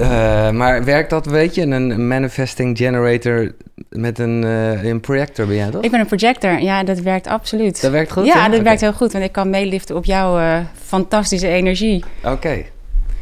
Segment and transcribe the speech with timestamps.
[0.00, 3.52] Eh, maar werkt dat, weet je, een manifesting generator
[3.88, 5.82] met een, eh, een projector ben jij toch?
[5.82, 6.60] Ik ben een projector.
[6.60, 7.80] Ja, dat werkt absoluut.
[7.80, 8.26] Dat werkt goed?
[8.26, 8.50] Ja, hè?
[8.50, 9.12] dat werkt heel goed.
[9.12, 12.04] Want ik kan meeliften op jouw eh, fantastische energie.
[12.24, 12.62] Oké.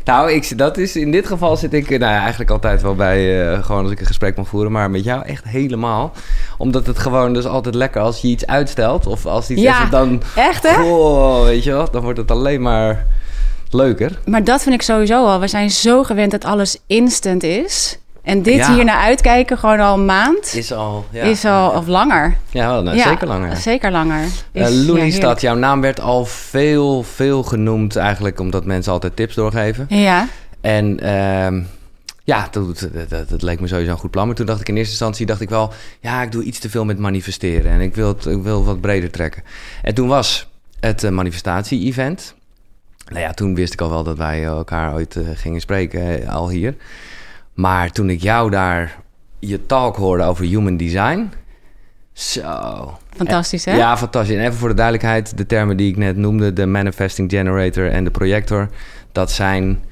[0.05, 3.57] Nou, ik, dat is, in dit geval zit ik nou ja, eigenlijk altijd wel bij,
[3.63, 6.13] gewoon als ik een gesprek mag voeren, maar met jou echt helemaal.
[6.59, 9.91] Omdat het gewoon dus altijd lekker als je iets uitstelt of als iets Ja, even
[9.91, 10.83] dan, Echt, hè?
[10.83, 13.07] oh, weet je wel, dan wordt het alleen maar
[13.75, 14.19] leuker.
[14.25, 15.41] Maar dat vind ik sowieso al.
[15.41, 17.99] We zijn zo gewend dat alles instant is.
[18.23, 18.75] En dit Ja.
[18.75, 21.23] hier naar uitkijken, gewoon al een maand, Is al, ja.
[21.23, 22.37] is al of langer.
[22.51, 23.57] Ja, wel, nou, Ja, zeker langer.
[23.57, 24.21] Zeker langer.
[24.53, 25.39] Eh Is- heerlijk.
[25.39, 29.87] jouw naam werd al veel, veel genoemd eigenlijk, omdat mensen altijd tips doorgeven.
[29.89, 30.27] Ja,
[30.61, 31.61] En ehm,
[32.25, 34.27] ja, dat, dat, dat, dat leek me sowieso een goed plan.
[34.27, 35.73] Maar toen dacht ik in eerste instantie, dacht ik wel...
[36.01, 37.71] ja, ik doe iets te veel met manifesteren.
[37.73, 39.43] En ik wil het ik wil wat breder trekken.
[39.83, 40.49] En toen was
[40.81, 42.35] het manifestatie-event.
[43.09, 46.35] Nou ja, toen wist ik al wel dat wij elkaar ooit eh, gingen spreken, eh,
[46.35, 46.75] al hier.
[47.55, 48.97] Maar toen ik jou daar
[49.39, 51.31] je talk hoorde over human design...
[52.13, 52.99] Zo.
[53.17, 53.77] fantastisch, hè?
[53.77, 54.37] Ja, fantastisch.
[54.37, 58.05] En even voor de duidelijkheid, de termen die ik net noemde, de manifesting generator en
[58.05, 58.69] de projector,
[59.13, 59.85] dat zijn.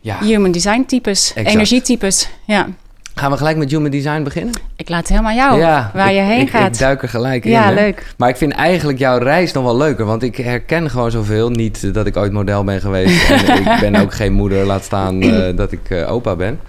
[0.00, 0.18] Ja.
[0.18, 1.54] Human design types, Exact.
[1.54, 2.30] energietypes.
[2.46, 2.68] Ja,
[3.14, 4.54] Gaan we gelijk met human design beginnen?
[4.76, 6.74] ik laat het helemaal jou ja, waar ik- je heen ik, gaat.
[6.74, 7.50] Ik duik er gelijk in.
[7.50, 8.14] ja, leuk.
[8.16, 11.50] Maar ik vind eigenlijk jouw reis nog wel leuker, want ik herken gewoon zoveel.
[11.50, 15.22] Niet dat ik ooit model ben geweest en ik ben ook geen moeder, laat staan
[15.22, 16.60] eh, dat ik eh, opa ben.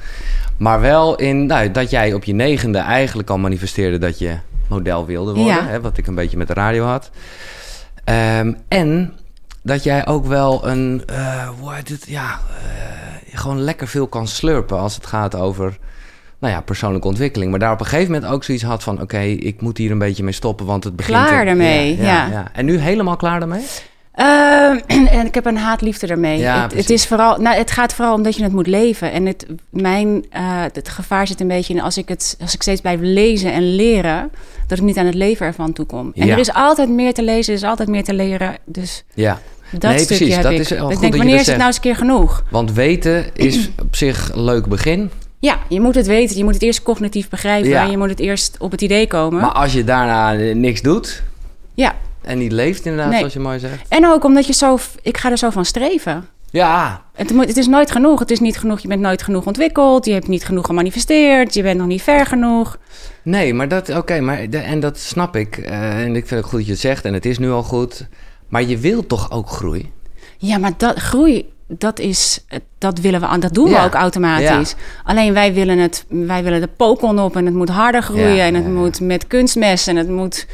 [0.58, 4.36] Maar wel in nou, dat jij op je negende eigenlijk al manifesteerde dat je
[4.67, 5.53] model wilde worden.
[5.56, 5.66] Ja.
[5.67, 7.09] Hè, wat ik een beetje met de radio had.
[8.03, 9.14] Ehm, en
[9.64, 12.39] dat jij ook wel een, eh, hoe heet het, ja,
[13.34, 15.78] gewoon lekker veel kan slurpen als het gaat over,
[16.42, 17.52] nou ja, persoonlijke ontwikkeling.
[17.52, 20.00] Maar daar op een gegeven moment ook zoiets had van, oké, ik moet hier een
[20.00, 21.17] beetje mee stoppen, want het begint...
[21.17, 22.47] Klaar daarmee, ja.
[22.53, 23.64] En nu helemaal klaar daarmee?
[24.11, 24.78] Ehm,
[25.17, 26.39] en ik heb een haatliefde ermee.
[26.39, 29.12] Ja, het, het, is vooral, nou, het gaat vooral om dat je het moet leven.
[29.12, 32.62] En het, mijn, eh, het gevaar zit een beetje in als ik, het, als ik
[32.62, 34.31] steeds blijf lezen en leren,
[34.67, 36.12] dat ik niet aan het leven ervan toekom.
[36.16, 36.34] En Ja.
[36.34, 38.56] er is altijd meer te lezen, er is altijd meer te leren.
[38.66, 39.40] Dus Ja,
[39.72, 40.59] dat Nee, stukje precies, heb dat ik.
[40.59, 42.44] is ik denk, wanneer is het nou eens een keer genoeg?
[42.50, 45.12] want weten is op zich een leuk begin.
[45.41, 46.38] Ja, je moet het weten.
[46.38, 47.69] Je moet het eerst cognitief begrijpen.
[47.69, 47.84] Ja.
[47.84, 49.41] En je moet het eerst op het idee komen.
[49.41, 51.24] Maar als je daarna niks doet
[51.74, 53.18] ja, en niet leeft inderdaad, Nee.
[53.19, 53.88] zoals je mooi zegt.
[53.88, 54.78] en ook omdat je zo...
[55.02, 56.28] Ik ga er zo van streven.
[56.52, 58.19] Ja, Het, het is nooit genoeg.
[58.19, 58.79] Het is niet genoeg.
[58.79, 60.06] Je bent nooit genoeg ontwikkeld.
[60.06, 61.53] Je hebt niet genoeg gemanifesteerd.
[61.53, 62.78] Je bent nog niet ver genoeg.
[63.23, 65.58] Nee, maar dat, oké, maar de- en dat snap ik.
[65.58, 67.63] eh, en ik vind het goed dat je het zegt en het is nu al
[67.63, 68.08] goed.
[68.50, 69.91] Maar je wilt toch ook groei?
[70.38, 72.46] Ja, maar dat, groei, dat, is,
[72.78, 73.40] dat willen we aan.
[73.40, 73.80] Dat doen Ja.
[73.80, 74.76] we ook automatisch.
[75.04, 78.36] Alleen wij willen, het, wij willen de pokon op en het moet harder groeien.
[78.36, 80.48] Ja, en het moet met kunstmes en het moet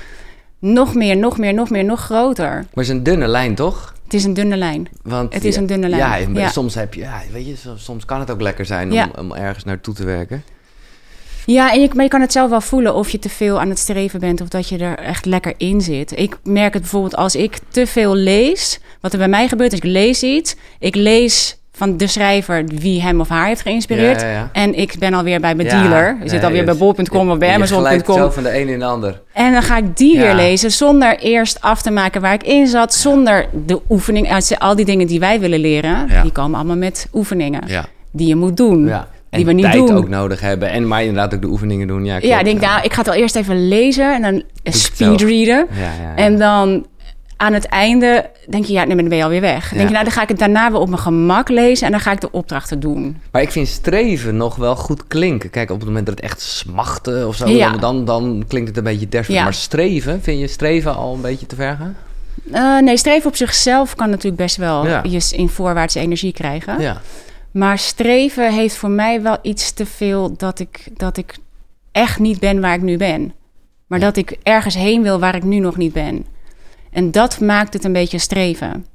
[0.60, 2.50] nog meer, nog meer, nog meer, nog groter.
[2.50, 3.96] Maar het is een dunne lijn, toch?
[4.04, 4.88] Het is een dunne lijn.
[5.04, 8.06] Want Het is een dunne lijn, Ja, soms heb je, ja, weet je, so- soms
[8.06, 10.44] kan het ook lekker zijn om, om ergens naartoe te werken.
[11.48, 13.70] Ja, en je, maar je kan het zelf wel voelen of je te veel aan
[13.70, 16.20] het streven bent of dat je er echt lekker in zit.
[16.20, 18.80] Ik merk het bijvoorbeeld als ik te veel lees.
[19.02, 20.56] Wat er bij mij gebeurt is, ik lees iets.
[20.80, 24.22] Ik lees van de schrijver wie hem of haar heeft geïnspireerd.
[24.22, 24.50] Ja, ja, ja.
[24.54, 26.08] En ik ben alweer bij mijn dealer.
[26.08, 28.32] Je nee, zit alweer bij dus- bol.com of bij glijdt zo amazon.com.
[28.32, 29.22] van de een in de ander.
[29.34, 32.68] En dan ga ik die weer lezen zonder eerst af te maken waar ik in
[32.68, 32.94] zat.
[32.94, 34.42] Zonder de oefening.
[34.58, 37.64] Al die dingen die wij willen leren, die komen allemaal met oefeningen.
[38.12, 38.86] Die je moet doen.
[38.86, 39.08] ja.
[39.30, 39.96] Die we niet tijd doen.
[39.98, 40.70] ook nodig hebben.
[40.70, 42.06] En maar inderdaad ook de oefeningen doen.
[42.06, 45.68] Ja, Ja, ik denk, nou, ik ga het al eerst even lezen en dan speedreaden.
[45.72, 46.16] Ja, ja, ja.
[46.16, 46.86] En dan
[47.38, 49.70] aan het einde denk je, ja, nee, dan ben je alweer weg.
[49.70, 49.86] Dan denk Ja.
[49.88, 52.12] je, nou, dan ga ik het daarna weer op mijn gemak lezen en dan ga
[52.12, 53.18] ik de opdrachten doen.
[53.32, 55.50] Maar ik vind streven nog wel goed klinken.
[55.50, 57.72] Kijk, op het moment dat het echt smachten of zo, Ja.
[57.78, 59.34] dan, dan, klinkt het een beetje desperate.
[59.34, 59.44] Ja.
[59.44, 61.96] Maar streven, vind je streven al een beetje te ver gaan?
[62.52, 65.04] Eh, nee, streven op zichzelf kan natuurlijk best wel Ja.
[65.10, 66.80] je in voorwaartse energie krijgen.
[66.82, 67.02] Ja.
[67.52, 71.38] Maar streven heeft voor mij wel iets te veel dat ik, dat ik
[71.92, 73.34] echt niet ben waar ik nu ben.
[73.88, 76.26] Maar dat ik ergens heen wil waar ik nu nog niet ben.
[76.92, 78.86] En dat maakt het een beetje streven.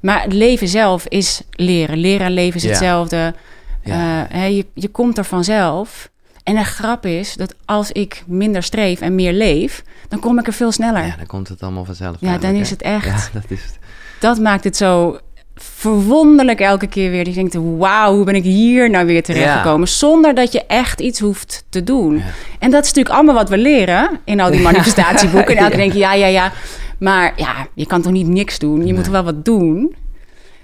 [0.00, 1.98] Maar het leven zelf is leren.
[1.98, 2.68] Leren en leven is Ja.
[2.68, 3.34] hetzelfde.
[3.84, 4.24] Ja.
[4.26, 6.10] Eh, hè, je, je komt er vanzelf.
[6.42, 10.46] En de grap is dat als ik minder streef en meer leef, dan kom ik
[10.46, 11.06] er veel sneller.
[11.06, 12.16] ja, dan komt het allemaal vanzelf.
[12.20, 13.30] Ja, dan is het echt.
[13.32, 13.78] Ja, dat is het.
[14.20, 15.18] Dat maakt het zo
[15.62, 17.24] verwonderlijk elke keer weer.
[17.24, 19.88] Die denkt, wauw, hoe ben ik hier nou weer terechtgekomen?
[19.88, 22.16] Zonder dat je echt iets hoeft te doen.
[22.16, 22.22] Ja.
[22.58, 25.56] En dat is natuurlijk allemaal wat we leren in al die manifestatieboeken.
[25.56, 25.82] En elke Ja.
[25.82, 26.52] denk je, ja, ja, ja.
[26.98, 28.86] Maar ja, je kan toch niet niks doen?
[28.86, 29.94] Je moet wel wat doen.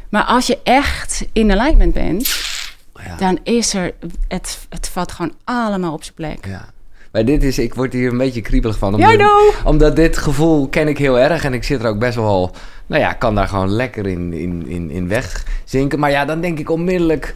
[0.09, 2.29] Maar als je echt in alignment bent,
[3.07, 3.17] Ja.
[3.17, 3.93] dan is er...
[4.29, 6.47] Het, het valt gewoon allemaal op zijn plek.
[6.47, 6.73] Ja.
[7.13, 8.97] Maar dit is, ik word hier een beetje kriebelig van.
[8.97, 9.31] Ja,
[9.65, 11.45] omdat dit gevoel ken ik heel erg.
[11.45, 12.51] En ik zit er ook best wel,
[12.87, 15.99] nou ja, kan daar gewoon lekker in, in, in, in wegzinken.
[15.99, 17.35] Maar ja, dan denk ik onmiddellijk...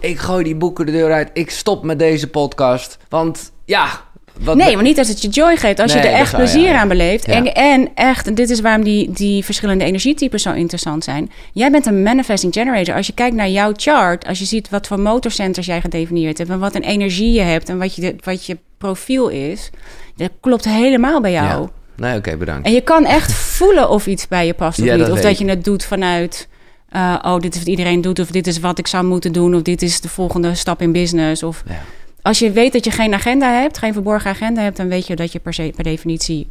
[0.00, 1.30] ik gooi die boeken de deur uit.
[1.32, 2.98] Ik stop met deze podcast.
[3.08, 4.04] Want ja...
[4.40, 5.80] Wat nee, maar niet als het je joy geeft.
[5.80, 6.80] Als Nee, je er echt plezier ja.
[6.80, 7.26] aan beleeft.
[7.26, 7.32] Ja.
[7.32, 11.30] En, en echt, en dit is waarom die, die verschillende energietypes zo interessant zijn.
[11.52, 12.94] Jij bent een manifesting generator.
[12.94, 16.50] Als je kijkt naar jouw chart, als je ziet wat voor motorcenters jij gedefinieerd hebt...
[16.50, 19.70] en wat een energie je hebt en wat je, wat je profiel is...
[20.16, 21.62] dat klopt helemaal bij jou.
[21.62, 21.68] Ja.
[21.96, 22.66] Nee, oké, bedankt.
[22.66, 25.06] En je kan echt voelen of iets bij je past of Ja, niet.
[25.06, 26.48] dat Of dat je het doet vanuit...
[26.88, 29.54] eh, oh, dit is wat iedereen doet, of dit is wat ik zou moeten doen...
[29.54, 31.42] of dit is de volgende stap in business.
[31.42, 31.82] Of Ja.
[32.22, 34.76] als je weet dat je geen agenda hebt, geen verborgen agenda hebt...
[34.76, 36.48] dan weet je dat je per, se, per definitie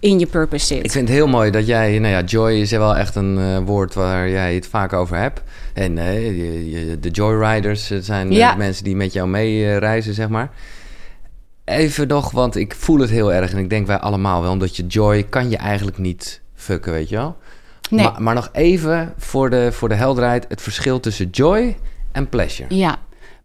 [0.00, 0.84] in je purpose zit.
[0.84, 3.58] Ik vind het heel mooi dat jij, nou ja, joy is wel echt een eh,
[3.64, 5.42] woord waar jij het vaak over hebt.
[5.74, 8.54] En eh, je- je- de joyriders zijn Ja.
[8.54, 10.50] mensen die met jou mee eh, reizen, zeg maar.
[11.68, 14.76] Even nog, want ik voel het heel erg en ik denk wij allemaal wel, omdat
[14.76, 17.36] je joy kan je eigenlijk niet fucken, weet je wel.
[17.90, 18.04] Nee.
[18.04, 21.76] Maar, maar nog even voor de, voor de helderheid, het verschil tussen joy
[22.12, 22.74] en pleasure.
[22.74, 22.98] Ja.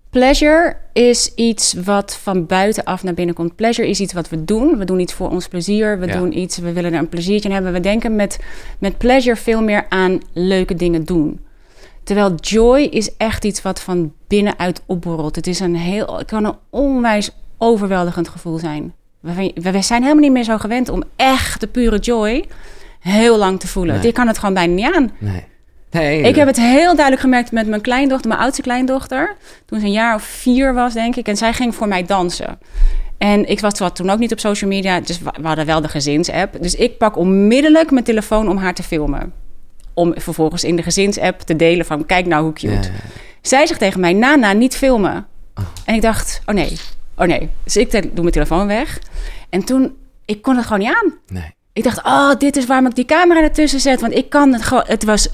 [0.09, 3.55] Pleasure is iets wat van buitenaf naar binnen komt.
[3.55, 4.77] Pleasure is iets wat we doen.
[4.77, 5.99] We doen iets voor ons plezier.
[5.99, 6.13] We Ja.
[6.17, 7.73] doen iets, we willen er een pleziertje in hebben.
[7.73, 8.39] We denken met,
[8.79, 11.39] met pleasure veel meer aan leuke dingen doen.
[12.03, 15.35] Terwijl joy is echt iets wat van binnenuit opborrelt.
[15.35, 17.31] Het is een heel, het kan een onwijs
[17.63, 18.93] overweldigend gevoel zijn.
[19.19, 22.45] We, zijn helemaal niet meer zo gewend om echt de pure joy
[22.99, 23.95] heel lang te voelen.
[23.95, 24.05] Nee.
[24.05, 25.11] Je kan het gewoon bijna niet aan.
[25.17, 25.43] Nee.
[25.91, 29.35] nee Ik heb het heel duidelijk gemerkt met mijn kleindochter, mijn oudste kleindochter.
[29.65, 31.27] Toen ze een jaar of vier was, denk ik.
[31.27, 32.59] En zij ging voor mij dansen.
[33.17, 35.87] En ik was wat toen ook niet op social media, dus we hadden wel de
[35.87, 36.61] gezinsapp.
[36.61, 39.33] Dus ik pak onmiddellijk mijn telefoon om haar te filmen.
[39.93, 42.67] Om vervolgens in de gezinsapp te delen van, kijk nou hoe cute.
[42.67, 42.89] Ja,
[43.41, 45.25] Zij zegt tegen mij, Nana, niet filmen.
[45.85, 46.77] En ik dacht, oh nee,
[47.17, 47.49] oh nee.
[47.63, 48.99] Dus ik doe mijn telefoon weg.
[49.49, 49.95] En toen,
[50.25, 51.13] ik kon het gewoon niet aan.
[51.27, 51.53] nee.
[51.73, 54.01] Ik dacht, oh, dit is waarom ik die camera ertussen zet.
[54.01, 55.29] Want ik kan het gewoon, het was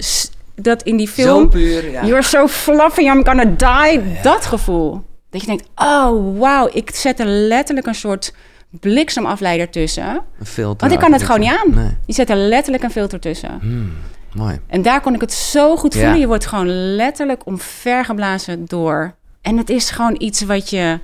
[0.55, 1.49] dat in die Zo film...
[1.49, 2.05] puur, ja.
[2.05, 4.01] You're so fluffy, I'm gonna die.
[4.21, 5.01] Dat gevoel.
[5.29, 6.69] Dat je denkt, oh, wauw.
[6.73, 8.33] Ik zet er letterlijk een soort
[8.69, 10.21] bliksemafleider tussen.
[10.39, 10.79] Een filter.
[10.79, 11.73] Want ik kan het gewoon niet aan.
[11.75, 11.97] Nee.
[12.05, 13.57] Je zet er letterlijk een filter tussen.
[13.61, 13.93] Hmm,
[14.33, 14.59] mooi.
[14.67, 15.99] En daar kon ik het zo goed Ja.
[15.99, 16.19] voelen.
[16.19, 19.15] Je wordt gewoon letterlijk omvergeblazen door.
[19.41, 20.99] En het is gewoon iets wat je,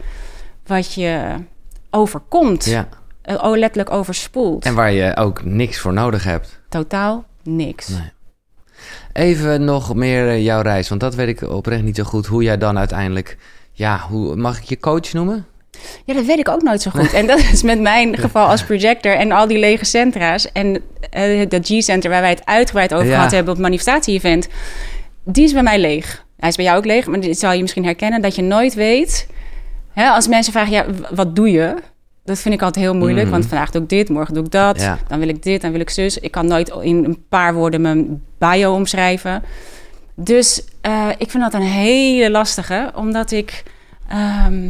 [0.65, 1.35] wat je
[1.89, 2.65] overkomt.
[2.65, 2.87] Ja.
[3.21, 4.65] Eh, Oh, letterlijk overspoelt.
[4.65, 6.59] En waar je ook niks voor nodig hebt.
[6.69, 7.87] Totaal niks.
[7.87, 8.11] Nee.
[9.13, 12.25] Even nog meer eh, jouw reis, want dat weet ik oprecht niet zo goed.
[12.25, 13.37] Hoe jij dan uiteindelijk,
[13.71, 15.45] ja, hoe, mag ik je coach noemen?
[16.05, 17.13] Ja, dat weet ik ook nooit zo goed.
[17.19, 20.51] En dat is met mijn geval als projector en al die lege centra's.
[20.51, 23.15] En eh, dat G-center waar wij het uitgebreid over Ja.
[23.15, 24.47] gehad hebben op het manifestatie-event.
[25.23, 26.25] Die is bij mij leeg.
[26.37, 28.21] Hij is bij jou ook leeg, maar dit zal je misschien herkennen.
[28.21, 29.27] Dat je nooit weet...
[29.95, 31.75] Hè, als mensen vragen, ja, wat doe je?
[32.23, 33.23] Dat vind ik altijd heel moeilijk.
[33.23, 33.31] Mhm.
[33.31, 34.81] Want vandaag doe ik dit, morgen doe ik dat.
[34.81, 34.97] Ja.
[35.07, 36.17] Dan wil ik dit, dan wil ik zus.
[36.17, 39.43] Ik kan nooit in een paar woorden mijn bio omschrijven.
[40.15, 42.91] Dus eh, ik vind dat een hele lastige.
[42.95, 43.63] Omdat ik...
[44.07, 44.67] ehm,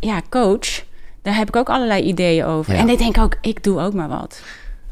[0.00, 0.84] ja, coach,
[1.22, 2.74] daar heb ik ook allerlei ideeën over.
[2.74, 2.78] Ja.
[2.80, 4.42] En ik denk ook, ik doe ook maar wat.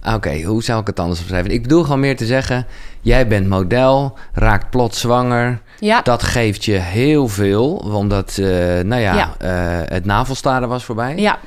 [0.01, 1.51] Ah, Oké, hoe zou ik het anders omschrijven?
[1.51, 2.67] Ik bedoel gewoon meer te zeggen,
[3.01, 5.61] jij bent model, raakt plots zwanger.
[5.79, 8.47] Ja, Dat geeft je heel veel, omdat, eh,
[8.81, 9.35] nou ja, Ja.
[9.39, 11.17] eh, het navelstaren was voorbij.
[11.17, 11.39] ja,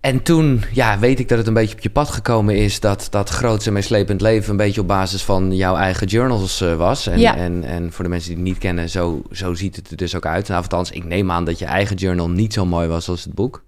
[0.00, 2.80] En toen, ja, weet ik dat het een beetje op je pad gekomen is...
[2.80, 6.74] dat dat grootste en meeslepend leven een beetje op basis van jouw eigen journals eh,
[6.76, 7.06] was.
[7.06, 7.36] En, Ja.
[7.36, 10.16] en, en voor de mensen die het niet kennen, zo, zo ziet het er dus
[10.16, 10.48] ook uit.
[10.48, 13.34] Nou, althans, ik neem aan dat je eigen journal niet zo mooi was als het
[13.34, 13.62] boek.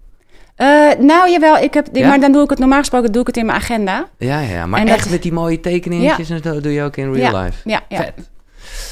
[0.99, 2.07] Nou jawel, ik heb, Ja?
[2.07, 4.07] maar dan doe ik het normaal gesproken doe ik het in mijn agenda.
[4.17, 4.65] Ja, ja, ja.
[4.65, 7.43] maar En echt dat- met die mooie tekeningetjes en zo doe je ook in real
[7.43, 7.69] life.
[7.69, 7.97] Ja, ja.
[7.97, 8.13] Vet.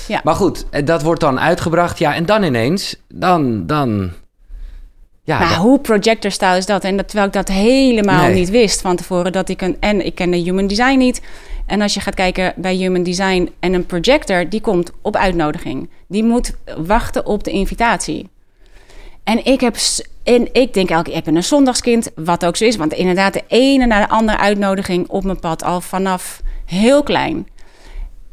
[0.08, 0.22] Ja.
[0.24, 2.00] Maar goed, eh, dat wordt dan uitgebracht.
[2.00, 4.12] Ja, en dan ineens, dan, dan...
[5.24, 6.84] Ja, maar hoe projector style is dat?
[6.84, 8.34] En dat, terwijl ik dat helemaal Nee.
[8.34, 9.32] niet wist van tevoren.
[9.32, 11.22] Dat ik een, en ik ken de human design niet.
[11.66, 15.90] En als je gaat kijken bij human design en een projector, die komt op uitnodiging.
[16.08, 18.30] Die moet wachten op de invitatie.
[19.24, 19.76] En ik heb,
[20.24, 22.76] en ik denk elke keer, ik ben een zondagskind, wat ook zo is.
[22.76, 27.48] Want inderdaad, de ene na de andere uitnodiging op mijn pad, al vanaf heel klein.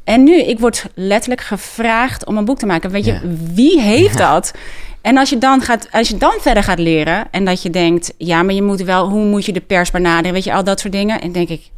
[0.09, 2.91] En nu, ik word letterlijk gevraagd om een boek te maken.
[2.91, 3.21] Weet je, Ja.
[3.55, 4.53] wie heeft dat?
[5.01, 8.15] En als je, dan gaat, als je dan verder gaat leren en dat je denkt,
[8.19, 10.33] ja, maar je moet wel, hoe moet je de pers benaderen?
[10.33, 11.21] Weet je, al dat soort dingen.
[11.21, 11.71] En denk ik,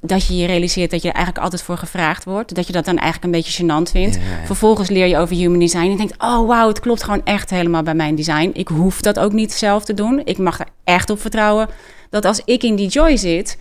[0.00, 2.54] dat je je realiseert dat je er eigenlijk altijd voor gevraagd wordt.
[2.54, 4.14] Dat je dat dan eigenlijk een beetje gênant vindt.
[4.16, 4.20] Ja.
[4.44, 7.82] Vervolgens leer je over human design en denkt, oh wauw, het klopt gewoon echt helemaal
[7.82, 8.50] bij mijn design.
[8.52, 10.20] Ik hoef dat ook niet zelf te doen.
[10.24, 11.68] Ik mag er echt op vertrouwen
[12.10, 13.58] dat als ik in die joy zit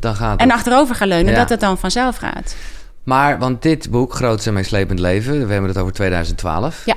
[0.00, 2.54] dan gaat en achterover ga leunen, dat het dan vanzelf gaat.
[3.10, 5.46] Maar, want dit boek, Grootste en Meeslepend Leven...
[5.46, 6.82] we hebben het over 2012.
[6.84, 6.94] Ja.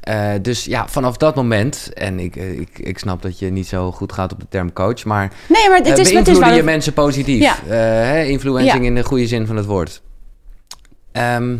[0.00, 1.90] Eh, dus ja, vanaf dat moment...
[1.94, 4.72] en ik, eh, ik, ik snap dat je niet zo goed gaat op de term
[4.72, 5.04] coach...
[5.04, 6.52] maar Nee, maar het eh, is, het is wel...
[6.52, 7.40] je mensen positief.
[7.40, 8.12] Ja.
[8.22, 8.86] Influencing Ja.
[8.88, 10.02] in de goede zin van het woord.
[11.12, 11.56] Ehm,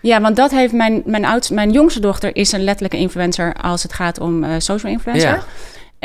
[0.00, 3.82] Ja, want dat heeft mijn, mijn, oudste, mijn jongste dochter is een letterlijke influencer als
[3.82, 5.30] het gaat om social influencer.
[5.30, 5.44] Ja.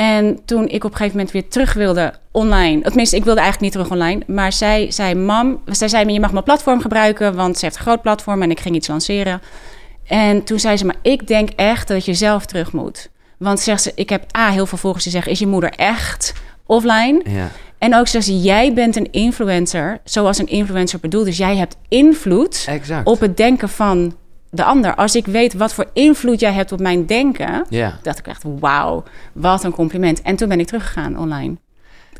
[0.02, 3.74] En toen ik op een gegeven moment weer terug wilde online, tenminste, ik wilde eigenlijk
[3.74, 7.36] niet terug online, maar zij zei: Mam, zij zei me: Je mag mijn platform gebruiken,
[7.36, 9.42] want ze heeft een groot platform en ik ging iets lanceren.
[10.08, 13.10] En toen zei ze: Maar ik denk echt dat je zelf terug moet.
[13.38, 16.34] Want zegt ze: Ik heb A, heel veel volgers die zeggen: Is je moeder echt
[16.66, 17.22] offline?
[17.24, 17.50] Ja.
[17.78, 21.26] En ook zegt ze: Jij bent een influencer, zoals een influencer bedoelt.
[21.26, 23.08] Dus jij hebt invloed Exact.
[23.08, 24.16] op het denken van
[24.52, 24.96] de ander.
[24.96, 27.66] Als ik weet wat voor invloed jij hebt op mijn denken,
[28.02, 29.04] dacht ik echt, wauw,
[29.34, 30.22] wat een compliment.
[30.22, 31.56] En toen ben ik teruggegaan online.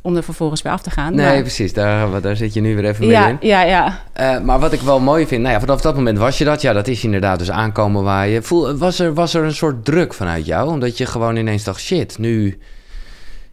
[0.04, 1.16] Om er vervolgens bij af te gaan.
[1.16, 1.74] Nee, Maar- precies.
[1.74, 3.48] Daar, daar zit je nu weer even ja, middenin.
[3.50, 4.00] ja, ja.
[4.14, 6.62] Eh, maar wat ik wel mooi vind, nou ja, vanaf dat moment was je dat.
[6.62, 8.42] Ja, dat is inderdaad dus aankomen waar je...
[8.42, 10.70] Voel, was, er, was er een soort druk vanuit jou?
[10.70, 12.60] Omdat je gewoon ineens dacht, shit, nu...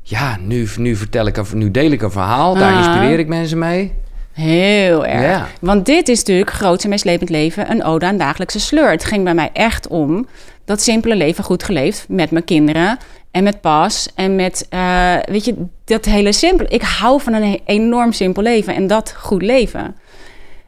[0.03, 2.55] Ja, nu, nu vertel ik, nu deel ik een verhaal.
[2.55, 2.79] Daar Ah.
[2.79, 3.93] inspireer ik mensen mee.
[4.40, 5.23] Heel erg.
[5.23, 5.49] Ja.
[5.61, 8.90] Want dit is natuurlijk groot en meeslepend leven, een ode aan dagelijkse sleur.
[8.90, 10.26] Het ging bij mij echt om
[10.64, 12.99] dat simpele leven goed geleefd met mijn kinderen
[13.30, 15.54] en met pas en met, eh, weet je,
[15.85, 16.68] dat hele simpele.
[16.68, 19.97] Ik hou van een enorm simpel leven en dat goed leven.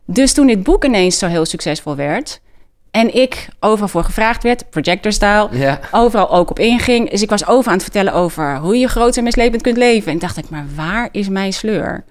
[0.05, 2.41] Dus toen dit boek ineens zo heel succesvol werd
[2.91, 5.81] en ik overal voor gevraagd werd, projector style, Ja.
[5.91, 7.11] overal ook op inging.
[7.11, 10.13] Dus ik was over aan het vertellen over hoe je groot en meeslepend kunt leven.
[10.13, 12.05] En dacht ik, maar waar is mijn sleur?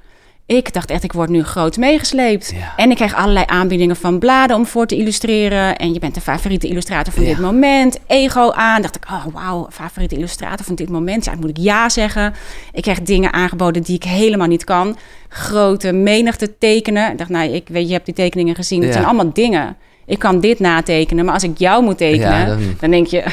[0.57, 2.51] Ik dacht echt, ik word nu groot meegesleept.
[2.55, 2.73] Ja.
[2.75, 5.77] En ik kreeg allerlei aanbiedingen van bladen om voor te illustreren.
[5.77, 7.29] En je bent de favoriete illustrator van Ja.
[7.29, 7.99] dit moment.
[8.07, 8.81] Ego aan.
[8.81, 11.25] Dacht ik, oh wauw, favoriete illustrator van dit moment.
[11.25, 12.33] Ja, moet ik ja zeggen.
[12.73, 14.97] Ik kreeg dingen aangeboden die ik helemaal niet kan.
[15.29, 17.11] Grote menigte tekenen.
[17.11, 18.79] Ik dacht, nou, ik weet, je hebt die tekeningen gezien.
[18.79, 18.85] Ja.
[18.85, 19.77] Het zijn allemaal dingen.
[20.05, 23.23] Ik kan dit natekenen, maar als ik jou moet tekenen, dan- dan denk je,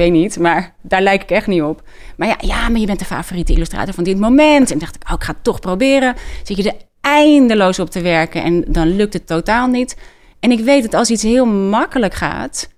[0.00, 1.82] weet niet, maar daar lijk ik echt niet op.
[2.16, 4.70] Maar ja, ja, maar je bent de favoriete illustrator van dit moment.
[4.70, 6.14] En dacht ik, oh, ik ga het toch proberen.
[6.42, 9.96] Zit je er eindeloos op te werken en dan lukt het totaal niet.
[10.40, 12.68] En ik weet dat als iets heel makkelijk gaat,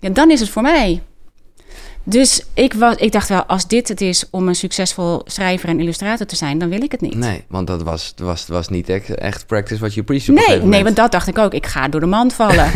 [0.00, 1.02] ja, dan is het voor mij.
[2.10, 5.80] Dus ik, was, ik dacht wel, als dit het is om een succesvol schrijver en
[5.80, 7.14] illustrator te zijn, dan wil ik het niet.
[7.14, 10.84] Nee, want dat was, was, was niet echt, echt practice preach op een Nee, nee,
[10.84, 11.54] want dat dacht ik ook.
[11.54, 12.70] Ik ga door de mand vallen.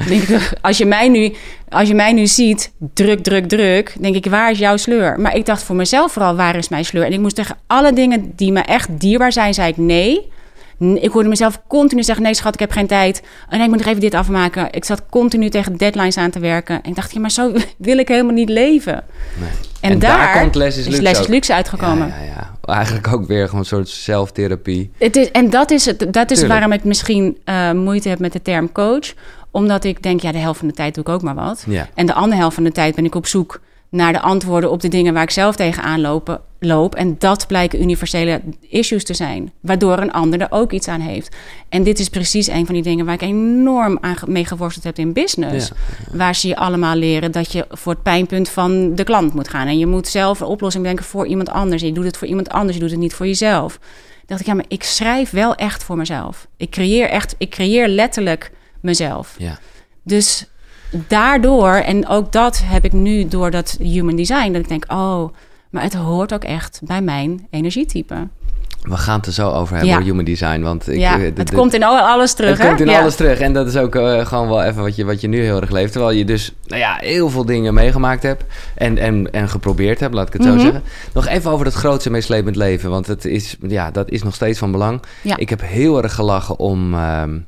[0.60, 1.32] als, je mij nu,
[1.68, 5.20] als je mij nu ziet, druk, druk, druk, denk ik, waar is jouw sleur?
[5.20, 7.04] Maar ik dacht voor mezelf vooral, waar is mijn sleur?
[7.04, 10.32] En ik moest tegen alle dingen die me echt dierbaar zijn, zei ik nee.
[10.78, 13.22] Ik hoorde mezelf continu zeggen, nee schat, ik heb geen tijd.
[13.48, 14.68] En ik moet nog even dit afmaken.
[14.70, 16.82] Ik zat continu tegen deadlines aan te werken.
[16.82, 19.04] En ik dacht, ja, maar zo wil ik helemaal niet leven.
[19.40, 19.48] Nee.
[19.80, 21.26] En, En daar daar, komt Les is Les is.
[21.26, 22.08] Luxe uitgekomen.
[22.08, 22.24] Ja, ja,
[22.66, 22.74] ja.
[22.74, 24.90] Eigenlijk ook weer gewoon een soort zelftherapie.
[24.98, 26.48] Het is, en dat is, het, dat is Tuurlijk.
[26.48, 29.12] waarom ik misschien eh, moeite heb met de term coach.
[29.50, 31.64] Omdat ik denk, ja, de helft van de tijd doe ik ook maar wat.
[31.68, 31.88] Ja.
[31.94, 33.60] En de andere helft van de tijd ben ik op zoek
[33.94, 36.94] naar de antwoorden op de dingen waar ik zelf tegenaan lopen, loop.
[36.94, 41.36] En dat blijken universele issues te zijn, waardoor een ander er ook iets aan heeft.
[41.68, 44.98] En dit is precies een van die dingen waar ik enorm aan mee geworsteld heb
[44.98, 45.70] in business.
[46.12, 49.66] Waar ze je allemaal leren dat je voor het pijnpunt van de klant moet gaan.
[49.66, 51.82] En je moet zelf een oplossing denken voor iemand anders.
[51.82, 53.78] En je doet het voor iemand anders, je doet het niet voor jezelf.
[54.26, 56.46] dacht ik, ja, maar ik schrijf wel echt voor mezelf.
[56.56, 59.34] Ik creëer echt, ik creëer letterlijk mezelf.
[59.38, 59.58] Ja.
[60.02, 60.46] Dus
[60.90, 65.28] daardoor, en ook dat heb ik nu door dat human design, dat ik denk, oh,
[65.70, 68.28] maar het hoort ook echt bij mijn energietype.
[68.82, 69.94] We gaan het er zo over hebben, Ja.
[69.94, 70.60] over human design.
[70.60, 72.50] Want ik, ja, eh, het komt in al- alles terug.
[72.50, 72.66] Het hè?
[72.66, 73.00] komt in Ja.
[73.00, 73.38] alles terug.
[73.38, 75.70] En dat is ook eh, gewoon wel even wat je, wat je nu heel erg
[75.70, 75.92] leeft.
[75.92, 78.44] Terwijl je dus nou ja, heel veel dingen meegemaakt hebt.
[78.74, 80.52] En, en, en geprobeerd hebt, laat ik het Mhm.
[80.52, 80.82] zo zeggen.
[81.12, 82.90] Nog even over dat grootste meeslepend leven.
[82.90, 85.00] Want het is, ja, dat is nog steeds van belang.
[85.36, 87.38] Ik heb heel erg gelachen om, ehm,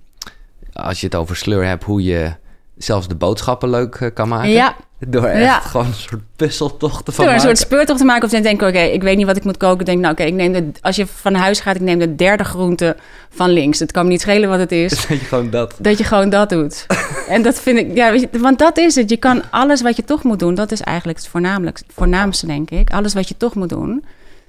[0.73, 2.31] als je het over sleur hebt, hoe je
[2.77, 4.51] zelfs de boodschappen leuk eh, kan maken.
[4.51, 4.75] Ja.
[5.09, 5.61] Door echt Ja.
[5.61, 7.57] gewoon een soort puzzeltochten van Door een maken.
[7.57, 9.85] soort speurtocht te maken of te denken, oké, ik weet niet wat ik moet koken.
[9.85, 12.45] Denk, nou oké, ik neem de, als je van huis gaat, ik neem de derde
[12.45, 12.97] groente
[13.31, 13.79] van links.
[13.79, 14.91] Het kan me niet schelen wat het is.
[14.91, 15.75] Dat je gewoon dat...
[15.79, 16.87] Dat je gewoon dat doet.
[17.29, 19.11] en dat vind ik, ja, weet je, want dat is het.
[19.11, 22.71] Je kan alles wat je toch moet doen, dat is eigenlijk het voornamelijk, voornaamste, denk
[22.71, 22.91] ik.
[22.93, 24.05] Alles wat je toch moet doen,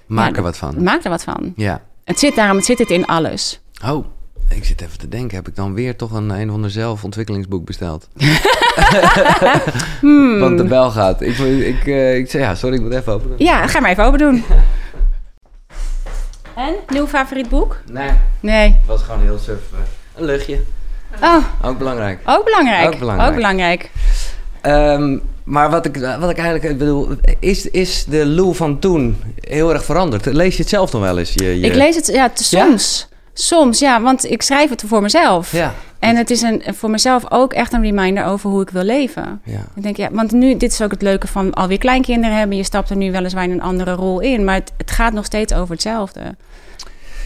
[0.06, 0.84] Maak Ja, er wat van.
[0.84, 1.54] maak er wat van.
[1.56, 1.82] Ja.
[2.04, 3.60] Het zit daarom, het zit het in alles.
[3.86, 4.06] Oh,
[4.50, 5.36] ik zit even te denken.
[5.38, 8.08] Heb ik dan weer toch een een of ander zelfontwikkelingsboek besteld?
[10.02, 10.40] Hmm.
[10.40, 11.22] Want de bel gaat.
[11.22, 13.36] Ik, ik, eh, ik zei ja, sorry, ik moet even openen.
[13.40, 14.44] Ja, ga maar even open doen.
[16.56, 16.74] En?
[16.90, 17.82] Nieuw favoriet boek?
[17.92, 18.64] Nee, Nee.
[18.70, 19.60] het was gewoon heel suf.
[19.74, 19.80] eh,
[20.16, 20.60] een luchtje.
[21.24, 22.20] Oh, Ook belangrijk.
[22.26, 22.94] ook belangrijk.
[22.94, 23.30] Ook belangrijk.
[23.30, 23.92] Ook belangrijk.
[24.62, 29.18] Ehm, maar wat ik, wat ik eigenlijk ik bedoel, is, is de Lou van toen
[29.42, 30.26] heel erg veranderd?
[30.26, 31.34] Lees je het zelf nog wel eens?
[31.34, 31.66] Je, je...
[31.68, 33.08] Ik lees het, ja, soms.
[33.40, 35.52] Soms, ja, want ik schrijf het voor mezelf.
[35.52, 35.74] Ja.
[36.00, 39.42] En het is een, voor mezelf ook echt een reminder over hoe ik wil leven.
[39.44, 39.66] ja.
[39.76, 42.58] Ik denk, ja, want nu, dit is ook het leuke van alweer kleinkinderen hebben.
[42.58, 45.26] Je stapt er nu weliswaar in een andere rol in, maar het, het gaat nog
[45.26, 46.22] steeds over hetzelfde.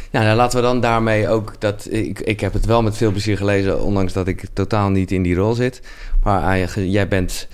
[0.10, 1.88] Ja, nou, laten we dan daarmee ook dat.
[1.90, 5.24] Ik, ik heb het wel met veel plezier gelezen, ondanks dat ik totaal niet in
[5.24, 5.82] die rol zit.
[6.24, 7.48] Maar jij bent,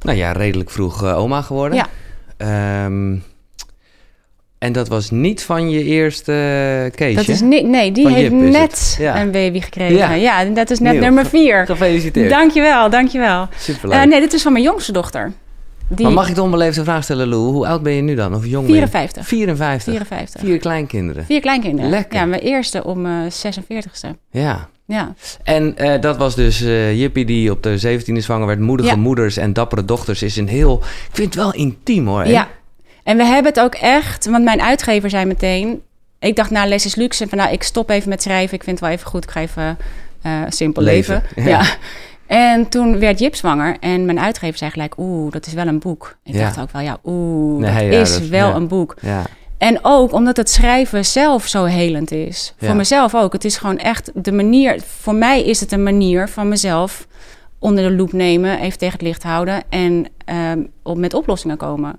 [0.00, 1.84] nou ja, redelijk vroeg uh, oma geworden.
[2.38, 2.84] Ja.
[2.84, 3.22] Um,
[4.60, 7.16] en dat was niet van je eerste Keesje?
[7.16, 9.20] Dat is niet, nee, die Van heeft Jip net Ja.
[9.20, 9.96] een baby gekregen.
[9.96, 10.12] Ja.
[10.12, 11.00] Ja, dat is net Nieuw.
[11.02, 11.66] nummer vier.
[11.66, 12.30] Gefeliciteerd.
[12.30, 13.48] Dankjewel, dankjewel.
[13.58, 13.98] Superleuk.
[13.98, 15.32] Eh nee, dit is van mijn jongste dochter.
[15.88, 17.40] Die Maar mag ik de onbeleefde vraag stellen, Lou?
[17.52, 18.34] Hoe oud ben je nu dan?
[18.34, 18.80] Of jong ben je?
[18.88, 19.26] 54.
[19.26, 19.92] 54.
[19.92, 20.40] 54.
[20.40, 21.24] Vier kleinkinderen.
[21.24, 21.90] Vier kleinkinderen.
[21.90, 22.18] Lekker.
[22.18, 24.08] Ja, mijn eerste om eh 46ste.
[24.30, 24.68] Ja.
[24.86, 25.14] Ja.
[25.42, 28.58] En eh, dat was dus eh Jippie die op de 17e zwanger werd.
[28.60, 28.96] Moedige Ja.
[28.96, 30.78] moeders en dappere dochters is een heel...
[30.82, 32.22] Ik vind het wel intiem hoor.
[32.22, 32.30] hè?
[32.30, 32.48] ja.
[33.10, 35.82] En we hebben het ook echt, want mijn uitgever zei meteen...
[36.18, 37.28] Ik dacht, nou, les is luxe.
[37.28, 38.54] Van, nou, ik stop even met schrijven.
[38.54, 39.24] Ik vind het wel even goed.
[39.24, 39.78] Ik ga even
[40.22, 41.50] eh, simpel Leven, leven.
[41.50, 41.58] ja.
[41.62, 41.66] Ja.
[42.26, 43.76] En toen werd Jip zwanger.
[43.80, 46.16] En mijn uitgever zei gelijk, oeh, dat is wel een boek.
[46.24, 46.40] Ik Ja.
[46.40, 48.96] dacht ook wel, ja, oeh, Nee, dat ja, is dat- wel een boek.
[49.00, 49.22] Ja.
[49.58, 52.54] En ook omdat het schrijven zelf zo helend is.
[52.58, 53.32] Voor mezelf ook.
[53.32, 54.80] Het is gewoon echt de manier.
[55.00, 57.06] Voor mij is het een manier van mezelf
[57.58, 61.98] onder de loep nemen, even tegen het licht houden en ehm, op, met oplossingen komen.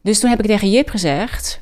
[0.00, 1.58] Dus toen heb ik tegen Jip gezegd.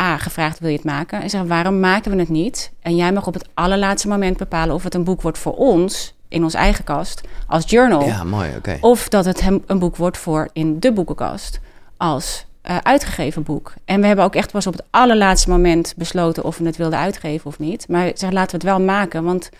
[0.00, 1.22] A, gevraagd wil je het maken?
[1.22, 2.72] En zeg, waarom maken we het niet?
[2.80, 6.14] En jij mag op het allerlaatste moment bepalen of het een boek wordt voor ons,
[6.28, 8.06] in ons eigen kast, als journal.
[8.06, 8.50] ja, mooi.
[8.56, 8.78] Oké.
[8.80, 11.60] Of dat het hem een boek wordt voor in de boekenkast
[11.96, 13.74] als eh, uitgegeven boek.
[13.84, 16.98] En we hebben ook echt pas op het allerlaatste moment besloten of we het wilden
[16.98, 17.88] uitgeven of niet.
[17.88, 19.50] Maar zeg, laten we het wel maken, want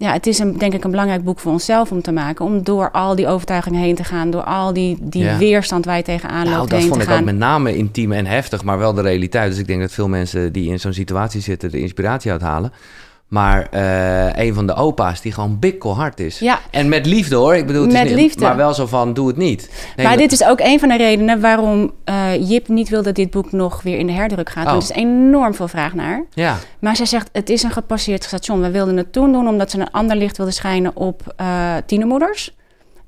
[0.00, 2.44] ja, het is een, denk ik een belangrijk boek voor onszelf om te maken.
[2.44, 5.38] Om door al die overtuigingen heen te gaan, door al die, die Ja.
[5.38, 7.24] weerstand waar je tegenaan Nou, loopt dat heen vond te ik ook gaan.
[7.24, 9.50] met name intiem en heftig, maar wel de realiteit.
[9.50, 12.72] Dus ik denk dat veel mensen die in zo'n situatie zitten de inspiratie uithalen.
[13.28, 16.38] Maar eh, een van de opa's die gewoon bikkelhard is.
[16.38, 17.54] Ja, En met liefde hoor.
[17.56, 18.40] Ik bedoel, het is Met niet- liefde.
[18.44, 19.70] maar wel zo van, doe het niet.
[19.96, 23.14] Nee, maar dit is ook een van de redenen waarom eh, Jip niet wil dat
[23.14, 24.64] dit boek nog weer in de herdruk gaat.
[24.66, 24.70] Oh.
[24.70, 26.24] Want er is enorm veel vraag naar.
[26.34, 28.60] Ja, Maar zij zegt, het is een gepasseerd station.
[28.60, 32.54] We wilden het toen doen omdat ze een ander licht wilden schijnen op eh tienermoeders.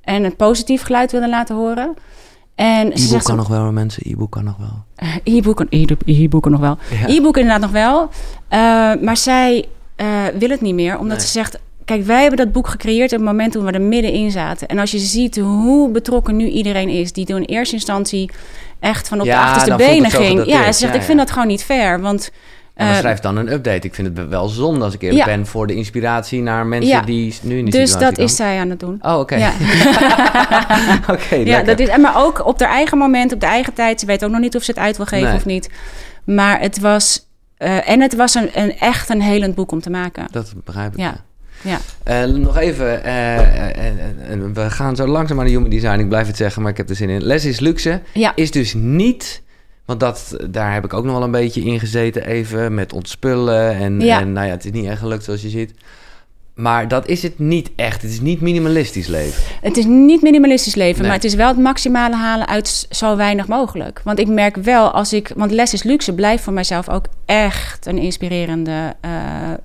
[0.01, 1.95] En het positief geluid wilden laten horen.
[2.55, 4.03] En ze e-book zegt, kan nog wel mensen.
[4.13, 4.85] E-book kan nog wel.
[4.95, 6.79] eh, e-boeken, e- e-boeken nog wel.
[7.01, 7.07] Ja.
[7.09, 8.09] E-boeken inderdaad nog wel.
[9.03, 9.69] Maar zij
[10.01, 10.07] eh,
[10.39, 11.27] wil het niet meer, omdat Nee.
[11.27, 11.59] ze zegt...
[11.85, 14.69] Kijk, wij hebben dat boek gecreëerd op het moment toen we er middenin zaten.
[14.69, 17.13] En als je ziet hoe betrokken nu iedereen is...
[17.13, 18.31] die toen in eerste instantie
[18.81, 20.45] echt van op Ja, de achterste benen ging.
[20.47, 21.25] Ja, ze zegt, Ja, ik vind ja.
[21.25, 22.01] dat gewoon niet fair.
[22.01, 22.31] Want
[22.77, 23.87] Ja, maar eh, schrijf dan een update.
[23.87, 25.35] Ik vind het wel zonde als ik eerlijk Ja.
[25.37, 28.59] ben voor de inspiratie naar mensen die nu in die dus situatie dat is zij
[28.59, 28.99] aan het doen.
[29.03, 29.37] Oh, oké.
[29.37, 29.53] Ja.
[31.45, 34.01] Ja, dat is, maar ook op haar eigen moment, op de eigen tijd.
[34.01, 35.37] Ze weet ook nog niet of ze het uit wil geven Nee.
[35.37, 35.69] of niet.
[36.25, 37.29] Maar het was...
[37.61, 40.27] eh, en het was een, een echt een helend boek om te maken.
[40.31, 40.99] Dat begrijp ik.
[40.99, 41.25] Ja.
[41.63, 41.79] Ja.
[42.03, 43.39] Eh, nog even, eh,
[44.53, 45.99] we gaan zo langzaam aan de human design.
[45.99, 47.23] Ik blijf het zeggen, maar ik heb er zin in.
[47.23, 48.33] Les is luxe Ja.
[48.35, 49.43] is dus niet,
[49.85, 53.75] want dat, daar heb ik ook nog wel een beetje in gezeten even met ontspullen
[53.75, 54.21] en, Ja.
[54.21, 55.75] en nou ja, het is niet echt gelukt zoals je ziet.
[56.61, 58.03] Maar dat is het niet echt.
[58.03, 59.43] Het is niet minimalistisch leven.
[59.61, 61.07] Het is niet minimalistisch leven, Nee.
[61.07, 64.01] maar het is wel het maximale halen uit zo weinig mogelijk.
[64.05, 67.87] Want ik merk wel als ik, want les is luxe blijft voor mijzelf ook echt
[67.87, 69.11] een inspirerende eh,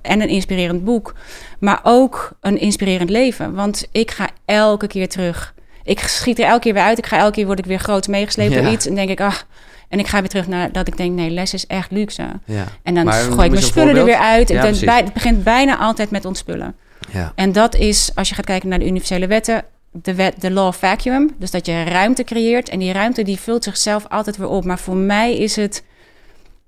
[0.02, 1.14] en een inspirerend boek,
[1.60, 3.54] maar ook een inspirerend leven.
[3.54, 5.54] Want ik ga elke keer terug.
[5.84, 6.98] Ik schiet er elke keer weer uit.
[6.98, 8.60] Ik ga elke keer word ik weer groot meegesleept Ja.
[8.62, 9.46] door iets en denk ik, ach,
[9.88, 12.22] en ik ga weer terug naar dat ik denk, nee, les is echt luxe.
[12.44, 12.64] Ja.
[12.82, 14.48] En dan Maar gooi ik mijn spullen er weer uit.
[14.48, 14.84] Ja, het, precies.
[14.84, 16.74] bij- het begint bijna altijd met ontspullen.
[17.12, 17.32] Ja.
[17.34, 19.64] En dat is, als je gaat kijken naar de universele wetten,
[20.02, 21.34] de, wet, de law of vacuum.
[21.38, 22.68] Dus dat je ruimte creëert.
[22.68, 24.64] En die ruimte die vult zichzelf altijd weer op.
[24.64, 25.84] Maar voor mij is het,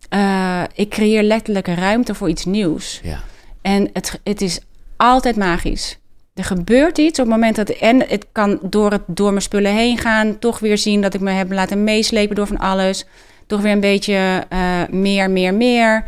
[0.08, 3.00] eh, ik creëer letterlijk een ruimte voor iets nieuws.
[3.02, 3.20] Ja.
[3.62, 4.60] En het, het is
[4.96, 5.98] altijd magisch.
[6.34, 7.68] Er gebeurt iets op het moment dat...
[7.68, 10.38] En het kan door, het, door mijn spullen heen gaan.
[10.38, 13.06] Toch weer zien dat ik me heb laten meeslepen door van alles.
[13.46, 16.04] Toch weer een beetje eh, meer, meer, meer.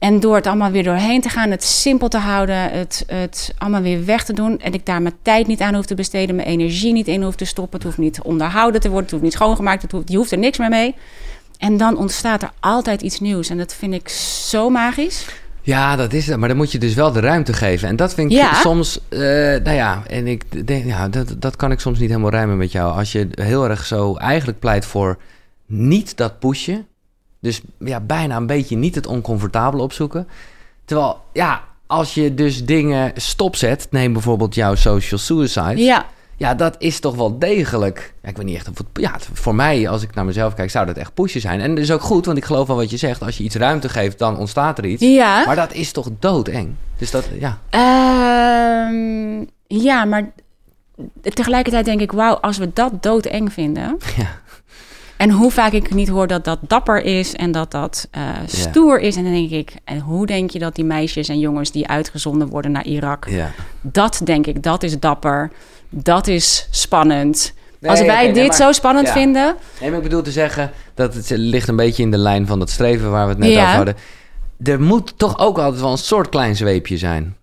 [0.00, 3.82] En door het allemaal weer doorheen te gaan, het simpel te houden, het, het allemaal
[3.82, 4.60] weer weg te doen.
[4.60, 7.34] En ik daar mijn tijd niet aan hoef te besteden, mijn energie niet in hoef
[7.34, 7.78] te stoppen.
[7.78, 10.38] Het hoeft niet onderhouden te worden, het hoeft niet schoongemaakt, het hoeft, je hoeft er
[10.38, 10.94] niks meer mee.
[11.58, 13.48] En dan ontstaat er altijd iets nieuws.
[13.48, 15.26] En dat vind ik zo magisch.
[15.62, 16.36] Ja, dat is het.
[16.38, 17.88] Maar dan moet je dus wel de ruimte geven.
[17.88, 18.54] En dat vind ik Ja.
[18.54, 19.00] soms...
[19.08, 20.84] eh, nou ja, en ik denk...
[20.84, 22.96] Ja, dat, dat kan ik soms niet helemaal rijmen met jou.
[22.96, 25.18] Als je heel erg zo eigenlijk pleit voor
[25.66, 26.86] niet dat pushen.
[27.40, 30.28] Dus ja, bijna een beetje niet het oncomfortabele opzoeken.
[30.84, 33.86] Terwijl, ja, als je dus dingen stopzet...
[33.90, 35.76] Neem bijvoorbeeld jouw social suicide.
[35.76, 38.14] Ja, Ja, dat is toch wel degelijk.
[38.22, 38.86] Ja, ik weet niet echt of het.
[38.92, 41.60] Ja, voor mij, als ik naar mezelf kijk, zou dat echt pushen zijn.
[41.60, 43.22] En dat is ook goed, want ik geloof wel wat je zegt.
[43.22, 45.02] Als je iets ruimte geeft, dan ontstaat er iets.
[45.02, 45.44] ja.
[45.46, 46.74] Maar dat is toch doodeng?
[46.98, 47.58] Dus dat, ja.
[47.70, 50.30] Ehm, ja, maar
[51.22, 54.28] tegelijkertijd denk ik, wauw, als we dat doodeng vinden, Ja.
[55.20, 59.00] En hoe vaak ik niet hoor dat dat dapper is en dat dat uh, stoer
[59.00, 59.16] is.
[59.16, 62.48] En dan denk ik, en hoe denk je dat die meisjes en jongens die uitgezonden
[62.48, 63.28] worden naar Irak...
[63.28, 63.50] Ja.
[63.80, 65.50] Dat denk ik, dat is dapper.
[65.88, 67.54] Dat is spannend.
[67.82, 69.56] Als wij dit zo spannend vinden...
[69.80, 72.58] Nee, maar ik bedoel te zeggen dat het ligt een beetje in de lijn van
[72.58, 73.96] dat streven waar we het net over hadden.
[74.62, 77.36] Er moet toch ook altijd wel een soort klein zweepje zijn.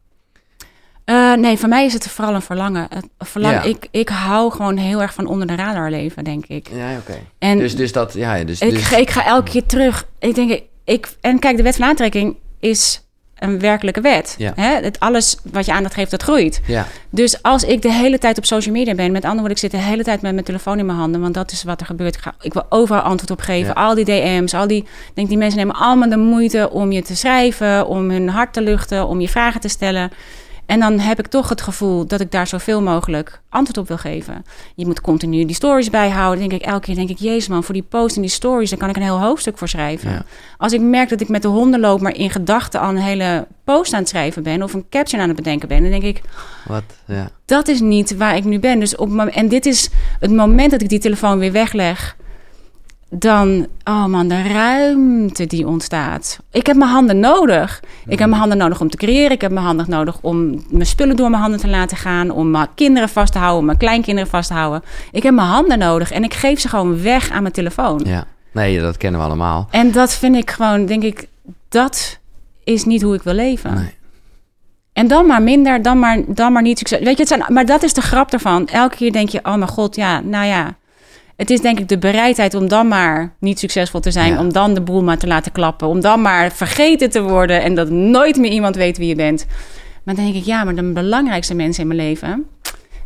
[1.09, 2.87] Uh, nee, voor mij is het vooral een verlangen.
[3.19, 6.69] verlangen ik, ik hou gewoon heel erg van onder de radar leven, denk ik.
[6.73, 7.19] Ja, oké.
[7.39, 7.57] Okay.
[7.57, 8.91] Dus, dus dat, ja, dus, ik, dus...
[8.91, 10.07] ik ga elke keer terug.
[10.19, 13.01] Ik denk, ik, en kijk, de wet van aantrekking is
[13.39, 14.35] een werkelijke wet.
[14.37, 14.53] Ja.
[14.55, 14.75] Hè?
[14.83, 16.61] Het, alles wat je aandacht geeft, dat groeit.
[16.65, 16.85] Ja.
[17.09, 19.71] Dus als ik de hele tijd op social media ben, met andere woorden, ik zit
[19.71, 22.15] de hele tijd met mijn telefoon in mijn handen, want dat is wat er gebeurt.
[22.15, 23.75] Ik, ga, ik wil overal antwoord op geven.
[23.75, 24.85] Al die DM's, al die.
[25.13, 28.61] denk, die mensen nemen allemaal de moeite om je te schrijven, om hun hart te
[28.61, 30.11] luchten, om je vragen te stellen.
[30.67, 33.97] En dan heb ik toch het gevoel dat ik daar zoveel mogelijk antwoord op wil
[33.97, 34.45] geven.
[34.75, 36.49] Je moet continu die stories bijhouden.
[36.49, 38.79] denk ik elke keer denk ik, jezus man, voor die post en die stories, daar
[38.79, 40.25] kan ik een heel hoofdstuk voor schrijven.
[40.57, 43.47] Als ik merk dat ik met de honden loop, maar in gedachten al een hele
[43.63, 46.21] post aan het schrijven ben of een caption aan het bedenken ben, dan denk ik,
[46.65, 46.83] wat?
[47.05, 47.29] Ja.
[47.45, 48.79] Dat is niet waar ik nu ben.
[48.79, 52.15] Dus op en dit is het moment dat ik die telefoon weer wegleg
[53.09, 56.39] dan, oh man, de ruimte die ontstaat.
[56.51, 57.83] Ik heb mijn handen nodig.
[58.05, 59.31] Ik heb mijn handen nodig om te creëren.
[59.31, 62.29] Ik heb mijn handen nodig om mijn spullen door mijn handen te laten gaan.
[62.29, 64.83] Om mijn kinderen vast te houden, mijn kleinkinderen vast te houden.
[65.11, 68.01] Ik heb mijn handen nodig en ik geef ze gewoon weg aan mijn telefoon.
[68.05, 69.67] Ja, nee, dat kennen we allemaal.
[69.71, 71.27] En dat vind ik gewoon, denk ik,
[71.69, 72.19] dat
[72.63, 73.73] is niet hoe ik wil leven.
[73.73, 73.95] Nee.
[74.93, 76.99] En dan maar minder, dan maar, dan maar niet succes.
[76.99, 78.67] Weet je, het zijn, maar dat is de grap ervan.
[78.67, 80.75] Elke keer denk je, oh mijn god, ja, nou ja
[81.37, 84.39] het is denk ik de bereidheid om dan maar niet succesvol te zijn.
[84.39, 85.87] Om dan de boel maar te laten klappen.
[85.87, 89.45] Om dan maar vergeten te worden en dat nooit meer iemand weet wie je bent.
[90.03, 92.45] Maar dan denk ik, ja, maar de belangrijkste mensen in mijn leven,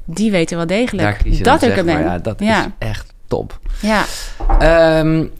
[0.06, 2.00] die weten wel degelijk dat ik er ben.
[2.00, 3.60] Ja, dat is echt top.
[3.82, 4.04] Ja.
[5.00, 5.32] Um,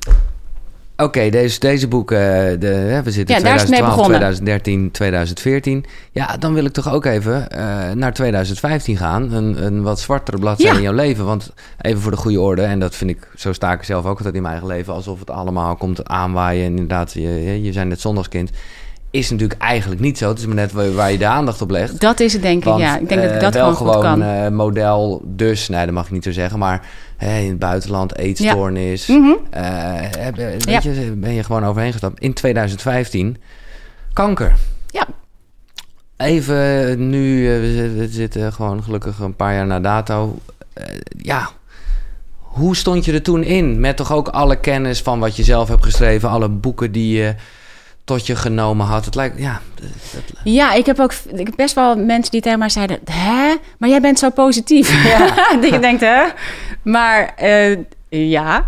[1.02, 5.86] Oké, deze, deze boeken, de, we zitten in 2012, 2013, 2014.
[6.12, 9.32] Ja, dan wil ik toch ook even uh, naar 2015 gaan.
[9.32, 11.26] Een, een wat zwartere bladzijde in jouw leven.
[11.26, 14.18] Want even voor de goede orde, en dat vind ik, zo sta ik zelf ook
[14.18, 16.64] altijd in mijn eigen leven, alsof het allemaal komt aanwaaien.
[16.64, 18.50] En inderdaad, je, je zijn net zondagskind
[19.12, 20.30] is natuurlijk eigenlijk niet zo.
[20.30, 22.00] Het is maar net waar, je de aandacht op legt.
[22.00, 22.98] Dat is het denk ik, ja.
[22.98, 24.22] Ik denk dat ik dat wel gewoon, goed kan.
[24.22, 26.86] Uh, model dus, nee, dat mag ik niet zo zeggen, maar
[27.18, 29.06] hè, in het buitenland eetstoornis.
[29.06, 29.18] Ja.
[29.18, 29.40] Mm
[30.36, 30.80] weet ja.
[30.84, 32.20] je, ben je gewoon overheen gestapt.
[32.20, 33.38] In 2015
[34.14, 34.54] kanker.
[34.88, 35.08] Ja.
[36.18, 37.48] Even nu,
[38.00, 40.38] we zitten gewoon gelukkig een paar jaar na dato.
[41.18, 41.50] ja,
[42.38, 43.80] hoe stond je er toen in?
[43.80, 47.36] Met toch ook alle kennis van wat je zelf hebt geschreven, alle boeken die je
[48.12, 49.06] tot je genomen had.
[49.06, 49.62] Het lijkt, ja.
[50.44, 53.90] Ja, ik heb ook ik heb best wel mensen die tegen mij zeiden: Hè, maar
[53.90, 55.04] jij bent zo positief.
[55.04, 55.26] Ja.
[55.62, 56.24] dat je denkt, hè?
[56.82, 57.78] Maar uh,
[58.10, 58.66] ja.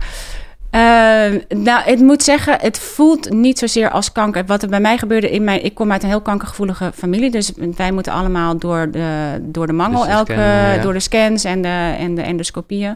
[0.72, 4.46] Uh, nou, ik moet zeggen, het voelt niet zozeer als kanker.
[4.46, 7.32] Wat er bij mij gebeurde, in mijn, ik kom uit een heel kankergevoelige familie.
[7.32, 11.96] Dus wij moeten allemaal door de, door de mangel, elke, door de scans en de,
[11.98, 12.96] en de endoscopieën.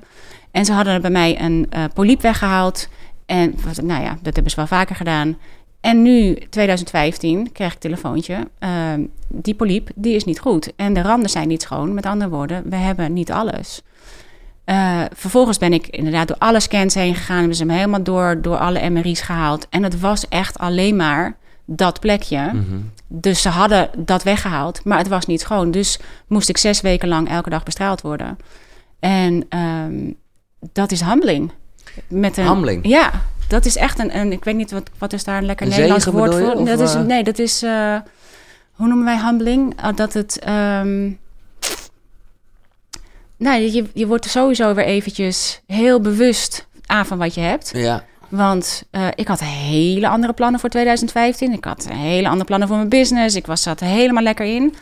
[0.51, 2.87] En ze hadden bij mij een uh, polyp weggehaald.
[3.25, 5.37] En nou ja, dat hebben ze wel vaker gedaan.
[5.81, 8.47] En nu, 2015, krijg ik een telefoontje.
[8.59, 8.69] Uh,
[9.27, 10.73] die polyp, die is niet goed.
[10.75, 11.93] En de randen zijn niet schoon.
[11.93, 13.81] Met andere woorden, we hebben niet alles.
[14.65, 17.37] Uh, vervolgens ben ik inderdaad door alle scans heen gegaan.
[17.37, 19.67] Hebben ze hem helemaal door, door alle MRI's gehaald.
[19.69, 22.51] En het was echt alleen maar dat plekje.
[22.53, 22.79] Mhm.
[23.07, 25.71] Dus ze hadden dat weggehaald, maar het was niet schoon.
[25.71, 28.37] Dus moest ik zes weken lang elke dag bestraald worden.
[28.99, 30.15] En um,
[30.71, 31.51] dat is humbling.
[32.07, 32.79] Met een?
[32.81, 33.11] Ja,
[33.47, 35.71] dat is echt een, een ik weet niet wat, wat is daar een lekker een
[35.71, 36.65] Nederlands woord voor.
[36.65, 37.95] dat is, nee, dat is, uh,
[38.71, 39.83] hoe noemen wij humbling?
[39.83, 41.19] Uh, dat het, um,
[43.37, 47.71] nou, je, je wordt er sowieso weer eventjes heel bewust aan van wat je hebt.
[47.73, 48.03] Ja.
[48.29, 51.53] Want uh, ik had hele andere plannen voor 2015.
[51.53, 53.35] Ik had hele andere plannen voor mijn business.
[53.35, 54.75] Ik was, zat er helemaal lekker in.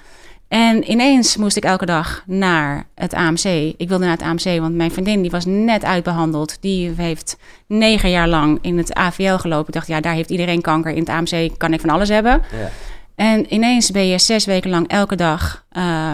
[0.47, 3.73] En ineens moest ik elke dag naar het AMC.
[3.77, 6.57] Ik wilde naar het AMC, want mijn vriendin die was net uitbehandeld.
[6.59, 9.67] Die heeft negen jaar lang in het AVL gelopen.
[9.67, 10.91] Ik dacht, ja, daar heeft iedereen kanker.
[10.91, 12.41] In het AMC kan ik van alles hebben.
[12.51, 12.69] Ja.
[13.15, 15.65] En ineens ben je zes weken lang elke dag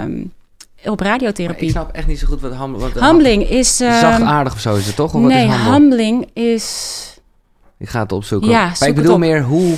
[0.04, 0.34] um,
[0.86, 1.63] op radiotherapie.
[1.63, 3.80] ik snap echt niet zo goed wat, ham, wat humbling is.
[3.80, 5.13] Um, zachtaardig of zo is het toch?
[5.13, 7.20] Of nee, wat is humbling is.
[7.78, 8.50] Ik ga het opzoeken.
[8.50, 9.76] Ja, maar ik bedoel meer hoe,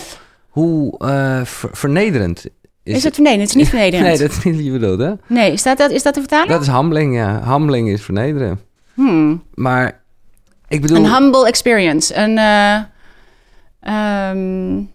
[0.50, 1.40] hoe uh,
[1.72, 2.46] vernederend
[2.84, 3.50] is, het vernederend?
[3.50, 4.08] Het is niet vernederend.
[4.08, 5.14] nee, dat is niet wat je bedoelt, hè?
[5.28, 6.50] Nee, staat dat, is dat de vertaling?
[6.50, 7.44] Dat is humbling, ja.
[7.54, 8.60] Humbling is vernederen.
[8.94, 9.44] Hmm.
[9.54, 10.02] Maar
[10.68, 10.98] ik bedoel...
[10.98, 12.16] Een humble experience.
[12.16, 12.38] Een...
[12.38, 14.92] Uh, um,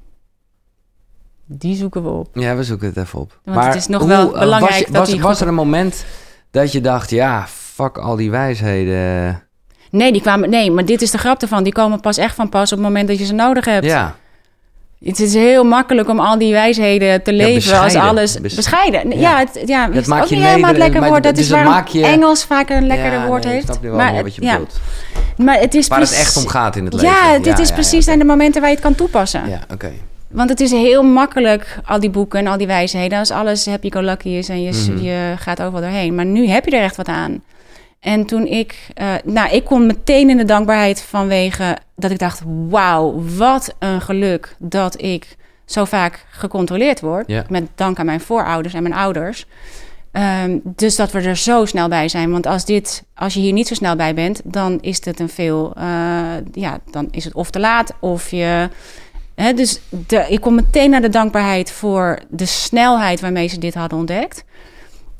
[1.46, 2.28] die zoeken we op.
[2.32, 3.40] Ja, we zoeken het even op.
[3.44, 6.04] Want maar het is nog wel belangrijk was, dat was, was er een moment
[6.50, 7.10] dat je dacht...
[7.10, 9.42] ja, fuck al die wijsheden...
[9.90, 11.62] Nee, die kwamen, nee, maar dit is de grap ervan.
[11.62, 13.84] Die komen pas echt van pas op het moment dat je ze nodig hebt.
[13.84, 14.16] Ja,
[15.04, 19.10] Het is heel makkelijk om al die wijsheden te leven als alles Bes- bescheiden.
[19.10, 19.38] Ja, Ja.
[19.38, 21.22] het, ja, het is maakt ook je niet helemaal het lekker woord.
[21.22, 23.72] dat- is dus dat waarom maak je- Engels vaak een lekkerder woord nee, ik heeft.
[23.72, 24.80] snap wel maar, meer wat je bedoelt.
[25.36, 27.08] maar het is Waar het echt om gaat in het leven.
[27.08, 29.48] Ja, dit is precies zijn de momenten waar je het kan toepassen.
[29.48, 29.90] Ja, oké.
[30.30, 33.18] Want het is heel makkelijk, al die boeken en al die wijsheden.
[33.18, 35.04] Als alles happy-go-lucky is en je, Mhm.
[35.04, 36.14] je gaat overal doorheen.
[36.14, 37.42] Maar nu heb je er echt wat aan.
[38.00, 38.88] En toen ik...
[38.94, 42.42] eh, nou, ik kon meteen in de dankbaarheid vanwege dat ik dacht...
[42.68, 47.26] wauw, wat een geluk dat ik zo vaak gecontroleerd word.
[47.26, 47.44] Ja.
[47.48, 49.46] Met dank aan mijn voorouders en mijn ouders.
[50.12, 52.30] Ehm, dus dat we er zo snel bij zijn.
[52.30, 55.28] Want als, dit, als je hier niet zo snel bij bent, dan is het een
[55.28, 55.72] veel...
[55.76, 55.84] eh,
[56.52, 58.68] ja, dan is het of te laat of je...
[59.34, 63.74] Hè, dus de, ik kom meteen naar de dankbaarheid voor de snelheid waarmee ze dit
[63.74, 64.44] hadden ontdekt.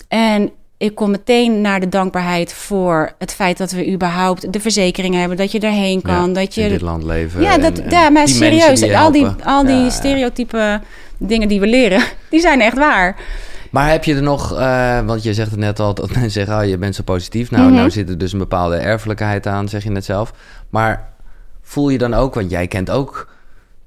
[0.09, 5.19] En ik kom meteen naar de dankbaarheid voor het feit dat we überhaupt de verzekeringen
[5.21, 7.43] hebben, dat je erheen kan, Ja, dat je in dit land leven.
[7.43, 10.81] ja, dat, en ja, maar serieus, die al die, al die Ja, stereotype
[11.17, 13.17] dingen die we leren, die zijn echt waar.
[13.71, 16.59] Maar heb je er nog, eh, want je zegt het net al, dat mensen zeggen,
[16.59, 17.51] oh, je bent zo positief.
[17.51, 17.75] Nou, Mhm.
[17.75, 20.33] nou zit er dus een bepaalde erfelijkheid aan, zeg je net zelf.
[20.71, 21.09] Maar
[21.63, 23.29] voel je dan ook, want jij kent ook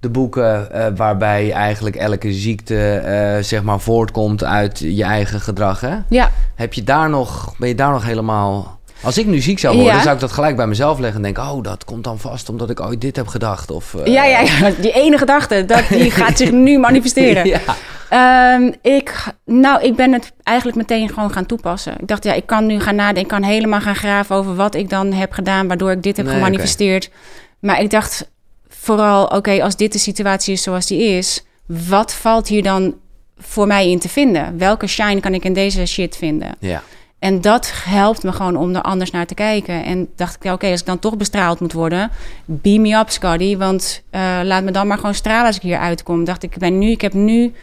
[0.01, 5.81] de boeken eh, waarbij eigenlijk elke ziekte, eh, zeg maar, voortkomt uit je eigen gedrag,
[5.81, 5.95] hè?
[6.09, 8.79] Ja, Heb je daar nog, ben je daar nog helemaal...
[9.03, 10.01] Als ik nu ziek zou worden, Ja.
[10.01, 11.43] zou ik dat gelijk bij mezelf leggen en denken...
[11.51, 13.71] oh, dat komt dan vast omdat ik ooit dit heb gedacht.
[13.71, 17.45] Of, eh, ja, ja, ja, die ene gedachte, dat, die gaat zich nu manifesteren.
[17.47, 17.59] ja.
[18.09, 21.93] Ehm, ik, nou, ik ben het eigenlijk meteen gewoon gaan toepassen.
[21.99, 23.21] Ik dacht, ja, ik kan nu gaan nadenken.
[23.21, 25.67] Ik kan helemaal gaan graven over wat ik dan heb gedaan...
[25.67, 27.09] waardoor ik dit heb Nee, gemanifesteerd.
[27.59, 28.29] Maar ik dacht
[28.81, 31.43] vooral, oké, als dit de situatie is zoals die is...
[31.65, 32.95] wat valt hier dan
[33.37, 34.57] voor mij in te vinden?
[34.57, 36.55] Welke shine kan ik in deze shit vinden?
[36.59, 36.83] ja.
[37.19, 39.83] En dat helpt me gewoon om er anders naar te kijken.
[39.83, 42.11] En dacht ik, ja, oké, als ik dan toch bestraald moet worden,
[42.45, 43.57] beam me up, Scotty.
[43.57, 46.23] Want eh, laat me dan maar gewoon stralen als ik hier uitkom.
[46.23, 47.53] Dacht ik, ik ben nu, ik heb nu.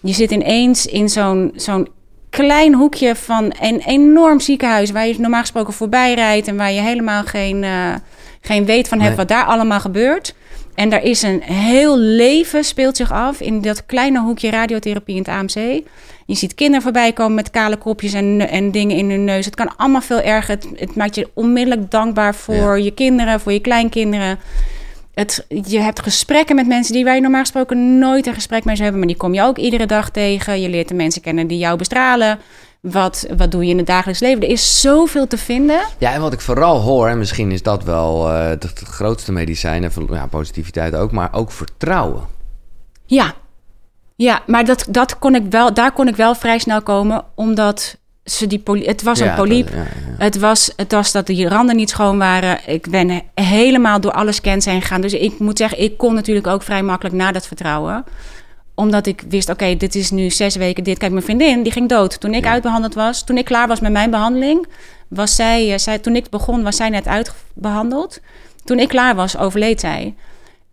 [0.00, 1.88] Je zit ineens in zo'n zo'n
[2.30, 6.80] klein hoekje van een enorm ziekenhuis waar je normaal gesproken voorbij rijdt en waar je
[6.80, 7.94] helemaal geen, eh,
[8.40, 9.18] geen weet van hebt Nee.
[9.18, 10.34] wat daar allemaal gebeurt.
[10.74, 15.22] En daar is een heel leven speelt zich af in dat kleine hoekje radiotherapie in
[15.22, 15.82] het AMC.
[16.26, 19.44] Je ziet kinderen voorbij komen met kale kopjes en, en dingen in hun neus.
[19.44, 20.54] Het kan allemaal veel erger.
[20.54, 24.38] Het, het maakt je onmiddellijk dankbaar voor je kinderen, voor je kleinkinderen.
[25.14, 28.88] Het, je hebt gesprekken met mensen die je normaal gesproken nooit een gesprek mee zou
[28.88, 28.98] hebben.
[28.98, 30.60] Maar die kom je ook iedere dag tegen.
[30.60, 32.38] Je leert de mensen kennen die jou bestralen.
[32.82, 34.42] Wat, wat doe je in het dagelijks leven?
[34.42, 35.80] Er is zoveel te vinden.
[35.98, 39.84] Ja, en wat ik vooral hoor, en misschien is dat wel eh, het, grootste medicijn,
[39.84, 42.22] en ja, positiviteit ook, maar ook vertrouwen.
[43.06, 43.34] Ja,
[44.16, 47.24] ja maar dat, dat kon ik wel, daar kon ik wel vrij snel komen.
[47.34, 49.66] Omdat ze die poli- het was Ja, een poliep.
[49.66, 50.24] dat- ja, ja.
[50.24, 52.58] Het was, het was dat die randen niet schoon waren.
[52.66, 55.00] Ik ben he- helemaal door alle scans heen gegaan.
[55.00, 58.04] Dus ik moet zeggen, ik kon natuurlijk ook vrij makkelijk naar dat vertrouwen.
[58.82, 60.98] Omdat ik wist, oké, dit is nu zes weken dit.
[60.98, 62.20] Kijk, mijn vriendin, die ging dood.
[62.20, 62.50] Toen ik Ja.
[62.50, 64.66] uitbehandeld was, toen ik klaar was met mijn behandeling...
[65.08, 68.20] Was zij, eh, zij, toen ik begon, was zij net uitbehandeld.
[68.64, 70.14] Toen ik klaar was, overleed zij.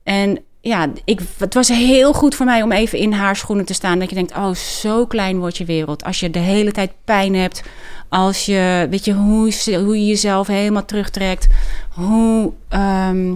[0.04, 3.74] En ja, ik, het was heel goed voor mij om even in haar schoenen te
[3.74, 4.00] staan.
[4.00, 6.04] Dat je denkt, oh, zo klein wordt je wereld.
[6.04, 7.63] Als je de hele tijd pijn hebt.
[8.10, 11.48] Als je, weet je, hoe, je- hoe je jezelf helemaal terugtrekt.
[11.95, 13.34] Hoe, ehm,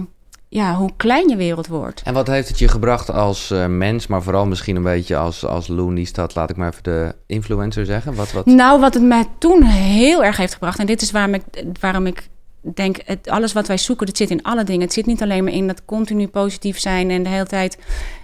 [0.54, 2.02] ja, hoe klein je wereld wordt.
[2.04, 5.46] En wat heeft het je gebracht als eh, mens, maar vooral misschien een beetje als,
[5.46, 8.14] als Looney Stad, laat ik maar even de influencer zeggen?
[8.14, 8.46] Wat, wat...
[8.46, 10.78] Nou, wat het mij toen heel erg heeft gebracht...
[10.78, 11.42] en dit is waarom ik,
[11.80, 12.28] waarom ik
[12.74, 12.96] denk...
[13.04, 14.80] Het, alles wat wij zoeken, dat zit in alle dingen.
[14.80, 17.10] Het zit niet alleen maar in dat continu positief zijn...
[17.10, 17.78] en de hele tijd...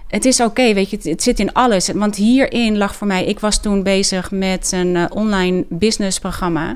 [0.07, 1.89] Het is oké, weet je, het, het zit in alles.
[1.93, 3.25] Want hierin lag voor mij...
[3.25, 6.67] Ik was toen bezig met een eh, online businessprogramma.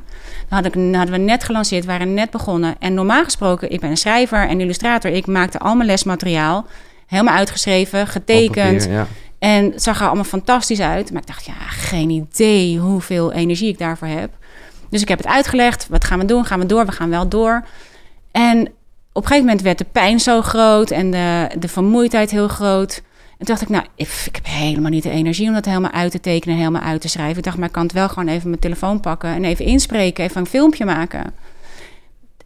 [0.50, 2.76] Dat had ik, dat hadden we net gelanceerd, waren net begonnen.
[2.80, 5.12] En normaal gesproken, ik ben een schrijver en illustrator.
[5.12, 6.66] Ik maakte al mijn lesmateriaal...
[7.08, 8.78] helemaal uitgeschreven, getekend...
[8.78, 9.08] papier, ja.
[9.40, 11.12] En het zag er allemaal fantastisch uit.
[11.12, 14.30] Maar ik dacht, ja, geen idee hoeveel energie ik daarvoor heb.
[14.90, 15.88] Dus ik heb het uitgelegd.
[15.90, 16.46] Wat gaan we doen?
[16.46, 16.86] Gaan we door?
[16.86, 17.64] We gaan wel door.
[18.32, 18.60] En
[19.14, 23.02] op een gegeven moment werd de pijn zo groot en de, de vermoeidheid heel groot.
[23.38, 25.92] En toen dacht ik, nou, ik, ik heb helemaal niet de energie om dat helemaal
[25.92, 27.38] uit te tekenen en helemaal uit te schrijven.
[27.38, 30.24] Ik dacht, maar ik kan het wel gewoon even mijn telefoon pakken en even inspreken,
[30.24, 31.34] even een filmpje maken.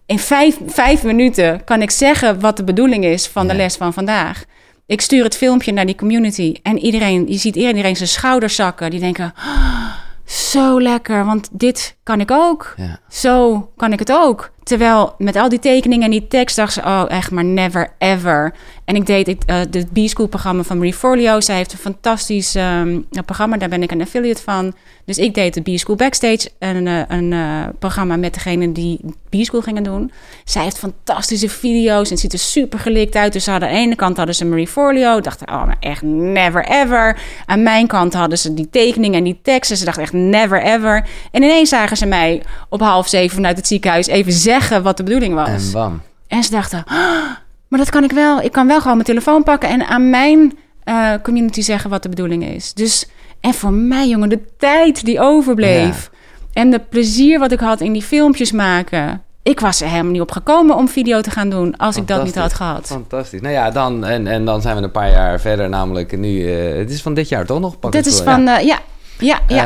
[0.05, 3.93] In vijf, vijf minuten kan ik zeggen wat de bedoeling is van de les van
[3.93, 4.43] vandaag.
[4.85, 8.89] Ik stuur het filmpje naar die community en iedereen, je ziet iedereen zijn schouders zakken.
[8.89, 9.91] Die denken, "Ah,
[10.25, 12.73] zo lekker, want dit kan ik ook.
[12.77, 12.99] Ja.
[13.09, 14.51] Zo kan ik het ook.
[14.63, 16.81] Terwijl met al die tekeningen en die tekst dacht ze...
[16.81, 18.53] oh, echt maar never ever.
[18.85, 21.39] En ik deed het, uh, de B-School-programma van Marie Forleo.
[21.39, 23.57] Zij heeft een fantastisch um, programma.
[23.57, 24.73] Daar ben ik een affiliate van.
[25.05, 26.49] Dus ik deed de B-School Backstage.
[26.59, 30.11] Een, uh, een uh, programma met degene die B-School gingen doen.
[30.43, 33.33] Zij heeft fantastische video's en ziet er super gelikt uit.
[33.33, 35.21] Dus aan de ene kant hadden ze Marie Forleo.
[35.21, 37.19] Dachten, oh, maar echt never ever.
[37.45, 39.77] Aan mijn kant hadden ze die tekeningen en die teksten.
[39.77, 41.07] Ze dachten echt never ever.
[41.31, 45.03] En ineens zagen ze mij op half zeven vanuit het ziekenhuis even zeggen wat de
[45.03, 45.47] bedoeling was.
[45.49, 46.01] En bam.
[46.27, 47.21] En ze dachten, oh,
[47.67, 48.41] maar dat kan ik wel.
[48.41, 52.09] Ik kan wel gewoon mijn telefoon pakken en aan mijn uh, community zeggen wat de
[52.09, 52.73] bedoeling is.
[52.73, 53.07] Dus,
[53.39, 56.09] en voor mij, jongen, de tijd die overbleef.
[56.11, 56.17] Ja.
[56.53, 59.21] En de plezier wat ik had in die filmpjes maken.
[59.43, 62.23] Ik was er helemaal niet op gekomen om video te gaan doen als ik dat
[62.23, 62.87] niet had gehad.
[62.87, 63.41] Fantastisch.
[63.41, 66.29] Nou ja, dan, en, en dan zijn we een paar jaar verder, namelijk nu.
[66.29, 67.75] Uh, het is van dit jaar toch nog?
[67.89, 68.59] Dit is van, ja.
[68.59, 68.79] Uh, ja.
[69.19, 69.63] Ja, ja.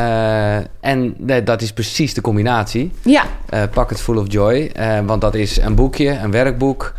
[0.59, 2.91] Uh, en nee, dat is precies de combinatie.
[3.01, 3.23] Ja.
[3.53, 4.71] Uh, pak het Full of Joy.
[4.79, 6.93] Uh, want dat is een boekje, een werkboek,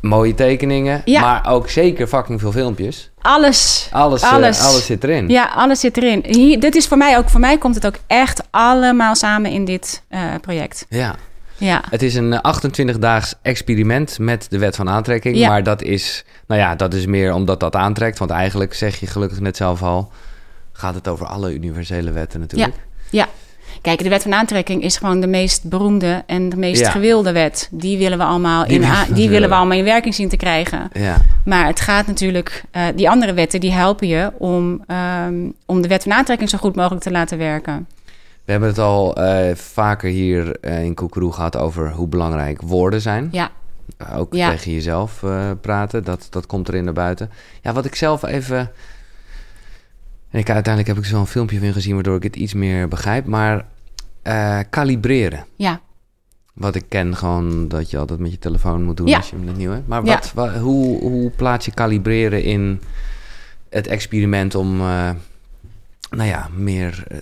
[0.00, 1.02] mooie tekeningen.
[1.04, 1.20] Ja.
[1.20, 3.10] Maar ook zeker fucking veel filmpjes.
[3.20, 3.88] Alles.
[3.90, 4.60] Alles, alles.
[4.60, 5.28] alles zit erin.
[5.28, 6.24] Ja, alles zit erin.
[6.26, 9.64] Hier, dit is voor mij ook, voor mij komt het ook echt allemaal samen in
[9.64, 10.02] dit
[10.40, 10.86] project.
[10.88, 11.14] Ja.
[11.56, 11.82] Ja.
[11.90, 15.36] Het is een 28-daags experiment met de wet van aantrekking.
[15.36, 15.48] Ja.
[15.48, 18.18] Maar dat is, nou ja, dat is meer omdat dat aantrekt.
[18.18, 20.12] Want eigenlijk zeg je gelukkig net zelf al
[20.82, 22.74] gaat het over alle universele wetten natuurlijk.
[23.10, 23.28] Ja, ja.
[23.80, 26.90] Kijk, de wet van aantrekking is gewoon de meest beroemde en de meest Ja.
[26.90, 27.68] gewilde wet.
[27.70, 30.88] Die willen we allemaal Die in, die willen we allemaal in werking zien te krijgen.
[30.92, 35.34] Ja, Maar het gaat natuurlijk, eh, die andere wetten die helpen je om, ehm,
[35.66, 37.86] om de wet van aantrekking zo goed mogelijk te laten werken.
[38.44, 43.00] we hebben het al eh, vaker hier eh, in Koekeroe gehad over hoe belangrijk woorden
[43.00, 43.28] zijn.
[43.32, 43.50] Ja,
[44.16, 44.50] Ook Ja.
[44.50, 45.22] tegen jezelf
[45.60, 47.30] praten, dat, dat komt erin naar buiten.
[47.62, 48.70] Ja, wat ik zelf even...
[50.32, 53.26] En ik, uiteindelijk heb ik zo'n filmpje van gezien waardoor ik het iets meer begrijp.
[53.26, 53.66] Maar
[54.22, 55.44] eh, kalibreren.
[55.56, 55.80] ja.
[56.54, 59.16] Wat ik ken gewoon dat je altijd met je telefoon moet doen Ja.
[59.16, 59.88] als je hem net nieuw hebt.
[59.88, 60.14] Maar Ja.
[60.14, 62.80] wat, wa- hoe, hoe plaats je kalibreren in
[63.68, 64.80] het experiment om...
[64.80, 65.10] eh,
[66.16, 67.16] nou ja, meer eh,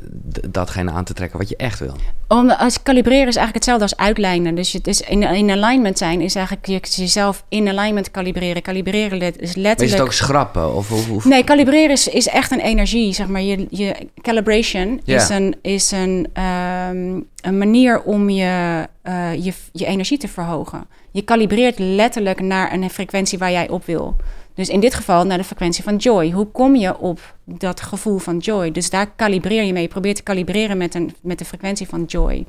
[0.50, 1.94] datgene aan te trekken wat je echt wil.
[2.28, 4.54] Om, als kalibreren is eigenlijk hetzelfde als uitlijnen.
[4.54, 8.62] Dus het is in, in alignment zijn is eigenlijk je, jezelf in alignment kalibreren.
[8.62, 9.98] Kalibreren is Maar is letterlijk...
[9.98, 10.74] het ook schrappen?
[10.74, 13.12] Of, of, of- Nee, kalibreren is, is echt een energie.
[13.14, 13.42] Zeg maar.
[13.42, 15.16] je, je calibration Ja.
[15.16, 20.86] is, een, is een, ehm, een manier om je, eh, je, je energie te verhogen.
[21.10, 24.16] Je kalibreert letterlijk naar een frequentie waar jij op wil.
[24.60, 26.30] Dus in dit geval naar de frequentie van joy.
[26.30, 28.70] Hoe kom je op dat gevoel van joy?
[28.70, 29.82] Dus daar kalibreer je mee.
[29.82, 32.44] Je probeert te kalibreren met, een, met de frequentie van joy.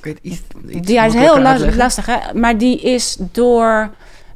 [0.00, 2.16] Het iets, iets Ja, het is heel la- lastig, hè?
[2.34, 3.90] Maar die is door...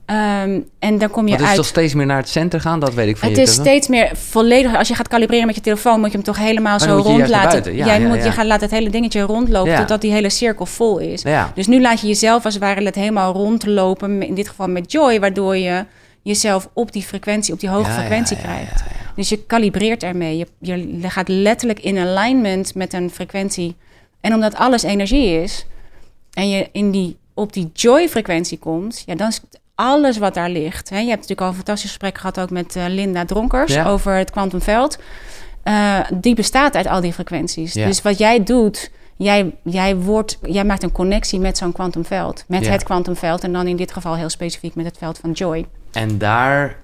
[0.04, 1.56] ehm, en dan kom je Want het is uit...
[1.56, 2.80] toch steeds meer naar het center gaan?
[2.80, 4.76] Dat weet ik van Het is steeds meer volledig.
[4.76, 7.76] Als je gaat kalibreren met je telefoon, moet je hem toch helemaal zo rond laten.
[7.76, 8.24] Ja, Jij ja, moet, ja.
[8.24, 11.22] je gaat laten het hele dingetje rondlopen totdat die hele cirkel vol is.
[11.22, 11.52] Ja.
[11.54, 14.22] Dus nu laat je jezelf als het ware het helemaal rondlopen.
[14.22, 15.84] In dit geval met joy, waardoor je
[16.24, 18.82] jezelf op die frequentie, op die hoge Ja, frequentie ja, krijgt.
[19.16, 20.36] Dus je kalibreert ermee.
[20.36, 20.46] Je,
[21.00, 23.76] je gaat letterlijk in alignment met een frequentie.
[24.20, 25.66] En omdat alles energie is
[26.32, 29.40] en je in die, op die joy-frequentie komt, ja, dan is
[29.74, 30.88] alles wat daar ligt.
[30.88, 30.98] Hè.
[30.98, 34.30] Je hebt natuurlijk al een fantastisch gesprek gehad ook met eh, Linda Dronkers over het
[34.30, 34.98] kwantumveld.
[35.62, 37.72] Eh, die bestaat uit al die frequenties.
[37.72, 42.44] Dus wat jij doet, jij, jij, wordt, jij maakt een connectie met zo'n kwantumveld.
[42.48, 45.66] Met het kwantumveld en dan in dit geval heel specifiek met het veld van joy.
[45.94, 46.76] En daar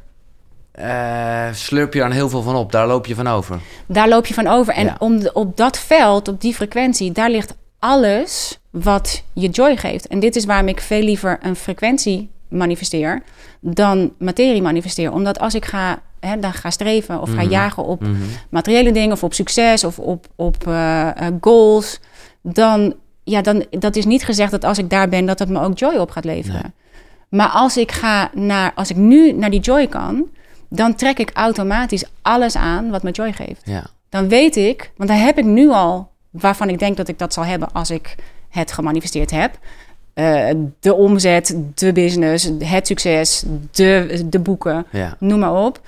[0.72, 2.72] eh, slurp je dan heel veel van op.
[2.72, 3.58] Daar loop je van over.
[3.86, 4.74] Daar loop je van over.
[4.74, 4.96] En Ja.
[4.98, 10.06] om de- op dat veld, op die frequentie, daar ligt alles wat je joy geeft.
[10.06, 13.22] En dit is waarom ik veel liever een frequentie manifesteer
[13.60, 15.12] dan materie manifesteer.
[15.12, 17.50] Omdat als ik ga, hè, dan ga streven of ga Mhm.
[17.50, 18.12] jagen op Mhm.
[18.50, 22.00] materiële dingen of op succes of op, op eh, eh, goals,
[22.42, 22.94] dan,
[23.24, 25.78] ja, dan dat is niet gezegd dat als ik daar ben, dat het me ook
[25.78, 26.74] joy op gaat leveren.
[27.30, 30.28] Maar als ik ga naar, als ik nu naar die joy kan,
[30.68, 33.60] dan trek ik automatisch alles aan wat me joy geeft.
[33.64, 33.84] Ja.
[34.08, 37.32] Dan weet ik, want dan heb ik nu al waarvan ik denk dat ik dat
[37.34, 38.14] zal hebben als ik
[38.48, 39.58] het gemanifesteerd heb.
[40.14, 40.48] Eh,
[40.80, 45.16] de omzet, de business, het succes, de, de boeken Ja.
[45.18, 45.80] noem maar op.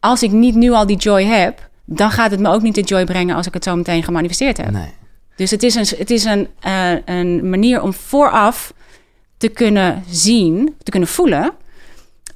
[0.00, 2.82] Als ik niet nu al die joy heb, dan gaat het me ook niet de
[2.82, 4.70] joy brengen als ik het zo meteen gemanifesteerd heb.
[4.70, 4.90] Nee.
[5.36, 8.72] Dus het is een, het is een, eh, een manier om vooraf
[9.36, 11.50] te kunnen zien, te kunnen voelen.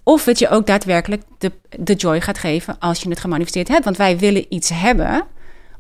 [0.03, 3.85] Of het je ook daadwerkelijk de, de joy gaat geven als je het gemanifesteerd hebt.
[3.85, 5.23] Want wij willen iets hebben,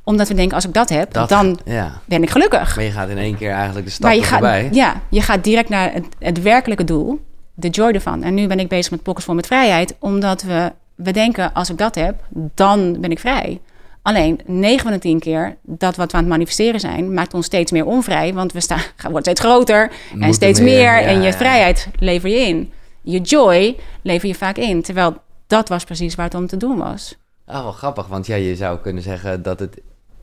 [0.04, 2.00] omdat we denken: als ik dat heb, Dat, dan Ja.
[2.04, 2.76] ben ik gelukkig.
[2.76, 4.68] Maar je gaat in één keer eigenlijk de gaat, voorbij.
[4.72, 7.20] ja, je gaat direct naar het, het werkelijke doel,
[7.54, 8.22] de joy ervan.
[8.22, 11.70] En nu ben ik bezig met Pockets vol met vrijheid, omdat we, we denken, als
[11.70, 12.14] ik dat heb,
[12.54, 13.60] dan ben ik vrij.
[14.02, 17.46] Alleen 9 van de 10 keer dat wat we aan het manifesteren zijn, maakt ons
[17.46, 18.34] steeds meer onvrij.
[18.34, 21.00] Want we staan, worden steeds groter en steeds meer, meer.
[21.00, 21.32] ja, en je ja.
[21.32, 22.72] vrijheid lever je in.
[23.02, 24.82] Je joy lever je vaak in.
[24.82, 27.16] Terwijl dat was precies waar het om te doen was.
[27.46, 29.80] Oh, wel grappig, want ja, je zou kunnen zeggen dat het...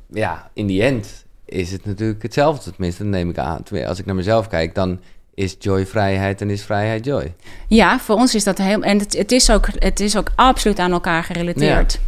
[0.09, 3.61] Ja, in die end is het natuurlijk hetzelfde, tenminste, dat neem ik aan.
[3.87, 4.99] Als ik naar mezelf kijk, dan
[5.33, 7.33] is joy vrijheid en is vrijheid joy.
[7.67, 8.81] Ja, voor ons is dat heel.
[8.81, 11.99] En het, het, is, ook, het is ook absoluut aan elkaar gerelateerd.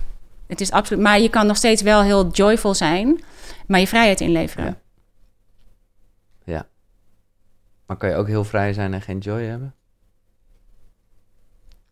[0.50, 1.04] Het is absoluut.
[1.04, 3.24] Maar je kan nog steeds wel heel joyful zijn,
[3.68, 4.66] maar je vrijheid inleveren.
[4.66, 6.54] Ja.
[6.54, 6.66] Ja.
[7.86, 9.74] Maar kan je ook heel vrij zijn en geen joy hebben?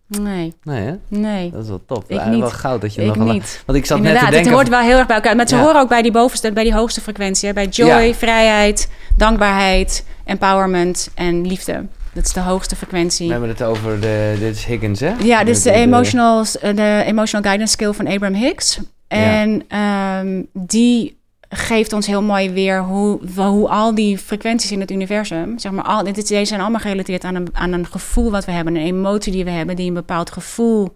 [0.08, 0.96] Nee, Nee, hè?
[1.08, 1.52] nee.
[1.52, 2.04] Dat is wel top.
[2.12, 2.40] Ik niet.
[2.40, 3.64] Wel goud dat je Ik nog niet.
[3.66, 4.52] Want ik zat Inderdaad, net te denken...
[4.52, 5.36] het hoort wel heel erg bij elkaar.
[5.36, 5.62] Maar ze Ja.
[5.62, 7.48] horen ook bij die bovenste, bij die hoogste frequentie.
[7.48, 7.54] Hè?
[7.54, 8.14] Bij joy, Ja.
[8.14, 11.86] vrijheid, dankbaarheid, empowerment en liefde.
[12.18, 13.26] Dat is de hoogste frequentie.
[13.26, 14.36] We hebben het over de...
[14.40, 15.14] Dit is Higgins, hè?
[15.24, 18.80] Ja, dit is de emotional, de emotional guidance skill van Abraham Hicks.
[19.08, 21.18] En ehm, die
[21.50, 25.84] geeft ons heel mooi weer hoe, hoe al die frequenties in het universum, zeg maar,
[25.84, 28.86] al, dit, deze zijn allemaal gerelateerd aan een, aan een gevoel wat we hebben, een
[28.86, 30.96] emotie die we hebben, die een bepaald gevoel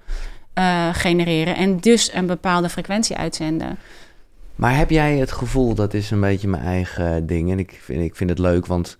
[0.54, 3.78] eh, genereren en dus een bepaalde frequentie uitzenden.
[4.56, 7.52] Maar heb jij het gevoel, dat is een beetje mijn eigen ding.
[7.52, 8.98] En ik vind, ik vind het leuk, want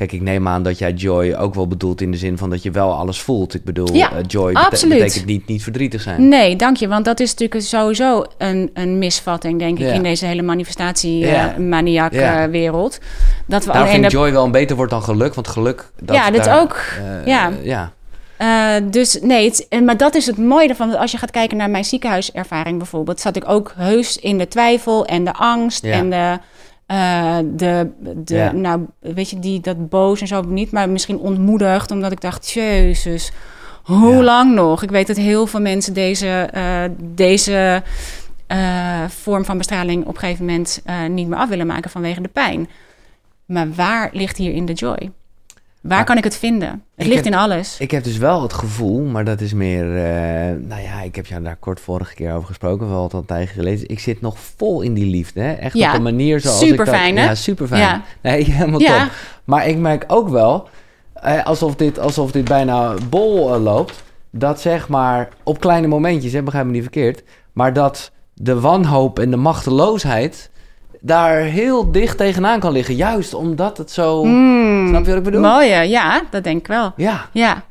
[0.00, 2.62] kijk, ik neem aan dat jij joy ook wel bedoelt in de zin van dat
[2.62, 3.54] je wel alles voelt.
[3.54, 6.28] Ik bedoel, Ja, eh, joy bete- betekent niet, niet verdrietig zijn.
[6.28, 9.92] Nee, dank je, want dat is natuurlijk sowieso een, een misvatting, denk ik, Ja.
[9.92, 11.52] in deze hele manifestatie Ja.
[11.54, 12.42] eh, maniak Ja.
[12.44, 12.98] eh, wereld.
[13.46, 15.90] Dat we Daar alleen vind de joy wel een beter woord dan geluk, want geluk...
[16.02, 16.76] Dat, Ja, dat daar, ook.
[16.98, 17.50] eh, Ja.
[17.62, 17.92] ja.
[18.36, 20.98] Eh, dus nee, het, maar dat is het mooie ervan.
[20.98, 25.06] Als je gaat kijken naar mijn ziekenhuiservaring bijvoorbeeld, zat ik ook heus in de twijfel
[25.06, 25.92] en de angst Ja.
[25.92, 26.38] en de,
[26.90, 28.52] eh, de, de Ja.
[28.52, 32.50] nou, weet je, die, dat boos en zo niet, maar misschien ontmoedigd, omdat ik dacht,
[32.50, 33.32] jezus,
[33.82, 34.22] hoe Ja.
[34.22, 34.82] lang nog?
[34.82, 37.82] Ik weet dat heel veel mensen deze, eh, deze
[38.46, 42.28] eh, vorm van bestraling op een gegeven moment niet meer af willen maken vanwege de
[42.28, 42.68] pijn.
[43.46, 45.10] Maar waar ligt hier in de joy?
[45.80, 46.82] Waar Maar- kan ik het vinden?
[46.96, 47.76] Het ligt heb- in alles.
[47.78, 49.84] Ik heb dus wel het gevoel, maar dat is meer...
[49.96, 53.24] eh, nou ja, ik heb jou daar kort vorige keer over gesproken, wel al een
[53.24, 53.88] tijdje geleden.
[53.88, 55.52] Ik zit nog vol in die liefde, hè?
[55.52, 57.24] Echt Ja, op een manier zoals ik superfijn, dat...
[57.24, 57.30] hè?
[57.30, 57.80] Ja, super fijn.
[57.80, 58.02] Ja.
[58.20, 59.02] Nee, helemaal Ja.
[59.02, 59.12] top.
[59.44, 60.68] Maar ik merk ook wel,
[61.14, 66.32] eh, alsof, dit, alsof dit bijna bol eh, loopt, dat zeg maar op kleine momentjes,
[66.32, 67.22] hè, begrijp me niet verkeerd,
[67.52, 70.50] maar dat de wanhoop en de machteloosheid
[71.00, 72.94] daar heel dicht tegenaan kan liggen.
[72.94, 74.24] Juist omdat het zo...
[74.24, 75.40] Mm, Snap je wat ik bedoel?
[75.40, 76.92] Mooie, ja, dat denk ik wel.
[76.96, 77.62] Ja, Ja,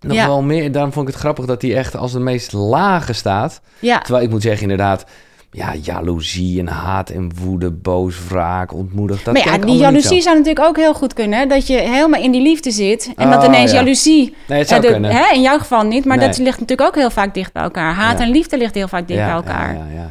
[0.00, 0.26] nog Ja.
[0.26, 0.72] wel meer.
[0.72, 3.60] Daarom vond ik het grappig dat hij echt als de meest lage staat.
[3.78, 3.98] ja.
[3.98, 5.04] Terwijl ik moet zeggen, inderdaad,
[5.52, 9.24] ja, jaloezie en haat en woede, boos, wraak, ontmoedigd.
[9.24, 10.20] Dat maar ja, die jaloezie zo.
[10.20, 11.38] zou natuurlijk ook heel goed kunnen.
[11.38, 11.46] hè?
[11.46, 13.12] Dat je helemaal in die liefde zit.
[13.16, 13.76] En dat Oh, ineens ja.
[13.78, 14.34] jaloezie...
[14.48, 15.10] Nee, het zou eh, de- kunnen.
[15.10, 16.26] hè, in jouw geval niet, maar Nee.
[16.26, 17.94] dat ligt natuurlijk ook heel vaak dicht bij elkaar.
[17.94, 18.24] Haat Ja.
[18.24, 19.74] en liefde ligt heel vaak dicht bij elkaar.
[19.74, 20.08] Ja, ja, ja.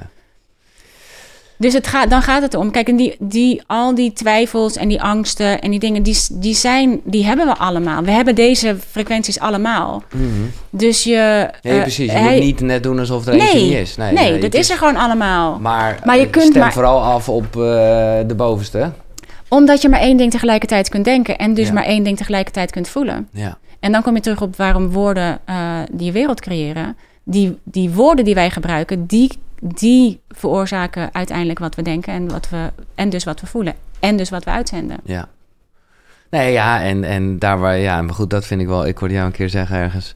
[1.59, 2.71] Dus het gaat, dan gaat het om.
[2.71, 6.53] Kijk, en die, die, al die twijfels en die angsten en die dingen, die, die,
[6.55, 8.03] zijn, die hebben we allemaal.
[8.03, 10.03] We hebben deze frequenties allemaal.
[10.13, 10.23] Mhm.
[10.69, 11.49] Dus je...
[11.61, 12.11] Nee, eh, precies.
[12.11, 13.95] Je hij- moet niet net doen alsof er eentje Nee, niet is.
[13.97, 15.59] Nee, nee, nee, dat is er gewoon allemaal.
[15.59, 17.61] Maar, Maar je eh, kunt stem maar- vooral af op eh,
[18.27, 18.91] de bovenste.
[19.47, 21.73] Omdat je maar één ding tegelijkertijd kunt denken en dus Ja.
[21.73, 23.27] maar één ding tegelijkertijd kunt voelen.
[23.33, 23.57] Ja.
[23.79, 25.55] En dan kom je terug op waarom woorden eh,
[25.91, 26.97] die je wereld creëren.
[27.23, 29.31] Die, die woorden die wij gebruiken, die,
[29.61, 33.73] die veroorzaken uiteindelijk wat we denken en, wat we, en dus wat we voelen.
[33.99, 34.97] En dus wat we uitzenden.
[35.03, 35.27] Ja.
[36.29, 38.87] Nee, ja, en, en daar waar, ja, maar goed, dat vind ik wel.
[38.87, 40.15] Ik hoorde jou een keer zeggen ergens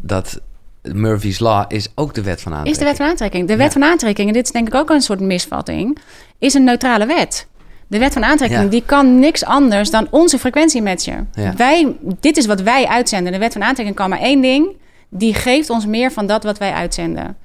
[0.00, 0.40] dat
[0.82, 2.74] Murphy's Law is ook de wet van aantrekking.
[2.76, 3.48] Is de wet van aantrekking.
[3.48, 3.80] De wet Ja.
[3.80, 5.98] van aantrekking, en dit is denk ik ook een soort misvatting,
[6.38, 7.46] is een neutrale wet.
[7.86, 8.68] De wet van aantrekking, Ja.
[8.68, 11.28] die kan niks anders dan onze frequentie matchen.
[11.32, 11.54] Ja.
[11.56, 13.32] Wij, dit is wat wij uitzenden.
[13.32, 14.76] De wet van aantrekking kan maar één ding.
[15.08, 17.36] Die geeft ons meer van dat wat wij uitzenden.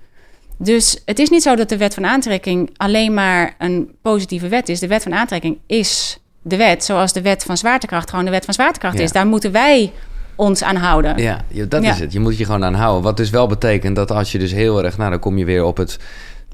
[0.63, 4.69] Dus het is niet zo dat de wet van aantrekking alleen maar een positieve wet
[4.69, 4.79] is.
[4.79, 8.45] De wet van aantrekking is de wet, zoals de wet van zwaartekracht gewoon de wet
[8.45, 9.03] van zwaartekracht Ja.
[9.03, 9.11] is.
[9.11, 9.91] Daar moeten wij
[10.35, 11.17] ons aan houden.
[11.17, 11.91] Ja, dat Ja.
[11.91, 12.13] is het.
[12.13, 13.03] Je moet je gewoon aan houden.
[13.03, 14.97] Wat dus wel betekent dat als je dus heel erg...
[14.97, 15.97] Nou, dan kom je weer op het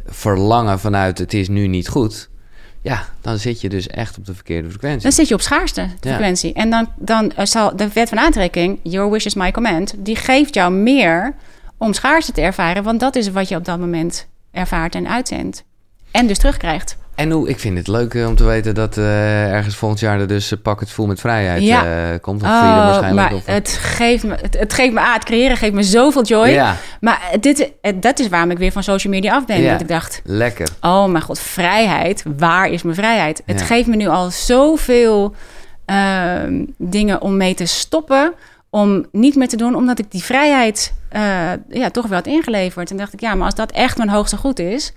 [0.06, 2.30] verlangen vanuit het is nu niet goed.
[2.82, 5.02] Ja, dan zit je dus echt op de verkeerde frequentie.
[5.02, 6.54] Dan zit je op schaarste frequentie.
[6.54, 10.54] En dan, dan zal de wet van aantrekking, your wish is my command, die geeft
[10.54, 11.36] jou meer
[11.78, 15.64] om schaarste te ervaren, want dat is wat je op dat moment ervaart en uitzendt.
[16.12, 16.98] En dus terugkrijgt.
[17.16, 20.20] En hoe, ik vind het leuk eh, om te weten dat eh, ergens volgend jaar
[20.20, 22.18] er dus eh, pak het vol met vrijheid Ja.
[22.18, 22.42] komt.
[22.44, 23.30] Of freedom waarschijnlijk.
[23.30, 26.24] maar of, het geeft me, het, het geeft me aan, het creëren geeft me zoveel
[26.24, 26.48] joy.
[26.48, 29.62] Ja, Maar dit, dat is waarom ik weer van social media af ben.
[29.62, 29.72] Ja.
[29.72, 30.68] Dat ik dacht, lekker.
[30.82, 32.24] oh mijn god, vrijheid.
[32.38, 33.42] Waar is mijn vrijheid?
[33.46, 35.36] Het geeft me nu al zoveel
[35.86, 38.34] ehm, dingen om mee te stoppen.
[38.70, 41.22] Om niet meer te doen, omdat ik die vrijheid eh,
[41.70, 42.92] ja, toch wel had ingeleverd.
[42.92, 44.94] En dacht ik, ja, maar als dat echt mijn hoogste goed is...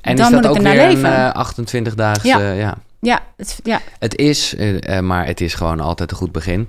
[0.00, 1.12] En dan is moet dat ik ook er naar weer leven.
[1.12, 2.28] een eh, 28 dagen?
[2.28, 2.38] Ja.
[2.38, 2.52] Ja.
[2.52, 2.76] ja.
[3.00, 6.68] Ja, het, ja, Het is, eh, eh, maar het is gewoon altijd een goed begin.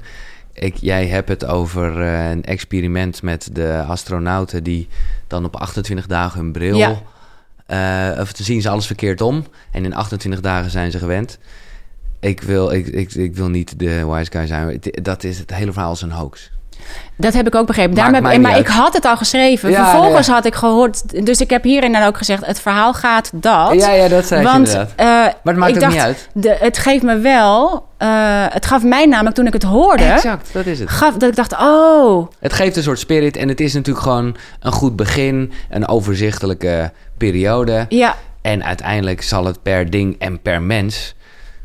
[0.53, 4.87] Ik, jij hebt het over een experiment met de astronauten die
[5.27, 6.77] dan op 28 dagen hun bril.
[6.77, 8.21] Ja.
[8.21, 9.45] of te zien ze alles verkeerd om.
[9.71, 11.39] En in 28 dagen zijn ze gewend.
[12.19, 14.79] Ik wil, ik, ik, ik wil niet de wise guy zijn.
[15.01, 16.51] Dat is het hele verhaal is een hoax.
[17.17, 17.95] dat heb ik ook begrepen.
[17.95, 19.69] Daarom heb, maar ik had het al geschreven.
[19.69, 20.33] Ja, Vervolgens ja.
[20.33, 21.25] had ik gehoord...
[21.25, 22.45] Dus ik heb hierin dan ook gezegd...
[22.45, 23.73] het verhaal gaat dat.
[23.73, 26.29] ja, dat zei want eh, Maar het maakt ik ook dacht, niet uit.
[26.33, 27.85] De, het geeft me wel...
[27.97, 30.03] eh, het gaf mij namelijk toen ik het hoorde...
[30.03, 30.89] Exact, dat is het.
[30.89, 34.35] Gaf, dat ik dacht, oh, Het geeft een soort spirit en het is natuurlijk gewoon
[34.59, 37.85] een goed begin, een overzichtelijke periode.
[37.89, 41.15] ja, En uiteindelijk zal het per ding en per mens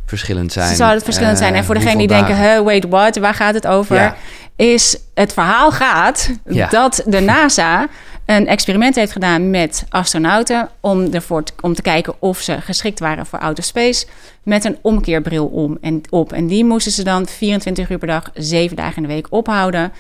[0.07, 0.77] verschillend zijn.
[0.77, 1.53] zou het verschillend zijn.
[1.53, 3.17] Eh, En voor degenen die denken, huh, wait, what?
[3.17, 3.97] Waar gaat het over?
[3.97, 4.17] Ja.
[4.57, 6.69] Is het verhaal gaat Ja.
[6.69, 7.87] dat de NASA
[8.27, 10.69] een experiment heeft gedaan met astronauten...
[10.81, 14.07] Om, ervoor te, om te kijken of ze geschikt waren voor outer space...
[14.43, 16.33] met een omkeerbril om en op.
[16.33, 19.93] En die moesten ze dan 24 uur per dag, 7 dagen in de week ophouden.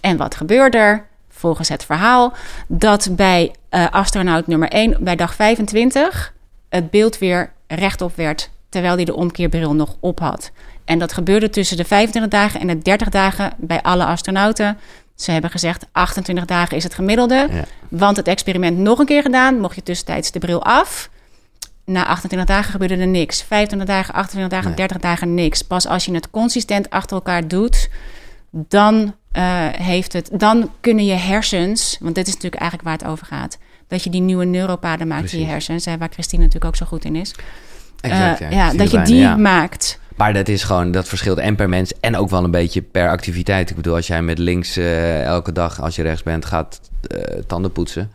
[0.00, 1.06] En wat gebeurde er?
[1.30, 2.32] Volgens het verhaal
[2.68, 6.32] dat bij eh, astronaut nummer 1 bij dag 25
[6.68, 10.50] het beeld weer rechtop werd terwijl hij de omkeerbril nog op had.
[10.84, 14.78] En dat gebeurde tussen de 25 dagen en de 30 dagen bij alle astronauten.
[15.14, 17.48] Ze hebben gezegd 28 dagen is het gemiddelde.
[17.50, 17.64] Ja.
[17.88, 21.10] Want het experiment nog een keer gedaan, mocht je tussentijds de bril af.
[21.84, 23.42] Na 28 dagen gebeurde er niks.
[23.42, 24.76] 25 dagen, 28 dagen, Nee.
[24.76, 25.62] 30 dagen niks.
[25.62, 27.90] Pas als je het consistent achter elkaar doet,
[28.50, 33.08] dan, eh, heeft het, dan kunnen je hersens, want dit is natuurlijk eigenlijk waar het
[33.08, 33.58] over gaat,
[33.88, 36.86] dat je die nieuwe neuropaden maakt in je hersens, hè, waar Christine natuurlijk ook zo
[36.86, 37.34] goed in is.
[38.02, 38.72] Exact, Eh, ja.
[38.72, 39.36] dat je die ja.
[39.36, 40.00] maakt.
[40.16, 43.08] Maar dat is gewoon, dat verschilt en per mens en ook wel een beetje per
[43.08, 43.70] activiteit.
[43.70, 47.38] Ik bedoel, als jij met links eh, elke dag, als je rechts bent, gaat eh,
[47.46, 48.10] tanden poetsen.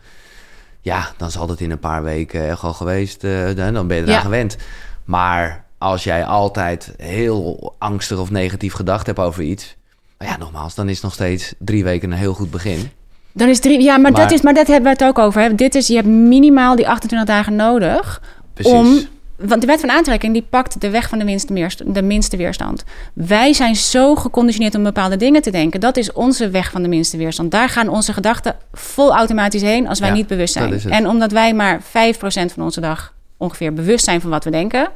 [0.80, 3.24] Ja, dan zal dat in een paar weken echt al geweest.
[3.24, 4.20] eh, dan ben je eraan Ja.
[4.20, 4.56] gewend.
[5.04, 9.76] Maar als jij altijd heel angstig of negatief gedacht hebt over iets.
[10.18, 12.90] Nou ja, nogmaals, dan is nog steeds drie weken een heel goed begin.
[13.32, 15.40] Dan is drie, ja, maar, Maar- dat is, maar dat hebben we het ook over.
[15.42, 15.54] Hè.
[15.54, 18.22] Dit is, je hebt minimaal die 28 dagen nodig
[18.54, 18.72] Precies.
[18.72, 18.98] om.
[19.38, 22.36] Want de wet van aantrekking die pakt de weg van de minste, meerst- de minste
[22.36, 22.84] weerstand.
[23.14, 25.80] Wij zijn zo geconditioneerd om bepaalde dingen te denken.
[25.80, 27.50] Dat is onze weg van de minste weerstand.
[27.50, 30.80] Daar gaan onze gedachten vol automatisch heen als wij Ja, niet bewust zijn.
[30.90, 34.88] En omdat wij maar 5% van onze dag ongeveer bewust zijn van wat we denken.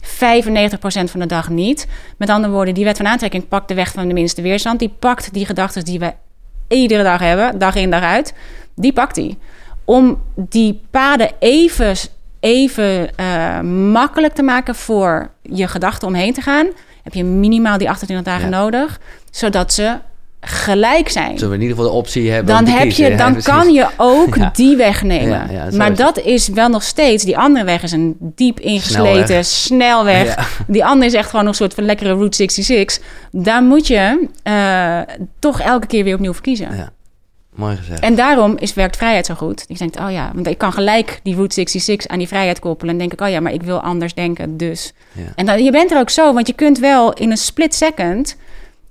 [0.00, 1.86] 95% van de dag niet.
[2.16, 4.78] Met andere woorden, die wet van aantrekking pakt de weg van de minste weerstand.
[4.78, 6.12] Die pakt die gedachten die we
[6.68, 8.34] iedere dag hebben, dag in dag uit.
[8.74, 9.38] Die pakt die.
[9.84, 11.96] Om die paden even,
[12.42, 13.60] even eh,
[13.92, 16.66] makkelijk te maken voor je gedachten omheen te gaan,
[17.02, 18.58] heb je minimaal die 28 dagen Ja.
[18.58, 19.98] nodig, zodat ze
[20.40, 23.42] gelijk zijn Zullen we in ieder geval de optie hebben dan heb kiezen, je, dan
[23.52, 24.50] kan je ook Ja.
[24.54, 25.48] die weg nemen.
[25.50, 27.24] Ja, maar dat is wel nog steeds.
[27.24, 30.56] Die andere weg is een diep ingesleten snelweg.
[30.66, 33.00] Die andere is echt gewoon een soort van lekkere Route 66.
[33.30, 34.98] Daar moet je eh,
[35.38, 36.92] toch elke keer weer opnieuw voor kiezen.
[37.54, 38.00] Mooi gezegd.
[38.00, 39.64] En daarom is werkt vrijheid zo goed.
[39.68, 42.92] Ik denk, oh ja, want ik kan gelijk die Route 66 aan die vrijheid koppelen.
[42.92, 44.92] En denk ik, oh ja, maar ik wil anders denken, dus.
[45.12, 45.22] Ja.
[45.34, 48.36] En dan, je bent er ook zo, want je kunt wel in een split second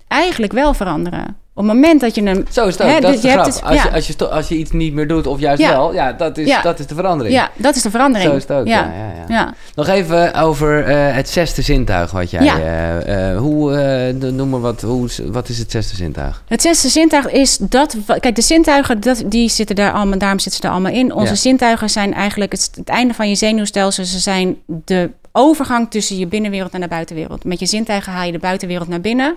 [0.08, 1.38] eigenlijk wel veranderen.
[1.54, 2.46] Op het moment dat je hem...
[2.52, 3.56] Zo is het ook, Hè, dat dus is de je hebt grap.
[3.62, 3.90] het- als, ja.
[3.90, 5.70] je, als, je, als je iets niet meer doet of juist Ja.
[5.70, 6.62] wel, ja, dat is, Ja.
[6.62, 7.36] dat is de verandering.
[7.36, 8.30] Ja, dat is de verandering.
[8.32, 8.92] Zo is het ook, ja.
[9.28, 9.54] ja.
[9.76, 12.44] Nog even over eh, het zesde zintuig wat jij...
[12.44, 13.00] Ja.
[13.00, 16.44] eh, hoe, noem maar wat, hoe, wat is het zesde zintuig?
[16.48, 17.96] Het zesde zintuig is dat...
[18.20, 20.18] Kijk, de zintuigen, dat, die zitten daar allemaal...
[20.18, 21.14] Daarom zitten ze er allemaal in.
[21.14, 24.06] Onze zintuigen zijn eigenlijk het, het einde van je zenuwstelsel.
[24.06, 27.44] Ze zijn de overgang tussen je binnenwereld en de buitenwereld.
[27.44, 29.36] Met je zintuigen haal je de buitenwereld naar binnen.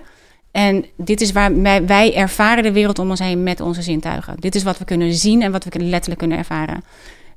[0.55, 4.35] En dit is waar wij, wij ervaren de wereld om ons heen met onze zintuigen.
[4.39, 6.83] Dit is wat we kunnen zien en wat we letterlijk kunnen ervaren.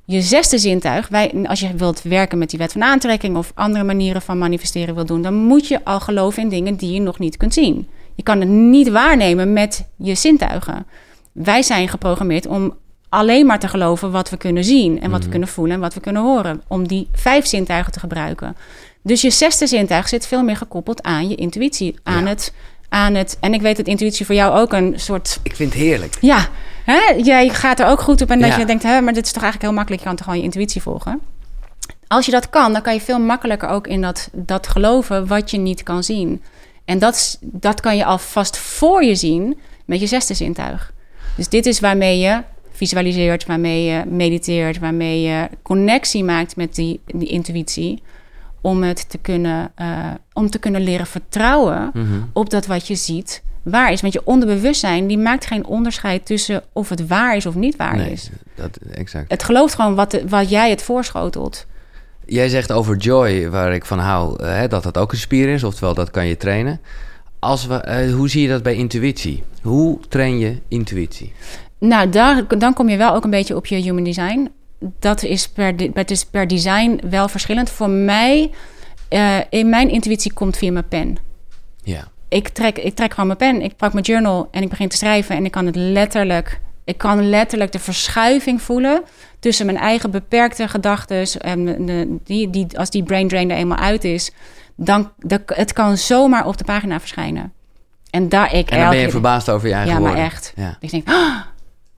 [0.05, 3.83] Je zesde zintuig, wij, als je wilt werken met die wet van aantrekking of andere
[3.83, 7.19] manieren van manifesteren wil doen, dan moet je al geloven in dingen die je nog
[7.19, 7.87] niet kunt zien.
[8.15, 10.85] Je kan het niet waarnemen met je zintuigen.
[11.31, 12.73] Wij zijn geprogrammeerd om
[13.09, 15.93] alleen maar te geloven wat we kunnen zien en wat we kunnen voelen en wat
[15.93, 16.61] we kunnen horen.
[16.67, 18.55] Om die vijf zintuigen te gebruiken.
[19.01, 22.29] Dus je zesde zintuig zit veel meer gekoppeld aan je intuïtie, aan, Ja.
[22.29, 22.53] het,
[22.89, 23.37] aan het.
[23.39, 26.17] En ik weet dat intuïtie voor jou ook een soort Ik vind het heerlijk.
[26.21, 26.47] ja,
[26.85, 27.13] hè?
[27.23, 28.57] jij gaat er ook goed op en dat Ja.
[28.57, 30.45] je denkt, hè, maar dit is toch eigenlijk heel makkelijk, je kan toch gewoon je
[30.47, 31.19] intuïtie volgen.
[32.07, 35.51] Als je dat kan, dan kan je veel makkelijker ook in dat, dat geloven wat
[35.51, 36.41] je niet kan zien.
[36.85, 40.93] En dat, dat kan je alvast voor je zien met je zesde zintuig.
[41.35, 46.99] Dus dit is waarmee je visualiseert, waarmee je mediteert, waarmee je connectie maakt met die,
[47.05, 48.01] die intuïtie.
[48.61, 49.87] Om het te kunnen, eh,
[50.33, 52.05] om te kunnen leren vertrouwen Mhm.
[52.33, 54.01] op dat wat je ziet waar is.
[54.01, 57.95] Want je onderbewustzijn die maakt geen onderscheid tussen of het waar is of niet waar
[57.97, 58.29] Nee, is.
[58.55, 59.31] dat, exact.
[59.31, 61.65] Het gelooft gewoon wat, de- wat jij het voorschotelt.
[62.25, 65.63] Jij zegt over joy, waar ik van hou, hè, dat dat ook een spier is,
[65.63, 66.81] oftewel dat kan je trainen.
[67.39, 69.43] Als we, eh, hoe zie je dat bij intuïtie?
[69.61, 71.33] Hoe train je intuïtie?
[71.79, 74.49] Nou, daar, dan kom je wel ook een beetje op je human design.
[74.99, 77.69] Dat is per, di- het is per design wel verschillend.
[77.69, 78.51] Voor mij,
[79.09, 81.17] eh, in mijn intuïtie komt via mijn pen.
[81.83, 82.07] Ja.
[82.27, 84.97] Ik trek, ik trek gewoon mijn pen, ik pak mijn journal en ik begin te
[84.97, 85.35] schrijven.
[85.35, 89.01] En ik kan het letterlijk, ik kan letterlijk de verschuiving voelen
[89.39, 91.27] tussen mijn eigen beperkte gedachten.
[91.41, 94.31] En de, die, die, als die brain drain er eenmaal uit is,
[94.75, 97.53] dan dat, het kan zomaar op de pagina verschijnen.
[98.09, 100.53] En daar ik En dan ben je keer- verbaasd over je eigen Ja, maar echt.
[100.55, 100.77] Ja.
[100.79, 101.35] Ik denk, ah,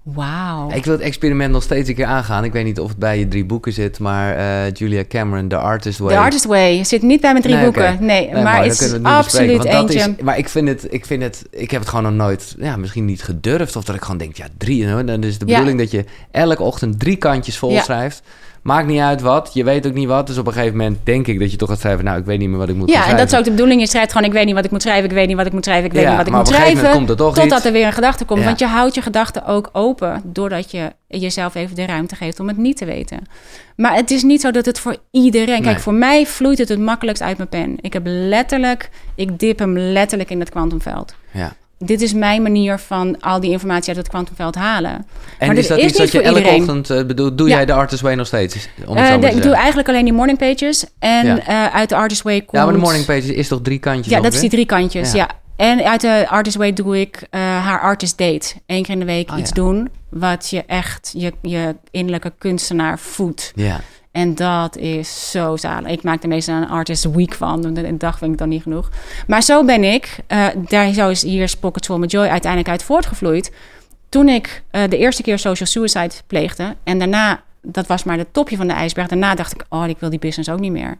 [0.03, 0.71] wauw.
[0.71, 2.43] Ik wil het experiment nog steeds een keer aangaan.
[2.43, 5.57] Ik weet niet of het bij je drie boeken zit, maar eh, Julia Cameron, The
[5.57, 6.13] Artist Way.
[6.13, 7.97] The Artist Way zit niet bij mijn drie Nee, boeken.
[8.05, 9.99] Nee, Nee, maar het is absoluut eentje.
[9.99, 12.77] Is, maar ik vind, het, ik vind het, ik heb het gewoon nog nooit, ja,
[12.77, 13.75] misschien niet gedurfd.
[13.75, 15.03] Of dat ik gewoon denk, ja, drie.
[15.05, 15.51] Dan is de Ja.
[15.51, 17.81] bedoeling dat je elke ochtend drie kantjes vol Ja.
[18.61, 20.27] Maakt niet uit wat, je weet ook niet wat.
[20.27, 22.39] Dus op een gegeven moment denk ik dat je toch gaat schrijven, nou, ik weet
[22.39, 23.25] niet meer wat ik moet gaan Ja, en schrijven.
[23.25, 23.81] dat is ook de bedoeling.
[23.81, 25.53] Je schrijft gewoon, ik weet niet wat ik moet schrijven, ik weet niet wat ik
[25.53, 26.99] moet schrijven, ik weet Ja, niet wat ik maar moet op een gegeven schrijven.
[26.99, 27.67] moment komt er toch totdat iets.
[27.67, 28.39] er weer een gedachte komt.
[28.39, 28.45] Ja.
[28.45, 32.47] Want je houdt je gedachten ook open, doordat je jezelf even de ruimte geeft om
[32.47, 33.19] het niet te weten.
[33.75, 35.61] Maar het is niet zo dat het voor iedereen...
[35.61, 37.75] Kijk, voor mij vloeit het het makkelijkst uit mijn pen.
[37.81, 41.15] Ik heb letterlijk, ik dip hem letterlijk in het kwantumveld.
[41.31, 41.53] Ja.
[41.83, 45.05] Dit is mijn manier van al die informatie uit het kwantumveld halen.
[45.37, 46.59] En Maar is dat is iets dat je elke iedereen.
[46.59, 47.37] ochtend eh, bedoelt?
[47.37, 47.55] Doe Ja.
[47.55, 48.67] jij de Artist Way nog steeds?
[48.85, 50.85] Om het Eh, de- ik doe eigenlijk alleen die morning pages.
[50.99, 51.39] En Ja.
[51.45, 52.51] eh, uit de Artist Way komt...
[52.51, 55.11] Ja, maar de morning pages is toch drie kantjes Ja, dat is die drie kantjes,
[55.11, 55.17] Ja.
[55.17, 55.29] ja.
[55.55, 58.53] En uit de Artist Way doe ik haar artist date.
[58.65, 62.99] Eén keer in de week Oh, iets doen wat je echt je, je innerlijke kunstenaar
[62.99, 63.51] voedt.
[63.55, 63.79] Ja.
[64.11, 65.91] En dat is zo zalig.
[65.91, 67.61] Ik maak er meestal een artist week van.
[67.61, 68.89] want Een dag vind ik dan niet genoeg.
[69.27, 70.17] Maar zo ben ik.
[70.27, 73.51] eh, daar zo is hier Pockets Full of Joy uiteindelijk uit voortgevloeid.
[74.09, 76.75] Toen ik eh, de eerste keer social suicide pleegde.
[76.83, 79.07] En daarna, dat was maar het topje van de ijsberg.
[79.07, 80.97] Daarna dacht ik, oh, ik wil die business ook niet meer.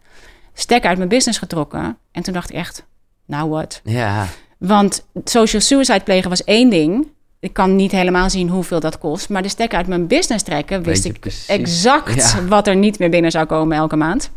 [0.53, 1.97] Stek uit mijn business getrokken.
[2.12, 2.86] En toen dacht ik echt,
[3.26, 3.82] nou wat.
[3.84, 4.28] Ja.
[4.57, 7.07] Want social suicide plegen was één ding.
[7.42, 9.30] Ik kan niet helemaal zien hoeveel dat kost.
[9.30, 11.46] Maar de stekker uit mijn business trekken, wist ik precies.
[11.46, 12.46] exact Ja.
[12.48, 14.32] wat er niet meer binnen zou komen elke maand.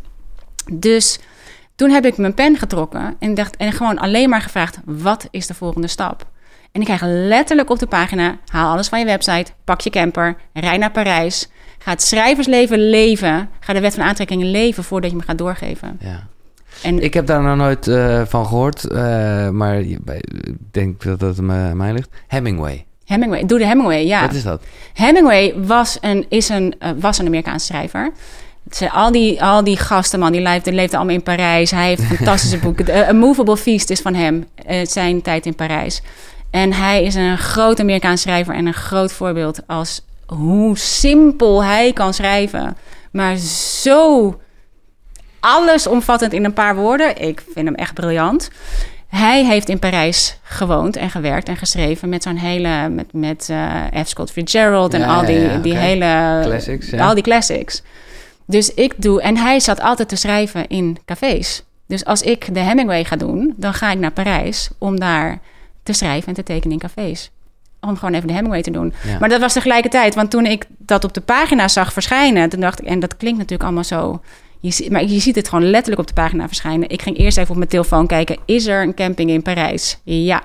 [0.73, 1.19] Dus
[1.75, 5.47] toen heb ik mijn pen getrokken en, dacht, en gewoon alleen maar gevraagd: wat is
[5.47, 6.25] de volgende stap?
[6.71, 10.35] En ik krijg letterlijk op de pagina: haal alles van je website, pak je camper,
[10.53, 11.49] rij naar Parijs.
[11.79, 13.49] Ga het schrijversleven leven.
[13.59, 15.97] Ga de wet van aantrekking leven voordat je me gaat doorgeven.
[16.01, 16.27] ja.
[16.83, 19.99] En Ik heb daar nog nooit eh, van gehoord, eh, maar ik
[20.71, 22.09] denk dat dat me- mij ligt.
[22.27, 24.21] Hemingway, Hemingway, doe de Hemingway, ja.
[24.21, 24.61] wat is dat?
[24.93, 28.11] Hemingway was een, is een, eh, was een Amerikaanse schrijver.
[28.91, 31.71] Al, die, al die gasten, man, die leefden, leefden allemaal in Parijs.
[31.71, 33.07] Hij heeft fantastische boeken.
[33.07, 36.01] A Movable Feast is van hem, eh, zijn tijd in Parijs.
[36.49, 41.93] En hij is een groot Amerikaans schrijver en een groot voorbeeld als hoe simpel hij
[41.93, 42.77] kan schrijven.
[43.11, 44.39] Maar zo
[45.39, 47.21] allesomvattend in een paar woorden.
[47.21, 48.49] Ik vind hem echt briljant.
[49.15, 52.89] Hij heeft in Parijs gewoond en gewerkt en geschreven met zo'n hele...
[52.89, 54.07] met, met eh, F.
[54.07, 56.39] Scott Fitzgerald en Ja, al die, ja, ja, die hele...
[56.43, 57.07] Classics, ja.
[57.07, 57.83] Al die classics.
[58.45, 59.21] Dus ik doe...
[59.21, 61.63] En hij zat altijd te schrijven in cafés.
[61.87, 65.39] Dus als ik de Hemingway ga doen, dan ga ik naar Parijs om daar
[65.83, 67.31] te schrijven en te tekenen in cafés.
[67.81, 68.93] Om gewoon even de Hemingway te doen.
[69.19, 72.81] Maar dat was tegelijkertijd, want toen ik dat op de pagina zag verschijnen, toen dacht
[72.81, 74.21] ik, en dat klinkt natuurlijk allemaal zo.
[74.67, 76.89] Je, maar je ziet het gewoon letterlijk op de pagina verschijnen.
[76.89, 79.99] Ik ging eerst even op mijn telefoon kijken: is er een camping in Parijs?
[80.03, 80.43] Ja.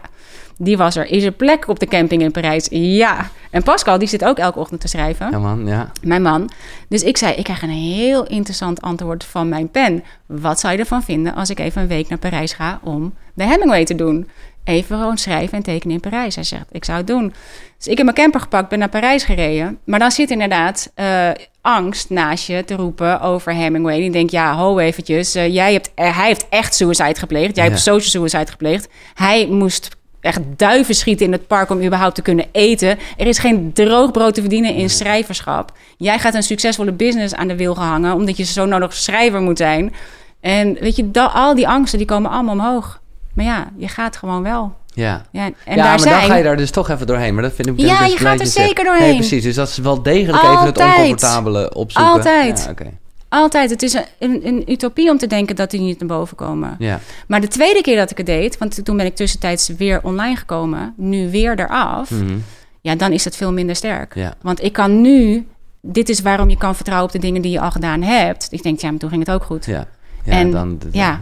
[0.62, 1.06] Die was er.
[1.06, 2.66] Is er plek op de camping in Parijs?
[2.70, 3.30] Ja.
[3.50, 5.90] En Pascal, die zit ook elke ochtend te schrijven Ja man, ja.
[6.02, 6.50] mijn man.
[6.88, 10.04] Dus ik zei, ik krijg een heel interessant antwoord van mijn pen.
[10.26, 13.44] Wat zou je ervan vinden als ik even een week naar Parijs ga om de
[13.44, 14.28] Hemingway te doen?
[14.64, 16.34] Even gewoon schrijven en tekenen in Parijs.
[16.34, 17.32] Hij zegt, ik zou het doen.
[17.76, 19.78] Dus ik heb mijn camper gepakt, ben naar Parijs gereden.
[19.84, 21.28] Maar dan zit inderdaad eh,
[21.60, 23.98] angst naast je te roepen over Hemingway.
[24.00, 25.34] Die denkt, ja, ho eventjes.
[25.34, 27.56] eh, jij hebt, eh, hij heeft echt suicide gepleegd.
[27.56, 27.70] Jij Ja.
[27.70, 28.88] hebt social suicide gepleegd.
[29.14, 29.88] Hij moest
[30.20, 32.98] echt duiven schieten in het park om überhaupt te kunnen eten.
[33.16, 35.72] Er is geen droog brood te verdienen in schrijverschap.
[35.96, 38.14] Jij gaat een succesvolle business aan de wil gehangen...
[38.14, 39.92] omdat je zo nodig schrijver moet zijn.
[40.40, 43.00] En weet je, al die angsten die komen allemaal omhoog.
[43.40, 44.74] Maar ja, je gaat gewoon wel.
[44.86, 45.22] Ja.
[45.32, 46.20] Ja, en ja, daar maar zijn...
[46.20, 47.34] dan ga je daar dus toch even doorheen.
[47.34, 49.08] Maar dat vind ik Ja, je gaat er zeker doorheen.
[49.08, 49.42] Nee, precies.
[49.42, 52.12] Dus dat is wel degelijk even het oncomfortabele opzoeken.
[52.12, 52.72] Altijd.
[52.78, 52.86] Ja.
[53.28, 53.70] Altijd.
[53.70, 56.76] Het is een, een, een utopie om te denken dat die niet naar boven komen.
[56.78, 57.00] Ja.
[57.26, 58.58] Maar de tweede keer dat ik het deed...
[58.58, 60.94] want toen ben ik tussentijds weer online gekomen...
[60.96, 62.10] nu weer eraf...
[62.10, 62.38] Mhm.
[62.80, 64.14] ja, dan is het veel minder sterk.
[64.14, 64.34] Ja.
[64.42, 65.46] Want ik kan nu...
[65.82, 68.48] Dit is waarom je kan vertrouwen op de dingen die je al gedaan hebt.
[68.50, 69.66] Ik denk, ja, maar toen ging het ook goed.
[69.66, 69.86] Ja.
[70.24, 71.20] Ja, En- dan, ja.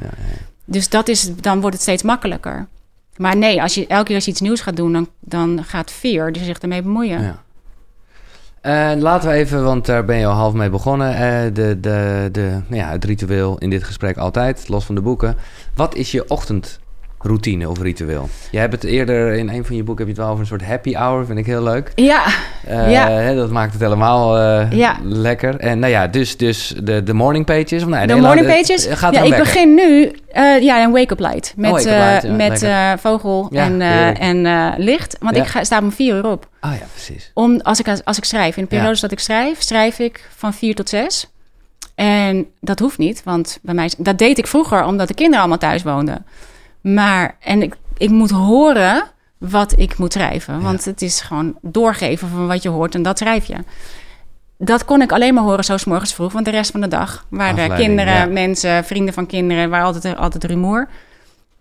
[0.71, 2.67] Dus dat is, dan wordt het steeds makkelijker.
[3.17, 5.91] Maar nee, als je elke keer als je iets nieuws gaat doen, dan, dan gaat
[5.91, 7.23] fear dus zich ermee bemoeien.
[7.23, 7.43] Ja.
[8.61, 11.15] Eh, laten we even, want daar ben je al half mee begonnen.
[11.15, 15.01] eh, de, de, de, nou ja, het ritueel in dit gesprek altijd, los van de
[15.01, 15.37] boeken.
[15.75, 16.29] Wat is je
[17.19, 18.29] ochtendroutine of ritueel?
[18.51, 20.59] Jij hebt het eerder in een van je boeken heb je het wel over een
[20.59, 21.93] soort happy hour, vind ik heel leuk.
[21.95, 22.25] Ja,
[22.67, 23.11] Eh, Ja.
[23.11, 24.97] hè, dat maakt het helemaal eh, Ja.
[25.03, 25.57] lekker.
[25.57, 27.83] En nou ja, dus, dus de, de morning pages.
[27.83, 28.87] Of nee, de morning pages.
[28.91, 31.53] Gaat ja, ik begin nu eh, ja, een wake-up light.
[31.57, 33.81] Met, ja, met eh, vogel en,
[34.19, 35.17] en licht.
[35.21, 36.49] Want ik ga, sta om vier uur op.
[36.61, 37.31] Ah ja, precies.
[37.35, 40.55] Om, als, ik, als ik schrijf, in de periodes dat ik schrijf, schrijf ik van
[40.55, 41.29] vier tot zes.
[41.95, 45.59] En dat hoeft niet, want bij mij, dat deed ik vroeger omdat de kinderen allemaal
[45.59, 46.27] thuis woonden.
[46.81, 49.03] Maar, en ik, ik moet horen
[49.39, 50.63] wat ik moet schrijven.
[50.63, 53.57] Want het is gewoon doorgeven van wat je hoort en dat schrijf je.
[54.59, 56.89] Dat kon ik alleen maar horen zo 's morgens vroeg, want de rest van de
[56.89, 58.27] dag waren er kinderen, ja.
[58.27, 60.89] mensen, vrienden van kinderen, waar altijd, altijd rumoer.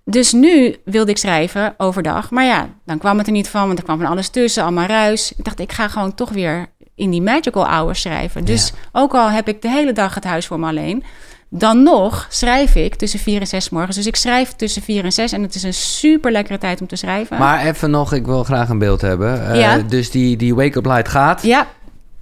[0.03, 2.31] Dus nu wilde ik schrijven overdag.
[2.31, 4.85] Maar ja, dan kwam het er niet van, want er kwam van alles tussen, allemaal
[4.85, 5.33] ruis.
[5.37, 8.45] Ik dacht, ik ga gewoon toch weer in die magical hours schrijven.
[8.45, 11.03] Dus ook al heb ik de hele dag het huis voor me alleen,
[11.49, 13.95] dan nog schrijf ik tussen vier en zes 's morgens.
[13.95, 16.87] Dus ik schrijf tussen vier en zes en het is een super lekkere tijd om
[16.87, 17.37] te schrijven.
[17.37, 19.49] Maar even nog, ik wil graag een beeld hebben.
[19.51, 19.77] Eh, Ja.
[19.77, 21.41] Dus die, die wake-up light gaat.
[21.43, 21.67] ja,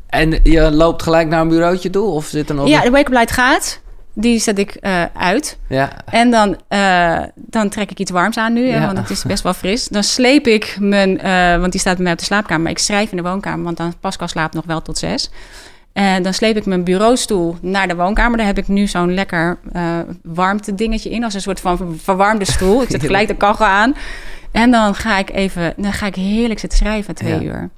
[0.07, 2.09] En je loopt gelijk naar een bureautje toe?
[2.09, 2.67] Of zit er nog...
[2.67, 3.79] ja, de wake-up light gaat.
[4.17, 5.57] Die zet ik eh, uit.
[5.69, 5.91] ja.
[6.05, 8.85] En dan, eh, dan trek ik iets warms aan nu, hè, Ja.
[8.85, 9.87] want het is best wel fris.
[9.87, 11.17] Dan sleep ik mijn,
[11.59, 13.77] want die staat bij mij op de slaapkamer, maar ik schrijf in de woonkamer, want
[13.77, 15.29] dan Pascal slaapt nog wel tot zes.
[15.95, 18.37] En dan sleep ik mijn bureaustoel naar de woonkamer.
[18.37, 19.81] Daar heb ik nu zo'n lekker eh
[20.23, 22.81] warmte dingetje in, als een soort van verwarmde stoel.
[22.81, 23.95] Ik zet gelijk de kachel aan.
[24.51, 27.41] En dan ga ik even, dan ga ik heerlijk zitten schrijven, twee Ja.
[27.41, 27.69] uur.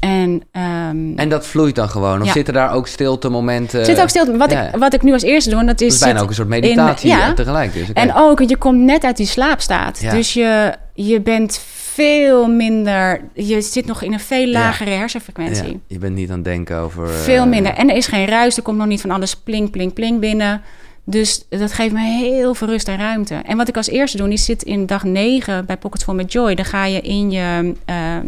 [0.00, 2.20] En, ehm, En dat vloeit dan gewoon?
[2.20, 2.32] Of Ja.
[2.32, 3.84] zitten daar ook stilte momenten?
[3.84, 4.36] zit ook stil.
[4.36, 4.62] Wat, ja.
[4.68, 5.86] ik, wat ik nu als eerste doe, dat is.
[5.86, 7.28] Het is bijna ook een soort in- meditatie ja.
[7.28, 7.72] eh, tegelijk.
[7.72, 7.92] Dus.
[7.92, 10.00] En ook, je komt net uit die slaapstaat.
[10.00, 10.10] Ja.
[10.10, 13.20] Dus je, je bent veel minder...
[13.34, 15.68] Je zit nog in een veel lagere hersenfrequentie.
[15.72, 17.04] Ja, je bent niet aan het denken over...
[17.08, 17.72] eh, Veel minder.
[17.74, 18.56] En er is geen ruis.
[18.56, 20.62] Er komt nog niet van alles pling, pling, pling binnen.
[21.04, 23.34] Dus dat geeft me heel veel rust en ruimte.
[23.34, 26.32] En wat ik als eerste doe, die zit in dag 9 bij Pockets Full met
[26.32, 26.54] Joy.
[26.54, 27.72] Dan ga je in je...
[27.84, 28.26] ehm,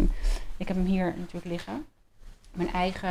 [0.57, 1.73] ik heb hem hier natuurlijk liggen.
[2.55, 3.09] Mijn eigen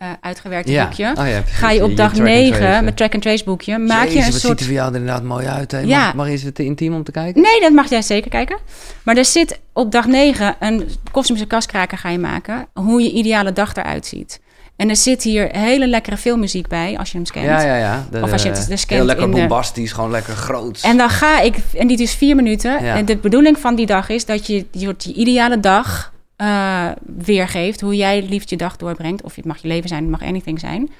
[0.00, 0.84] eh, uitgewerkte Ja.
[0.84, 1.12] boekje.
[1.18, 1.42] Oh, ja.
[1.46, 4.12] Ga je op dag track and 9 trace, met track and trace boekje, maak Jezus,
[4.12, 5.70] je een wat soort ziet er voor jou er inderdaad mooi uit.
[5.70, 5.78] Hè?
[5.78, 6.04] Ja.
[6.04, 7.42] Mag, mag is het te intiem om te kijken?
[7.42, 8.58] Nee, dat mag jij zeker kijken.
[9.02, 12.66] Maar er zit op dag 9 een kosmische kaskraker ga je maken.
[12.74, 14.40] Hoe je ideale dag eruit ziet.
[14.76, 17.44] En er zit hier hele lekkere filmmuziek bij, als je hem scant.
[17.44, 18.06] Ja, ja, ja.
[18.10, 20.78] De- Of als je het dus Heel kent lekker in de- bombastisch, gewoon lekker groot.
[20.82, 22.84] En dan ga ik, en dit is vier minuten.
[22.84, 22.96] Ja.
[22.96, 27.80] En de bedoeling van die dag is dat je je, je ideale dag eh, weergeeft.
[27.80, 29.22] Hoe jij liefst je dag doorbrengt.
[29.22, 30.90] Of het mag je leven zijn, het mag anything zijn.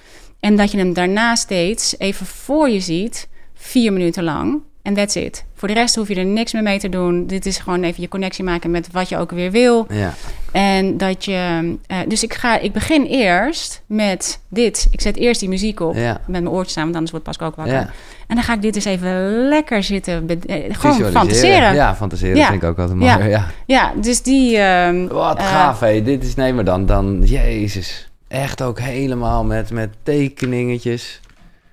[0.41, 4.63] En dat je hem daarna steeds even voor je ziet, vier minuten lang.
[4.91, 5.45] En that's it.
[5.55, 7.27] Voor de rest hoef je er niks meer mee te doen.
[7.27, 9.87] Dit is gewoon even je connectie maken met wat je ook weer wil.
[9.91, 10.15] Ja.
[10.53, 11.75] En dat je.
[11.87, 14.89] eh, dus ik, ga, ik begin eerst met dit.
[14.91, 15.95] Ik zet eerst die muziek op.
[15.95, 16.13] Ja.
[16.13, 17.75] Met mijn oortjes aan, want anders wordt Pascal ook wakker.
[17.75, 17.91] Ja.
[18.27, 20.29] En dan ga ik dit eens even lekker zitten.
[20.47, 21.75] eh, gewoon fantaseren.
[21.75, 21.95] Ja.
[21.97, 22.49] Fantaseren Ja.
[22.51, 23.19] vind ik ook altijd Ja.
[23.19, 23.39] mooi.
[23.67, 23.93] Ja.
[24.01, 24.57] dus die.
[24.57, 26.03] ehm, Wat eh, gaaf, hé.
[26.03, 28.09] Dit is, nee, maar dan, dan, jezus.
[28.29, 31.21] Echt ook helemaal met, met tekeningetjes.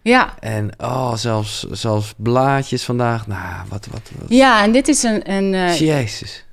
[0.07, 0.33] Ja.
[0.39, 3.27] En oh, zelfs, zelfs blaadjes vandaag.
[3.27, 4.29] Nou, wat, wat, wat.
[4.29, 5.31] ja, en dit is een.
[5.31, 6.45] een eh, Jezus.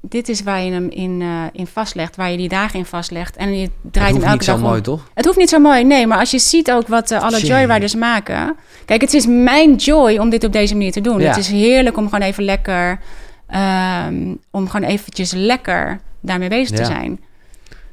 [0.00, 2.16] dit is waar je hem in, eh, in vastlegt.
[2.16, 3.36] Waar je die dagen in vastlegt.
[3.36, 4.68] En je Het draait hem hoeft elke niet zo dag om.
[4.68, 5.10] mooi, toch?
[5.14, 6.06] Het hoeft niet zo mooi, nee.
[6.06, 7.40] Maar als je ziet ook wat eh, alle.
[7.40, 8.56] Joyriders maken.
[8.84, 11.20] Kijk, het is mijn joy om dit op deze manier te doen.
[11.20, 11.28] Ja.
[11.28, 13.00] Het is heerlijk om gewoon even lekker...
[13.46, 17.20] ehm, om gewoon eventjes lekker daarmee bezig te zijn.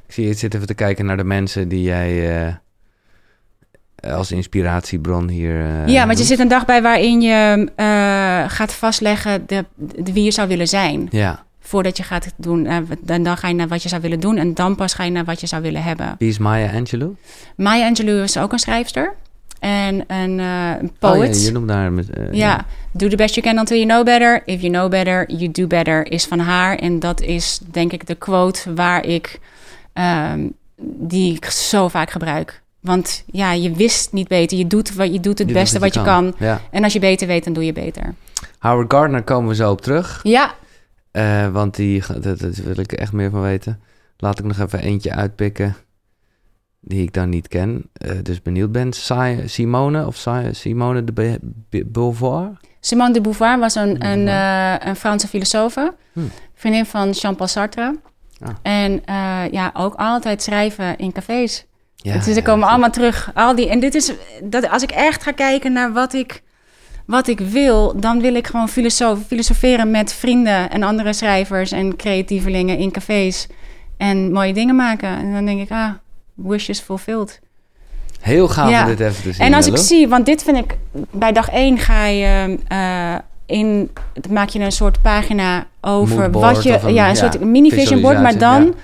[0.06, 2.58] Ik zie, ik zit even te kijken naar de mensen die jij
[4.10, 5.60] als inspiratiebron hier.
[5.60, 7.86] eh, ja, want je zit een dag bij waarin je eh,
[8.50, 11.08] gaat vastleggen de, de, wie je zou willen zijn.
[11.10, 12.66] Ja, Voordat je gaat doen.
[12.66, 14.36] eh, dan, dan ga je naar wat je zou willen doen.
[14.36, 16.14] En dan pas ga je naar wat je zou willen hebben.
[16.18, 17.16] wie is Maya Angelou?
[17.56, 19.14] Maya Angelou is ook een schrijfster.
[19.60, 21.38] En een eh, Oh, poet.
[21.40, 21.92] ja, je noemt daar...
[21.92, 24.42] Met, eh, Ja, do the best you can until you know better.
[24.44, 26.76] If you know better, you do better is van haar.
[26.78, 29.38] En dat is denk ik de quote waar ik,
[29.92, 30.40] ehm,
[30.98, 32.62] die ik zo vaak gebruik.
[32.86, 34.58] Want ja, je wist niet beter.
[34.58, 36.34] Je doet, wat, je doet het Je beste doet wat je kan.
[36.38, 36.60] Ja.
[36.70, 38.14] En als je beter weet, dan doe je beter.
[38.58, 40.20] Howard Gardner komen we zo op terug.
[40.22, 40.54] Ja,
[41.10, 43.80] eh, want die, dat, dat wil ik echt meer van weten.
[44.16, 45.76] Laat ik nog even eentje uitpikken
[46.80, 47.84] die ik dan niet ken.
[47.92, 48.92] eh, dus benieuwd ben.
[48.92, 52.50] Si- Simone of Si- Simone de Be- Be- Beauvoir?
[52.80, 54.80] Simone de Beauvoir was een, een, Beauvoir.
[54.80, 55.74] eh, een Franse filosoof.
[56.12, 56.30] Hmm.
[56.54, 57.98] Vriendin van Jean-Paul Sartre.
[58.40, 58.48] Ah.
[58.62, 59.02] En
[59.50, 61.66] ja, ook altijd schrijven in cafés.
[61.96, 63.30] Ja, dus er komen allemaal terug.
[63.34, 66.42] Al die, en dit is, dat, als ik echt ga kijken naar wat ik,
[67.06, 71.96] wat ik wil, dan wil ik gewoon filosof, filosoferen met vrienden en andere schrijvers en
[71.96, 73.46] creatievelingen in cafés.
[73.96, 75.08] En mooie dingen maken.
[75.18, 75.90] En dan denk ik, ah,
[76.34, 77.40] wishes fulfilled.
[78.20, 78.80] Heel gaaf Ja.
[78.82, 79.46] om dit even te zien.
[79.46, 80.76] En als ik zie, want dit vind ik,
[81.10, 83.14] bij dag één ga je eh,
[83.46, 83.90] in,
[84.30, 88.00] maak je een soort pagina over Moodboard wat je, een- ja, een soort mini vision
[88.00, 88.74] board, maar dan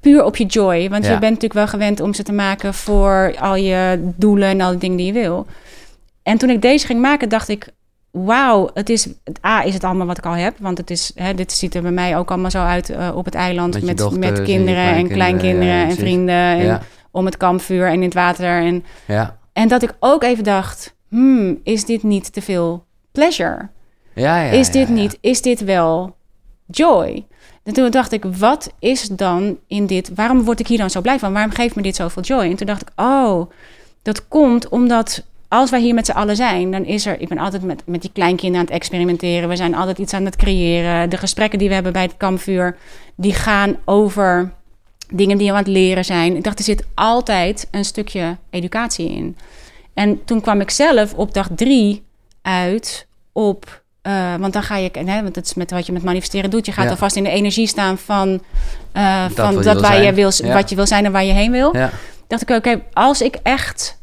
[0.00, 0.88] puur op je joy.
[0.88, 1.12] Want Ja.
[1.12, 4.70] je bent natuurlijk wel gewend om ze te maken voor al je doelen en al
[4.70, 5.46] die dingen die je wil.
[6.22, 7.68] En toen ik deze ging maken, dacht ik,
[8.10, 9.08] wauw, het is,
[9.44, 10.56] A is het allemaal wat ik al heb.
[10.58, 13.24] Want het is, hè, dit ziet er bij mij ook allemaal zo uit eh, op
[13.24, 16.80] het eiland Met met, kinderen en kleinkinderen, ja, en vrienden en
[17.10, 19.38] om het kampvuur en in het water en ja.
[19.52, 23.68] en dat ik ook even dacht, hmm, is dit niet te veel pleasure?
[24.14, 26.16] Ja, ja, is dit niet, is dit wel
[26.66, 27.26] joy?
[27.62, 31.00] En toen dacht ik, wat is dan in dit, waarom word ik hier dan zo
[31.00, 31.32] blij van?
[31.32, 32.44] Waarom geeft me dit zoveel joy?
[32.44, 33.50] En toen dacht ik, oh,
[34.02, 37.38] dat komt omdat als wij hier met z'n allen zijn, dan is er, ik ben
[37.38, 39.48] altijd met, met die kleinkinderen aan het experimenteren.
[39.48, 41.10] We zijn altijd iets aan het creëren.
[41.10, 42.76] De gesprekken die we hebben bij het kampvuur,
[43.14, 44.52] die gaan over
[45.12, 46.36] dingen die we aan het leren zijn.
[46.36, 49.36] Ik dacht, er zit altijd een stukje educatie in.
[49.94, 52.02] En toen kwam ik zelf op dag drie
[52.42, 53.79] uit op...
[54.02, 54.90] eh, want dan ga je...
[54.92, 56.66] Hè, want het is met wat je met manifesteren doet.
[56.66, 56.90] Je gaat Ja.
[56.90, 58.42] alvast in de energie staan van,
[58.92, 60.14] eh, Dat van wat je dat wil waar je zijn.
[60.14, 60.52] wil, Ja.
[60.54, 61.76] wat je wil zijn en waar je heen wil.
[61.76, 61.90] Ja.
[62.26, 63.98] Dacht ik, oké, als ik echt...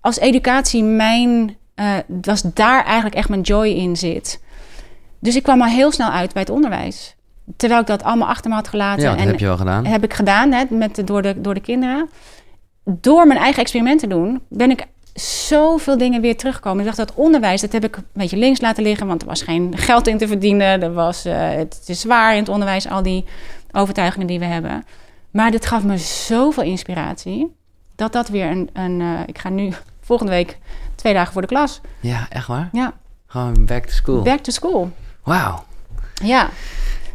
[0.00, 1.56] Als educatie mijn...
[1.74, 4.40] eh was daar eigenlijk echt mijn joy in zit.
[5.20, 7.14] Dus ik kwam al heel snel uit bij het onderwijs.
[7.56, 9.02] Terwijl ik dat allemaal achter me had gelaten.
[9.02, 9.84] ja, dat en heb je wel gedaan.
[9.86, 12.08] heb ik gedaan hè, met door, de, door de kinderen.
[12.84, 14.84] Door mijn eigen experimenten te doen, ben ik
[15.14, 16.78] zoveel dingen weer teruggekomen.
[16.78, 19.42] Ik dacht dat onderwijs, dat heb ik een beetje links laten liggen, want er was
[19.42, 20.82] geen geld in te verdienen.
[20.82, 23.24] Er was, eh, het is zwaar in het onderwijs, al die
[23.72, 24.84] overtuigingen die we hebben.
[25.30, 27.56] Maar dit gaf me zoveel inspiratie,
[27.96, 28.70] dat dat weer een...
[28.72, 30.58] een eh, ik ga nu volgende week
[30.94, 31.80] twee dagen voor de klas.
[32.00, 32.68] Ja, echt waar?
[32.72, 32.92] Ja,
[33.26, 34.22] Gewoon back to school.
[34.22, 34.90] back to school.
[35.22, 35.64] Wauw.
[36.22, 36.48] Ja.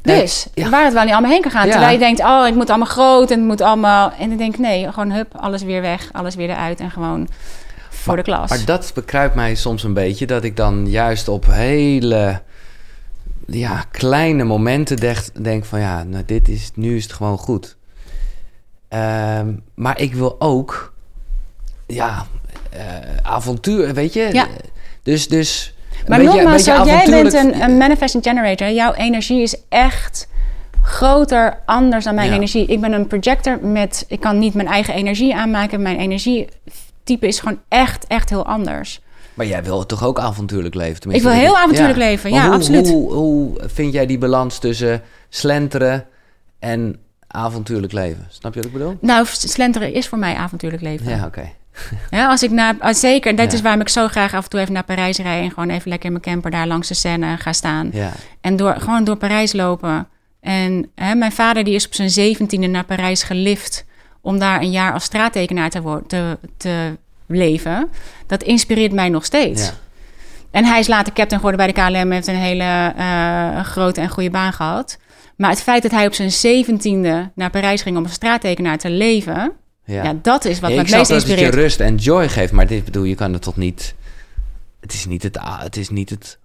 [0.01, 0.69] Dus ja.
[0.69, 1.65] waar het wel niet allemaal heen kan gaan.
[1.65, 1.71] Ja.
[1.71, 4.11] Terwijl je denkt, oh, het moet allemaal groot en het moet allemaal...
[4.19, 7.27] En dan denk ik, nee, gewoon hup, alles weer weg, alles weer eruit en gewoon
[8.07, 8.49] voor de klas.
[8.49, 10.25] Maar dat bekruipt mij soms een beetje.
[10.25, 12.41] Dat ik dan juist op hele
[13.47, 15.79] ja, kleine momenten denk, denk van...
[15.79, 17.77] Ja, nou, dit is, nu is het gewoon goed.
[18.87, 20.93] Ehm, maar ik wil ook...
[21.87, 22.25] Ja,
[22.69, 22.81] eh,
[23.21, 24.29] avontuur, weet je?
[24.33, 24.47] Ja.
[25.03, 25.75] Dus, dus
[26.07, 28.69] maar beetje- nogmaals, beetje jij bent een, een manifesting generator.
[28.69, 30.27] Jouw energie is echt
[30.81, 32.35] groter, anders dan mijn Ja.
[32.35, 32.65] energie.
[32.65, 34.05] Ik ben een projector met...
[34.07, 35.81] Ik kan niet mijn eigen energie aanmaken.
[35.81, 35.97] Mijn
[37.07, 39.01] energietype is gewoon echt, echt heel anders.
[39.33, 40.93] Maar jij wil toch ook avontuurlijk leven?
[40.95, 42.89] Ik tenminste, wil dat heel avontuurlijk leven, ja, hoe, absoluut.
[42.89, 46.05] Hoe, hoe vind jij die balans tussen slenteren
[46.59, 48.27] en avontuurlijk leven?
[48.29, 48.97] Snap je wat ik bedoel?
[49.01, 51.09] Nou, slenteren is voor mij avontuurlijk leven.
[51.09, 51.49] Ja, oké.
[52.09, 53.57] Ja, als ik naar, als zeker, dat Ja.
[53.57, 55.89] is waarom ik zo graag af en toe even naar Parijs rij en gewoon even
[55.89, 57.89] lekker in mijn camper daar langs de Seine ga staan.
[57.93, 58.11] Ja.
[58.41, 60.07] En door, gewoon door Parijs lopen.
[60.39, 63.85] En hè, mijn vader die is op zijn zeventiende naar Parijs gelift
[64.21, 66.97] om daar een jaar als straattekenaar te, te, te
[67.27, 67.89] leven.
[68.27, 69.65] Dat inspireert mij nog steeds.
[69.65, 69.71] ja.
[70.51, 74.09] En hij is later captain geworden bij de KLM, heeft een hele eh, grote en
[74.09, 74.97] goede baan gehad.
[75.35, 78.89] Maar het feit dat hij op zijn zeventiende naar Parijs ging om als straattekenaar te
[78.89, 79.51] leven,
[79.85, 80.03] Ja.
[80.03, 81.53] ja, dat is wat Ja, me het meest snap dat het je inspireert.
[81.63, 83.95] rust en joy geeft, maar dit bedoel, je kan het toch niet...
[84.79, 85.37] Het is niet het...
[85.41, 86.37] Het is niet het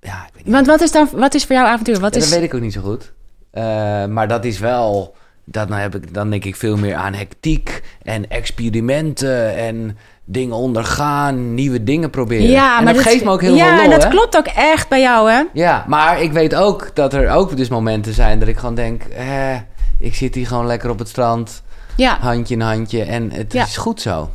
[0.00, 0.54] ja, ik weet niet.
[0.54, 2.00] Want wat is, dan, wat is voor jou avontuur?
[2.00, 3.12] Wat Ja, is, Dat weet ik ook niet zo goed.
[3.50, 3.62] Eh,
[4.06, 5.14] maar dat is wel...
[5.44, 10.56] Dat, dan, heb ik, dan denk ik veel meer aan hectiek en experimenten en dingen
[10.56, 12.46] ondergaan, nieuwe dingen proberen.
[12.50, 14.08] ja, en maar dat geeft me ook heel ja, veel lol, dat hè?
[14.08, 15.42] klopt ook echt bij jou, hè?
[15.52, 19.02] Ja, maar ik weet ook dat er ook dus momenten zijn dat ik gewoon denk...
[19.02, 19.54] Eh,
[19.98, 21.62] ik zit hier gewoon lekker op het strand,
[21.96, 23.64] Ja, handje in handje en het Ja.
[23.64, 24.30] is goed zo.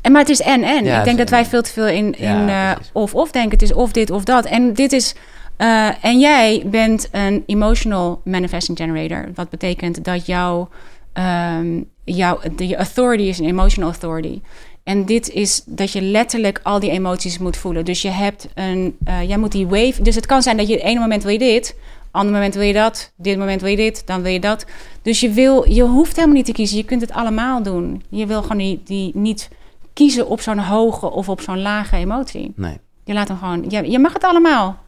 [0.00, 0.84] en, maar het is en en.
[0.84, 1.50] Ja, ik denk dat wij en-en.
[1.50, 2.90] veel te veel in, in eh, precies.
[2.92, 3.50] of of denken.
[3.50, 4.44] Het is of dit of dat.
[4.44, 5.14] En dit is.
[5.60, 9.28] Eh, en jij bent een emotional manifesting generator.
[9.34, 10.68] Wat betekent dat jouw,
[11.12, 14.40] ehm jouw de, authority is een emotional authority.
[14.82, 17.84] En dit is dat je letterlijk al die emoties moet voelen.
[17.84, 20.02] Dus je hebt een, eh, jij moet die wave.
[20.02, 21.76] Dus het kan zijn dat je het ene moment wil je dit,
[22.10, 24.66] ander moment wil je dat, dit moment wil je dit, dan wil je dat.
[25.02, 26.76] Dus je wil, je hoeft helemaal niet te kiezen.
[26.76, 28.02] Je kunt het allemaal doen.
[28.08, 29.48] Je wil gewoon die, die niet
[29.92, 32.52] kiezen op zo'n hoge of op zo'n lage emotie.
[32.56, 32.78] Nee.
[33.04, 33.64] Je laat hem gewoon.
[33.68, 34.78] Je, je mag het allemaal.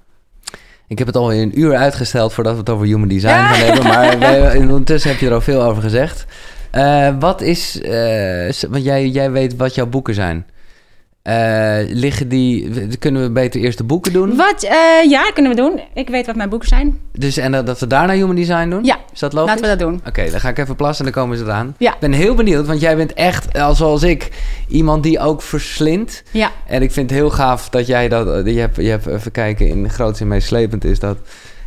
[0.93, 3.85] Ik heb het al een uur uitgesteld voordat we het over human design gaan hebben.
[3.85, 6.27] Maar ondertussen heb je er al veel over gezegd.
[6.71, 7.81] Eh, wat is...
[7.81, 10.47] eh, want jij, jij weet wat jouw boeken zijn.
[11.23, 12.71] Eh, liggen die...
[12.99, 14.37] Kunnen we beter eerst de boeken doen?
[14.37, 14.63] Wat?
[14.63, 15.81] eh, ja, kunnen we doen.
[15.95, 16.99] Ik weet wat mijn boeken zijn.
[17.13, 18.85] Dus, en dat, dat we daarna human design doen?
[18.85, 19.49] Ja, Is dat logisch?
[19.51, 20.01] Laten we dat doen.
[20.07, 21.75] Oké, dan ga ik even plassen en dan komen ze eraan.
[21.79, 21.93] Ja.
[21.93, 24.29] Ik ben heel benieuwd, want jij bent echt, eh, zoals ik,
[24.69, 26.23] iemand die ook verslindt.
[26.31, 26.51] Ja.
[26.67, 28.47] En ik vind het heel gaaf dat jij dat...
[28.47, 31.17] Je hebt, je hebt even kijken, in groots en meeslepend is dat...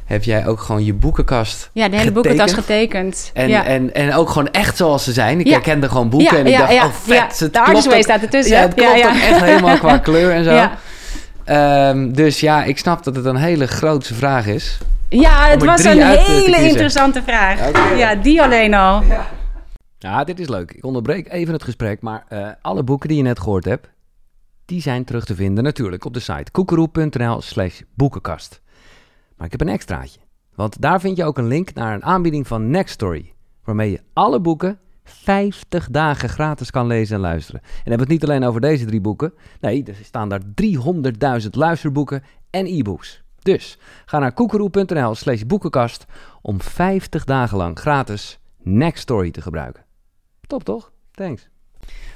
[0.06, 3.32] heb jij ook gewoon je boekenkast Ja, de hele boekenkast getekend.
[3.34, 3.66] En, ja.
[3.66, 5.40] en, en ook gewoon echt zoals ze zijn.
[5.40, 5.52] Ik Ja.
[5.54, 7.40] herkende gewoon boeken Ja, en ik dacht, ja, oh vet.
[7.40, 7.60] Het De
[7.96, 8.56] ook- staat ertussen.
[8.56, 10.70] Ja, het klopt ook echt helemaal qua kleur en zo.
[11.44, 14.78] Ehm, dus ja, ik snap dat het een hele grote vraag is.
[15.10, 17.60] Ja, het was een hele interessante vraag.
[17.98, 19.04] Ja, die alleen al.
[19.98, 20.72] Ja, dit is leuk.
[20.72, 23.88] Ik onderbreek even het gesprek, maar eh, alle boeken die je net gehoord hebt,
[24.66, 28.62] die zijn terug te vinden natuurlijk op de site koekeroe.nl slash boekenkast.
[29.36, 30.20] Maar ik heb een extraatje,
[30.56, 33.34] want daar vind je ook een link naar een aanbieding van Nextory,
[33.64, 37.62] waarmee je alle boeken 50 dagen gratis kan lezen en luisteren.
[37.62, 40.42] En hebben het niet alleen over deze drie boeken, nee, er staan daar
[41.42, 43.24] 300.000 luisterboeken en e-books.
[43.40, 46.06] Dus ga naar koekeroe.nl slash boekenkast
[46.42, 49.86] om 50 dagen lang gratis Nextory te gebruiken.
[50.42, 50.92] Top toch?
[51.12, 51.50] Thanks.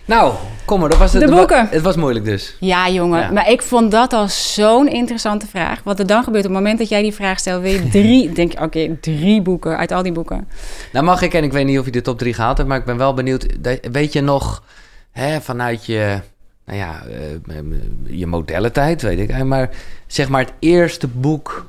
[0.10, 0.34] Nou,
[0.66, 1.22] kom maar, dat was het.
[1.22, 1.68] De boeken.
[1.72, 2.56] Het was moeilijk dus.
[2.60, 3.20] Ja, jongen.
[3.20, 3.32] Ja.
[3.32, 5.82] Maar ik vond dat al zo'n interessante vraag.
[5.84, 8.32] Wat er dan gebeurt op het moment dat jij die vraag stelt, wil je drie,
[8.32, 10.48] denk je, oké, drie boeken uit al die boeken.
[10.92, 12.78] Nou mag ik, en ik weet niet of je de top 3 gehaald hebt, maar
[12.78, 13.46] ik ben wel benieuwd.
[13.92, 14.64] Weet je nog
[15.12, 16.20] hè, vanuit je,
[16.66, 17.56] nou ja, eh,
[18.18, 19.70] je modellentijd, weet ik, maar
[20.08, 21.68] zeg maar het eerste boek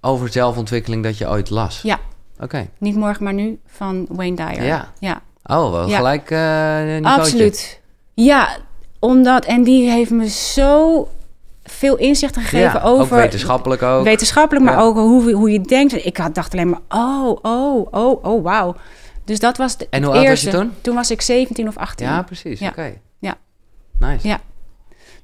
[0.00, 1.82] over zelfontwikkeling dat je ooit las?
[1.82, 1.98] Ja.
[2.40, 2.68] Oké.
[2.78, 4.64] Niet morgen, maar nu van Wayne Dyer.
[4.64, 4.92] Ja.
[4.98, 5.22] ja.
[5.44, 5.96] Oh, wel Ja.
[5.96, 7.02] gelijk eh.
[7.16, 7.80] Absoluut.
[8.14, 8.56] Ja,
[8.98, 11.08] omdat, en die heeft me zo
[11.64, 13.16] veel inzichten gegeven Ja, over...
[13.16, 14.04] Ook wetenschappelijk ook.
[14.04, 14.80] Wetenschappelijk, maar Ja.
[14.80, 16.04] ook hoe, hoe je denkt.
[16.06, 18.74] Ik had, dacht alleen maar, oh, oh, oh, oh, wauw.
[19.24, 20.72] Dus dat was de, En hoe oud was je toen?
[20.80, 22.06] Toen was ik 17 of 18.
[22.06, 22.60] Ja, precies.
[22.60, 22.68] Ja.
[22.68, 22.94] Oké.
[23.18, 23.34] Ja.
[23.98, 24.28] Nice.
[24.28, 24.40] Ja.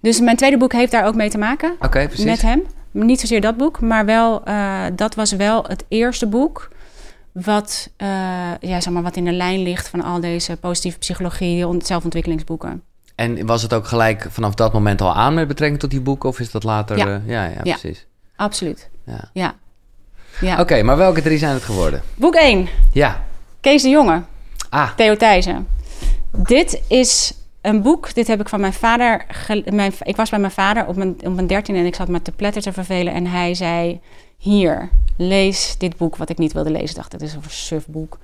[0.01, 1.73] Dus mijn tweede boek heeft daar ook mee te maken.
[1.81, 2.25] Oké, precies.
[2.25, 2.63] Met hem.
[2.91, 6.69] Niet zozeer dat boek, maar wel, eh, dat was wel het eerste boek.
[7.45, 8.09] Wat, eh,
[8.61, 12.83] ja, zeg maar, wat in de lijn ligt van al deze positieve psychologie, ont- zelfontwikkelingsboeken.
[13.15, 16.29] En was het ook gelijk vanaf dat moment al aan met betrekking tot die boeken?
[16.29, 16.97] Of is dat later?
[16.97, 17.07] Ja.
[17.07, 17.77] eh, ja, ja, Ja.
[17.77, 18.07] precies.
[18.37, 18.89] Absoluut.
[19.07, 19.31] Ja.
[19.33, 19.55] Ja.
[20.41, 20.61] ja.
[20.61, 22.03] Oké, maar welke drie zijn het geworden?
[22.15, 22.69] Boek 1.
[22.93, 23.25] Ja.
[23.61, 24.23] Kees de Jonge.
[24.71, 25.67] Ah, Theo Thijssen.
[26.33, 28.15] Dit is een boek.
[28.15, 29.25] Dit heb ik van mijn vader.
[29.65, 32.23] Mijn, ik was bij mijn vader op mijn, op mijn dertiende en ik zat me
[32.23, 33.13] te pletter te vervelen.
[33.15, 34.01] En hij zei:
[34.49, 36.89] Hier, lees dit boek wat ik niet wilde lezen.
[36.89, 38.19] Ik dacht, dat is een sufboek.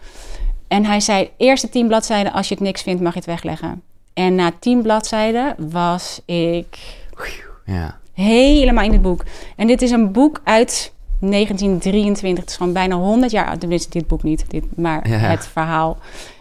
[0.68, 3.82] En hij zei: Eerste tien bladzijden, als je het niks vindt, mag je het wegleggen.
[4.14, 6.78] En na tien bladzijden was ik
[7.64, 7.98] ja.
[8.12, 9.24] helemaal in het boek.
[9.56, 12.42] En dit is een boek uit 1923.
[12.44, 13.60] Het is gewoon bijna 100 jaar oud.
[13.60, 15.16] Tenminste, dit boek niet, dit, maar Ja.
[15.16, 15.98] het verhaal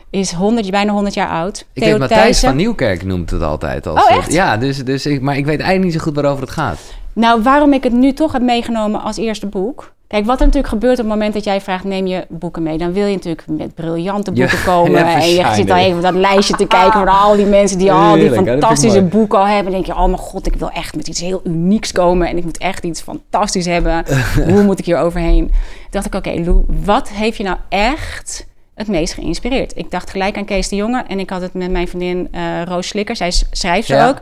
[0.09, 1.65] is 100, bijna 100 jaar oud.
[1.73, 3.87] Ik weet Matthijs van Nieuwkerk noemt het altijd.
[3.87, 6.41] Als Oh, het- ja, dus, dus ik, maar ik weet eigenlijk niet zo goed waarover
[6.41, 6.79] het gaat.
[7.13, 9.93] Nou, waarom ik het nu toch heb meegenomen als eerste boek.
[10.07, 12.77] Kijk, wat er natuurlijk gebeurt op het moment dat jij vraagt: neem je boeken mee?
[12.77, 14.91] Dan wil je natuurlijk met briljante Ja, boeken komen.
[14.99, 17.91] ja, en je zit al even dat lijstje te kijken van al die mensen die
[17.91, 19.63] al die Heerlijk, fantastische boeken al hebben.
[19.71, 22.27] Dan denk je: oh mijn god, ik wil echt met iets heel unieks komen.
[22.27, 24.03] En ik moet echt iets fantastisch hebben.
[24.49, 25.45] Hoe moet ik hier overheen?
[25.47, 25.55] Toen
[25.89, 29.77] dacht ik: oké, Lou, wat heeft je nou echt het meest geïnspireerd?
[29.77, 31.03] Ik dacht gelijk aan Kees de Jonge.
[31.07, 33.15] En ik had het met mijn vriendin eh, Roos Slikker.
[33.15, 34.07] Zij is schrijfster Ja.
[34.09, 34.17] ook.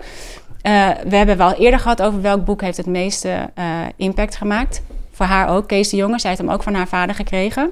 [0.62, 4.82] Eh, we hebben wel eerder gehad over welk boek heeft het meeste eh, impact gemaakt.
[5.12, 6.20] Voor haar ook, Kees de Jonge.
[6.20, 7.64] Zij heeft hem ook van haar vader gekregen.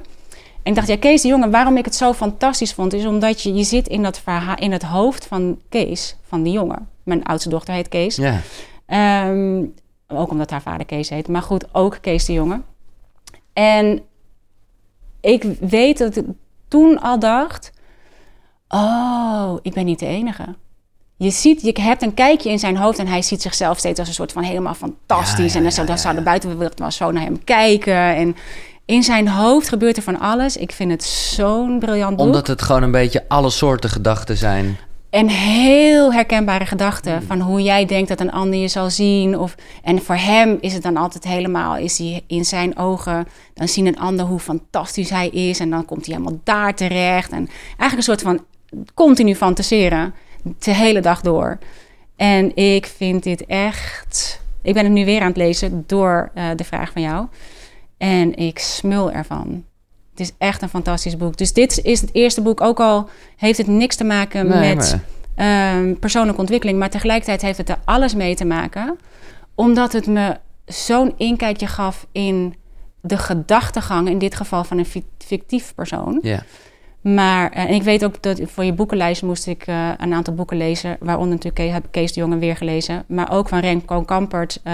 [0.63, 2.93] En ik dacht, ja, Kees de Jonge, waarom ik het zo fantastisch vond...
[2.93, 6.53] is omdat je, je zit in, dat verhaal, in het hoofd van Kees, van die
[6.53, 6.89] jongen.
[7.03, 8.15] Mijn oudste dochter heet Kees.
[8.15, 8.39] Ja.
[8.85, 9.63] Ehm,
[10.07, 11.27] ook omdat haar vader Kees heet.
[11.27, 12.61] Maar goed, ook Kees de Jonge.
[13.53, 14.01] En
[15.21, 16.25] ik weet dat ik
[16.67, 17.71] toen al dacht...
[18.67, 20.55] Oh, ik ben niet de enige.
[21.21, 24.07] Je ziet, je hebt een kijkje in zijn hoofd en hij ziet zichzelf steeds als
[24.07, 25.53] een soort van helemaal fantastisch.
[25.53, 28.15] Ja, ja, en dan, dan zou de buitenwereld maar zo naar hem kijken.
[28.15, 28.35] En
[28.85, 30.57] in zijn hoofd gebeurt er van alles.
[30.57, 32.25] Ik vind het zo'n briljant boek.
[32.25, 34.77] Omdat het gewoon een beetje alle soorten gedachten zijn.
[35.09, 39.37] En heel herkenbare gedachten van hoe jij denkt dat een ander je zal zien.
[39.37, 43.67] Of, en voor hem is het dan altijd helemaal, is hij in zijn ogen, dan
[43.67, 45.59] zien een ander hoe fantastisch hij is.
[45.59, 47.31] En dan komt hij helemaal daar terecht.
[47.31, 47.47] En
[47.77, 48.45] eigenlijk een soort van
[48.93, 50.13] continu fantaseren,
[50.59, 51.57] de hele dag door.
[52.15, 56.45] En ik vind dit echt, ik ben het nu weer aan het lezen door eh,
[56.55, 57.27] de vraag van jou.
[57.97, 59.63] En ik smul ervan.
[60.11, 61.37] Het is echt een fantastisch boek.
[61.37, 64.99] Dus dit is het eerste boek, ook al heeft het niks te maken Nee, met
[65.35, 68.97] maar- ehm, persoonlijke ontwikkeling, maar tegelijkertijd heeft het er alles mee te maken,
[69.55, 72.55] omdat het me zo'n inkijkje gaf in
[73.01, 76.19] de gedachtegang, in dit geval van een fi- fictief persoon.
[76.21, 76.43] Ja.
[77.01, 80.33] Maar eh, en ik weet ook dat voor je boekenlijst moest ik eh, een aantal
[80.33, 84.01] boeken lezen, waaronder natuurlijk heb ik Kees de Jonge weer gelezen, maar ook van Remco
[84.01, 84.73] Kampert, eh,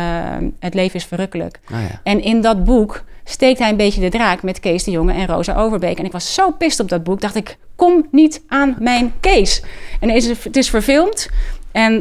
[0.60, 1.60] Het leven is verrukkelijk.
[1.72, 2.02] Oh, ja.
[2.04, 5.28] En in dat boek steekt hij een beetje de draak met Kees de Jonge en
[5.28, 6.00] Rosa Overbeek.
[6.00, 9.64] En ik was zo pist op dat boek, dacht ik, kom niet aan mijn Kees.
[10.00, 11.30] En is het, het is verfilmd.
[11.72, 12.00] En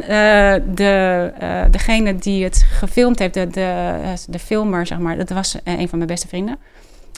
[0.75, 1.31] de,
[1.71, 3.93] degene die het gefilmd heeft, de, de,
[4.27, 6.57] de filmer, zeg maar, dat was een van mijn beste vrienden.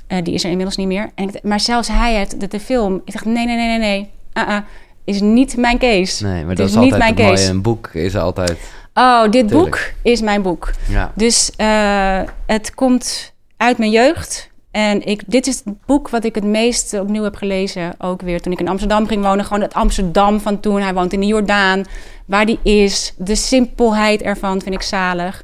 [0.07, 1.09] Eh, die is er inmiddels niet meer.
[1.15, 3.01] En ik, maar zelfs hij heeft de, de film.
[3.05, 4.09] Ik dacht, nee, nee, nee, nee, nee.
[4.33, 4.57] Uh-uh.
[5.03, 6.25] is niet mijn case.
[6.25, 7.43] Nee, maar dat is is niet altijd mijn case.
[7.43, 7.55] mooie.
[7.55, 8.57] Een boek is altijd...
[8.93, 9.51] Oh, dit Tuurlijk.
[9.51, 10.71] boek is mijn boek.
[10.87, 11.11] Ja.
[11.15, 14.49] Dus eh, het komt uit mijn jeugd.
[14.71, 17.93] En ik, dit is het boek wat ik het meest opnieuw heb gelezen.
[17.97, 19.45] Ook weer toen ik in Amsterdam ging wonen.
[19.45, 20.81] Gewoon het Amsterdam van toen.
[20.81, 21.85] Hij woont in de Jordaan.
[22.25, 23.13] Waar die is.
[23.17, 25.43] De simpelheid ervan vind ik zalig.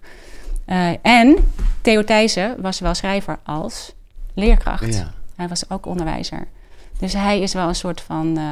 [0.66, 1.36] Eh, en
[1.82, 3.94] Theo Thijssen was wel schrijver als
[4.34, 4.96] leerkracht.
[4.96, 5.12] Ja.
[5.36, 6.48] Hij was ook onderwijzer.
[7.00, 8.38] Dus hij is wel een soort van...
[8.38, 8.44] eh,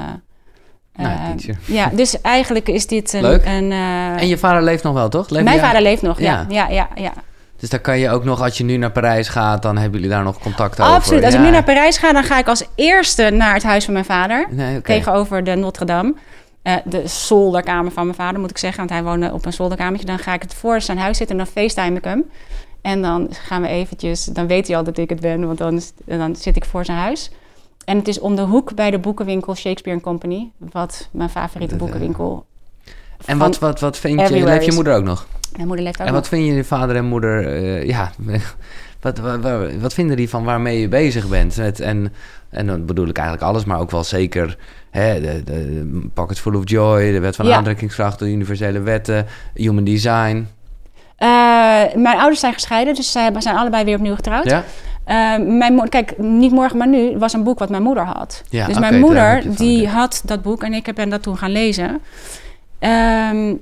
[1.03, 1.57] Nou, eh, teacher.
[1.65, 3.21] ja, dus eigenlijk is dit een...
[3.21, 3.45] Leuk.
[3.45, 5.29] een eh, En je vader leeft nog wel, toch?
[5.29, 6.45] Leeft mijn vader leeft nog, ja.
[6.49, 6.67] Ja.
[6.67, 7.13] ja, ja, ja.
[7.57, 10.15] Dus daar kan je ook nog, als je nu naar Parijs gaat, dan hebben jullie
[10.15, 10.93] daar nog contact over.
[10.93, 11.23] Absoluut.
[11.23, 13.93] Als ik nu naar Parijs ga, dan ga ik als eerste naar het huis van
[13.93, 14.47] mijn vader.
[14.49, 14.81] Nee.
[14.81, 16.13] Tegenover de Notre Dame.
[16.85, 18.77] De zolderkamer van mijn vader, moet ik zeggen.
[18.77, 20.05] Want hij woonde op een zolderkamertje.
[20.05, 22.23] Dan ga ik het voor zijn huis zitten en dan facetime ik hem.
[22.81, 24.25] En dan gaan we eventjes...
[24.25, 26.97] Dan weet hij al dat ik het ben, want dan, dan zit ik voor zijn
[26.97, 27.31] huis.
[27.85, 30.51] En het is om de hoek bij de boekenwinkel Shakespeare Company.
[30.57, 32.45] Wat mijn favoriete Dat, eh, boekenwinkel...
[33.25, 35.27] En wat, wat, wat vind je, leeft je moeder ook nog?
[35.55, 36.21] Mijn moeder leeft ook En nog.
[36.21, 38.11] wat vinden je vader en moeder, eh, ja,
[39.01, 39.39] wat, wat,
[39.79, 41.57] wat, vinden die van waarmee je bezig bent?
[41.57, 42.13] Met, en,
[42.49, 44.57] en dan bedoel ik eigenlijk alles, maar ook wel zeker
[44.89, 47.55] hè, de, de Pockets Full of Joy, de wet van Ja.
[47.55, 50.47] aantrekkingskracht, de universele wetten, human design.
[51.21, 51.27] Eh,
[51.95, 54.45] mijn ouders zijn gescheiden, dus zij zijn allebei weer opnieuw getrouwd.
[54.45, 54.63] Ja?
[55.03, 58.43] Eh, mijn kijk, niet morgen, maar nu was een boek wat mijn moeder had.
[58.49, 61.37] Ja, dus mijn moeder, van, die had dat boek en ik heb ben dat toen
[61.37, 62.01] gaan lezen.
[62.79, 63.61] En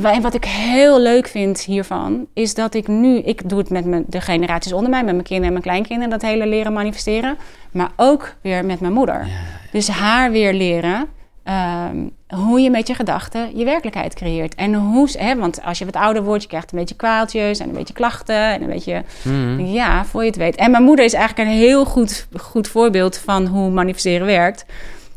[0.00, 3.70] wa- en wat ik heel leuk vind hiervan, is dat ik nu, ik doe het
[3.70, 6.72] met mijn, de generaties onder mij, met mijn kinderen en mijn kleinkinderen, dat hele leren
[6.72, 7.36] manifesteren.
[7.70, 9.26] Maar ook weer met mijn moeder.
[9.72, 11.08] Dus haar weer leren
[11.50, 11.96] ehm,
[12.40, 14.54] hoe je met je gedachten je werkelijkheid creëert.
[14.54, 17.68] En hoe, hè, want als je wat ouder wordt, je krijgt een beetje kwaaltjes en
[17.68, 19.60] een beetje klachten en een beetje Mhm.
[19.60, 20.56] ja, voor je het weet.
[20.56, 24.64] En mijn moeder is eigenlijk een heel goed, goed voorbeeld van hoe manifesteren werkt.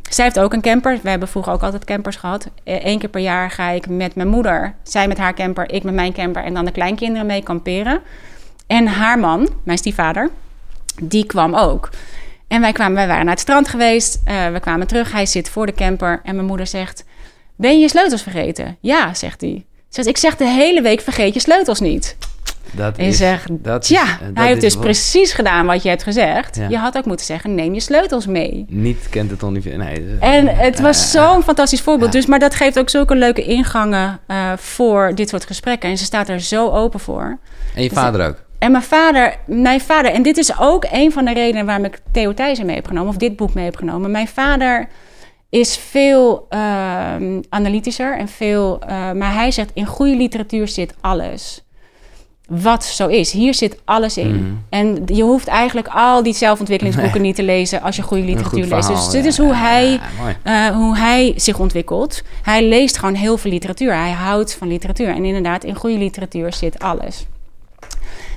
[0.10, 1.00] Zij heeft ook een camper.
[1.04, 2.50] We hebben vroeger ook altijd campers gehad.
[2.64, 5.94] Eén keer per jaar ga ik met mijn moeder, zij met haar camper, ik met
[5.94, 8.02] mijn camper en dan de kleinkinderen mee kamperen.
[8.68, 10.30] En haar man, mijn stiefvader,
[11.02, 11.90] die kwam ook.
[12.54, 14.22] En wij, kwamen, wij waren naar het strand geweest.
[14.26, 15.12] eh, we kwamen terug.
[15.12, 16.20] Hij zit voor de camper.
[16.24, 17.04] En mijn moeder zegt:
[17.56, 18.78] Ben je je sleutels vergeten?
[18.82, 19.66] Ja, zegt hij.
[19.90, 22.18] Zegt, ik zeg de hele week: vergeet je sleutels niet.
[22.72, 25.66] Dat En je is, zegt, dat is- Tja, dat hij heeft dus wat- precies gedaan
[25.66, 26.56] wat je hebt gezegd.
[26.56, 26.68] Ja.
[26.70, 28.66] Je had ook moeten zeggen, neem je sleutels mee.
[28.70, 29.78] Niet kent het ongeveer.
[29.78, 32.14] Nee, dus- En het was Eh, zo'n fantastisch voorbeeld.
[32.14, 32.20] ja.
[32.20, 35.90] Dus, maar dat geeft ook zulke leuke ingangen eh, voor dit soort gesprekken.
[35.90, 37.38] En ze staat er zo open voor.
[37.76, 38.36] En je dus- vader ook.
[38.64, 42.02] En mijn vader, mijn vader, en dit is ook een van de redenen waarom ik
[42.12, 44.12] Theo Thijssen mee heb genomen, of dit boek mee heb genomen.
[44.12, 44.88] Mijn vader
[45.50, 51.64] is veel ehm, analytischer en veel, eh, maar hij zegt in goede literatuur zit alles.
[52.48, 53.32] Wat zo is.
[53.32, 54.36] Hier zit alles in.
[54.36, 54.54] Mhm.
[54.70, 58.72] En je hoeft eigenlijk al die zelfontwikkelingsboeken niet te lezen als je goede literatuur goed
[58.72, 58.88] leest.
[58.88, 59.30] Dus dit ja.
[59.30, 60.00] is hoe hij,
[60.44, 62.22] Ja, eh, hoe hij zich ontwikkelt.
[62.42, 63.96] Hij leest gewoon heel veel literatuur.
[63.96, 65.08] Hij houdt van literatuur.
[65.08, 67.26] En inderdaad, in goede literatuur zit alles.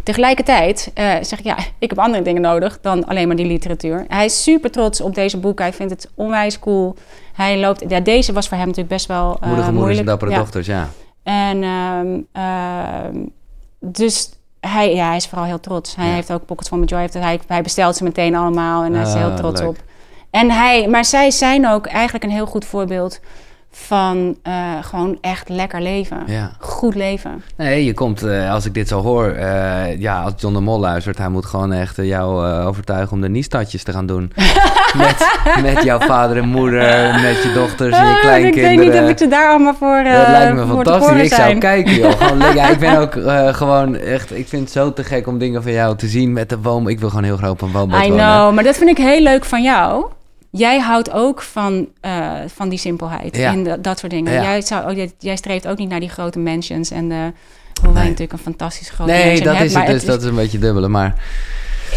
[0.06, 4.04] Tegelijkertijd eh, zeg ik, ja, ik heb andere dingen nodig dan alleen maar die literatuur.
[4.08, 5.58] Hij is super trots op deze boek.
[5.58, 6.96] Hij vindt het onwijs cool.
[7.32, 10.30] Hij loopt, ja, deze was voor hem natuurlijk best wel eh, Moedige moeders en dappere
[10.30, 10.36] Ja.
[10.36, 10.88] dochters, ja.
[11.22, 13.16] En ehm, ehm,
[13.80, 14.30] dus
[14.60, 15.96] hij, ja, hij is vooral heel trots.
[15.96, 16.14] Hij Ja.
[16.14, 17.00] heeft ook Pockets from Joy.
[17.00, 19.68] Heeft, hij, hij bestelt ze meteen allemaal en hij is er heel Ah, trots leuk.
[19.68, 19.76] op.
[20.30, 23.20] En hij, maar zij zijn ook eigenlijk een heel goed voorbeeld
[23.70, 24.52] van eh,
[24.82, 26.22] gewoon echt lekker leven.
[26.26, 26.50] ja.
[26.58, 27.42] Goed leven.
[27.56, 30.78] Nee, je komt, eh, als ik dit zo hoor, eh, ja, als John de Mol
[30.80, 34.32] luistert, hij moet gewoon echt jou overtuigen om de niestadjes te gaan doen.
[34.96, 35.28] met,
[35.62, 36.80] met jouw vader en moeder,
[37.20, 38.76] met je dochters en je Ah, ik kleinkinderen.
[38.78, 41.22] weet niet of ik ze daar allemaal voor, dat lijkt me fantastisch.
[41.22, 42.12] Ik zou kijken, joh.
[42.20, 43.12] Gewoon, ja, ik ben ook
[43.56, 46.48] gewoon echt, ik vind het zo te gek om dingen van jou te zien met
[46.48, 46.88] de woon.
[46.88, 48.24] Ik wil gewoon heel graag op een woonboot I wonen.
[48.26, 50.06] know, maar dat vind ik heel leuk van jou.
[50.56, 53.52] Jij houdt ook van, eh, van die simpelheid Ja.
[53.52, 54.32] en dat, dat soort dingen.
[54.32, 54.42] Ja.
[54.42, 57.14] Jij, zou, ook- jij, streeft ook niet naar die grote mansions en de,
[57.74, 58.02] hoewel wij Nee.
[58.10, 60.04] natuurlijk een fantastisch grote Nee, mansion dat hebben, is het dus.
[60.04, 61.14] Dat is een beetje dubbele, maar,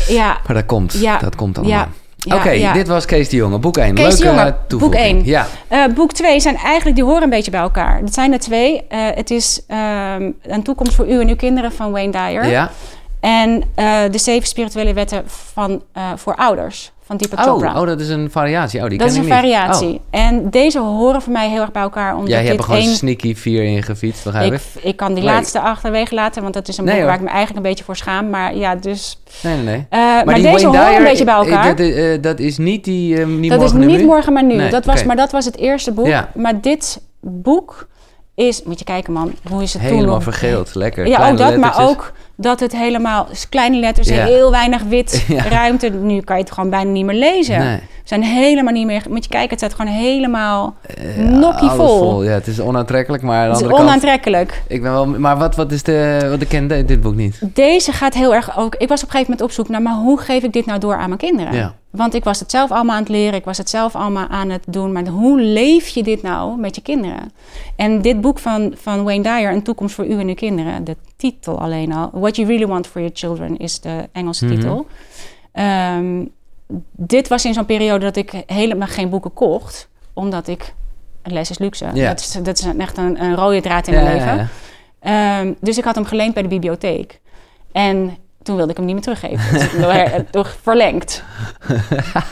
[0.07, 0.94] ja, maar dat komt.
[0.94, 1.18] Ja.
[1.18, 1.77] Dat komt allemaal.
[1.77, 1.88] ja,
[2.18, 2.73] ja, Oké, ja.
[2.73, 3.60] dit was Kees de Jonge.
[3.60, 3.94] Boek 1.
[3.94, 5.03] Kees de Leuke Jonge, boek toevoeging.
[5.03, 5.26] één.
[5.26, 5.48] Ja.
[5.68, 8.02] Eh, boek 2 zijn eigenlijk, die horen een beetje bij elkaar.
[8.02, 8.88] Dat zijn er twee.
[8.88, 12.48] Eh, het is ehm, een toekomst voor u en uw kinderen van Wayne Dyer.
[12.48, 12.72] ja.
[13.20, 17.74] En eh, de zeven spirituele wetten van, eh, voor ouders van Deepak Chopra.
[17.74, 18.84] Oh, oh, dat is een variatie.
[18.84, 19.34] Oh, die dat is een niet.
[19.34, 19.94] variatie.
[19.94, 20.00] Oh.
[20.10, 22.14] En deze horen voor mij heel erg bij elkaar.
[22.16, 22.96] Omdat Jij hebt er gewoon één...
[22.96, 24.54] sneaky 4 in gefietst, ik?
[24.54, 25.34] Ik, ik kan die Leuk.
[25.34, 27.84] laatste achterwege laten, want dat is een Nee, boek waar ik me eigenlijk een beetje
[27.84, 28.30] voor schaam.
[28.30, 29.22] Maar ja, dus...
[29.44, 29.86] Nee, nee, nee.
[29.90, 31.76] eh, maar deze Wayne horen een beetje bij elkaar.
[31.76, 33.20] Dat, dat is niet die...
[33.20, 34.06] eh, niet dat is morgen niet nu?
[34.06, 34.56] morgen, maar nu.
[34.56, 35.04] Nee, dat was.
[35.04, 36.06] Maar dat was het eerste boek.
[36.08, 36.30] Ja.
[36.36, 37.88] Maar dit boek
[38.36, 38.64] is...
[38.64, 39.34] Moet je kijken, man.
[39.50, 40.76] Hoe is het toen Helemaal vergeeld.
[40.76, 41.08] Lekker.
[41.08, 44.26] Ja, ook dat, maar ook dat het helemaal kleine letters, Ja.
[44.26, 45.44] heel weinig wit, Ja.
[45.48, 45.90] ruimte.
[45.90, 47.60] Nu kan je het gewoon bijna niet meer lezen.
[47.60, 47.76] Nee.
[47.78, 49.03] We zijn helemaal niet meer.
[49.10, 52.24] Moet je kijken, het staat gewoon helemaal Eh, nokkie vol.
[52.24, 53.80] Ja, het is onaantrekkelijk, maar aan de Het is kant...
[53.82, 54.61] onaantrekkelijk.
[54.68, 55.06] Ik ben wel...
[55.06, 56.26] Maar wat, wat is de...
[56.30, 57.40] Want ik ken dit boek niet.
[57.53, 58.76] Deze gaat heel erg ook.
[58.76, 60.80] Ik was op een gegeven moment op zoek naar, maar hoe geef ik dit nou
[60.80, 61.53] door aan mijn kinderen?
[61.53, 61.74] Ja.
[61.90, 64.49] Want ik was het zelf allemaal aan het leren, ik was het zelf allemaal aan
[64.49, 64.91] het doen.
[64.91, 67.32] Maar hoe leef je dit nou met je kinderen?
[67.76, 70.95] En dit boek van, van Wayne Dyer, Een toekomst voor u en uw kinderen, de
[71.16, 74.56] titel alleen al, What You Really Want for Your Children is de Engelse Mhm.
[74.56, 74.88] titel.
[75.52, 76.26] Ehm,
[76.91, 80.74] dit was in zo'n periode dat ik helemaal geen boeken kocht, omdat ik.
[81.24, 81.86] Les is luxe.
[81.94, 84.49] Dat, is, dat is echt een, een rode draad in mijn leven.
[84.99, 87.20] Ehm, dus ik had hem geleend bij de bibliotheek.
[87.72, 88.18] En
[88.49, 89.53] toen wilde ik hem niet meer teruggeven.
[89.59, 91.23] Dus door- toch verlengd.
[91.67, 91.76] Ik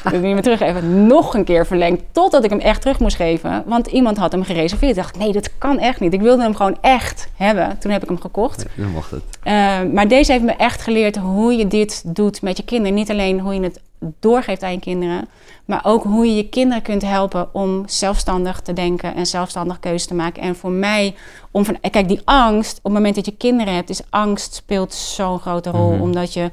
[0.03, 1.07] wilde hem niet meer teruggeven.
[1.07, 2.01] Nog een keer verlengd.
[2.11, 3.63] Totdat ik hem echt terug moest geven.
[3.65, 4.91] Want iemand had hem gereserveerd.
[4.91, 6.13] Ik dacht, nee, dat kan echt niet.
[6.13, 7.77] Ik wilde hem gewoon echt hebben.
[7.79, 8.65] Toen heb ik hem gekocht.
[8.75, 9.21] Dan mocht het.
[9.43, 12.93] Ehm, maar deze heeft me echt geleerd hoe je dit doet met je kinderen.
[12.93, 13.79] Niet alleen hoe je het
[14.19, 15.27] doorgeeft aan je kinderen,
[15.65, 20.07] maar ook hoe je je kinderen kunt helpen om zelfstandig te denken en zelfstandig keuzes
[20.07, 20.41] te maken.
[20.41, 21.15] En voor mij,
[21.51, 24.93] om van, kijk, die angst, op het moment dat je kinderen hebt, is angst speelt
[24.93, 25.91] zo'n grote rol.
[25.91, 26.01] Mhm.
[26.01, 26.49] Omdat je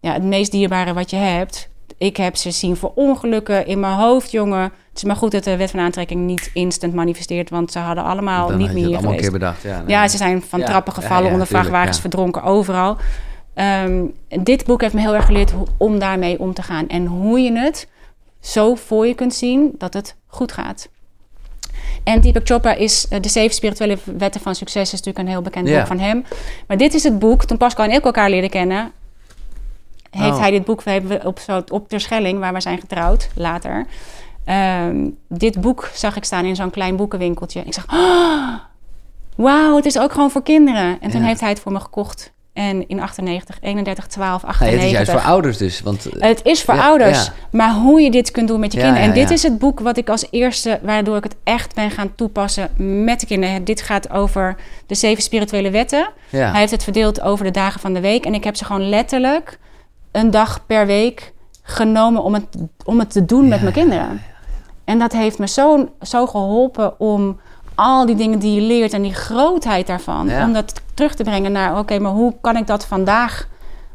[0.00, 1.68] ja, het meest dierbare wat je hebt.
[1.98, 4.62] Ik heb ze zien voor ongelukken in mijn hoofd, jongen.
[4.62, 8.04] Het is maar goed dat de wet van aantrekking niet instant manifesteert, want ze hadden
[8.04, 9.62] allemaal Dan niet had je meer allemaal een keer bedacht.
[9.62, 9.88] Ja, nee.
[9.88, 12.00] Ja, ze zijn van Ja, trappen gevallen, ja, onder vrachtwagens ja.
[12.02, 12.96] verdronken, overal.
[13.58, 14.04] Ehm,
[14.42, 16.88] dit boek heeft me heel erg geleerd om daarmee om te gaan.
[16.88, 17.88] En hoe je het
[18.40, 20.88] zo voor je kunt zien dat het goed gaat.
[22.04, 24.82] En Deepak Chopra is eh, De Zeven Spirituele Wetten van Succes.
[24.82, 26.24] is natuurlijk een heel bekend boek van hem.
[26.66, 27.44] Maar dit is het boek.
[27.44, 28.92] Toen Pascal en ik elkaar leren kennen...
[30.10, 30.40] heeft Oh.
[30.40, 30.82] hij dit boek...
[30.82, 31.40] We hebben op,
[31.72, 33.86] op Terschelling, waar we zijn getrouwd, later...
[34.44, 37.62] ehm, dit boek zag ik staan in zo'n klein boekenwinkeltje.
[37.64, 37.84] Ik zag...
[37.86, 38.54] "Ah,
[39.36, 41.00] Wauw, het is ook gewoon voor kinderen.
[41.00, 42.32] En toen heeft hij het voor me gekocht.
[42.58, 44.80] En in 98, 31, 12, Nee, 98.
[44.80, 45.80] het is juist voor ouders dus.
[45.80, 47.32] Want, eh, Het is voor Ja, ouders, ja.
[47.50, 49.08] maar hoe je dit kunt doen met je Ja, kinderen.
[49.08, 52.14] En dit is het boek wat ik als eerste, waardoor ik het echt ben gaan
[52.14, 52.70] toepassen
[53.04, 53.64] met de kinderen.
[53.64, 54.56] Dit gaat over
[54.86, 56.08] de zeven spirituele wetten.
[56.30, 58.26] Hij heeft het verdeeld over de dagen van de week.
[58.26, 59.58] En ik heb ze gewoon letterlijk
[60.12, 61.32] een dag per week
[61.62, 62.46] genomen om het,
[62.84, 64.22] om het te doen met mijn kinderen.
[64.84, 67.40] En dat heeft me zo, zo geholpen om
[67.78, 70.44] al die dingen die je leert en die grootheid daarvan, Ja.
[70.44, 73.48] om dat terug te brengen naar, oké, maar hoe kan ik dat vandaag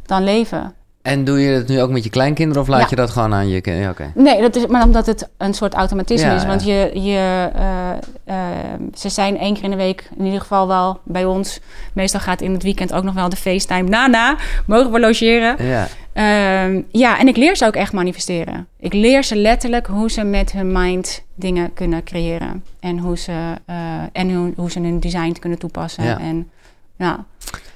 [0.06, 0.74] dan leven?
[1.02, 2.88] En doe je het nu ook met je kleinkinderen of laat Ja.
[2.90, 3.96] je dat gewoon aan je kinderen?
[4.16, 4.22] Ja.
[4.22, 6.46] Nee, dat is, maar omdat het een soort automatisme Ja, is.
[6.46, 7.90] Want je, je, eh,
[8.26, 11.60] eh, ze zijn één keer in de week in ieder geval wel bij ons.
[11.94, 13.90] Meestal gaat in het weekend ook nog wel de FaceTime.
[13.90, 14.36] Nana,
[14.66, 15.66] mogen we logeren?
[15.66, 15.88] Ja.
[16.14, 18.68] Ehm, ja, en ik leer ze ook echt manifesteren.
[18.80, 22.64] Ik leer ze letterlijk hoe ze met hun mind dingen kunnen creëren.
[22.80, 23.76] En hoe ze, eh,
[24.12, 26.04] en hoe, hoe ze hun design kunnen toepassen.
[26.04, 26.20] Ja.
[26.20, 26.50] En,
[26.98, 27.26] ja.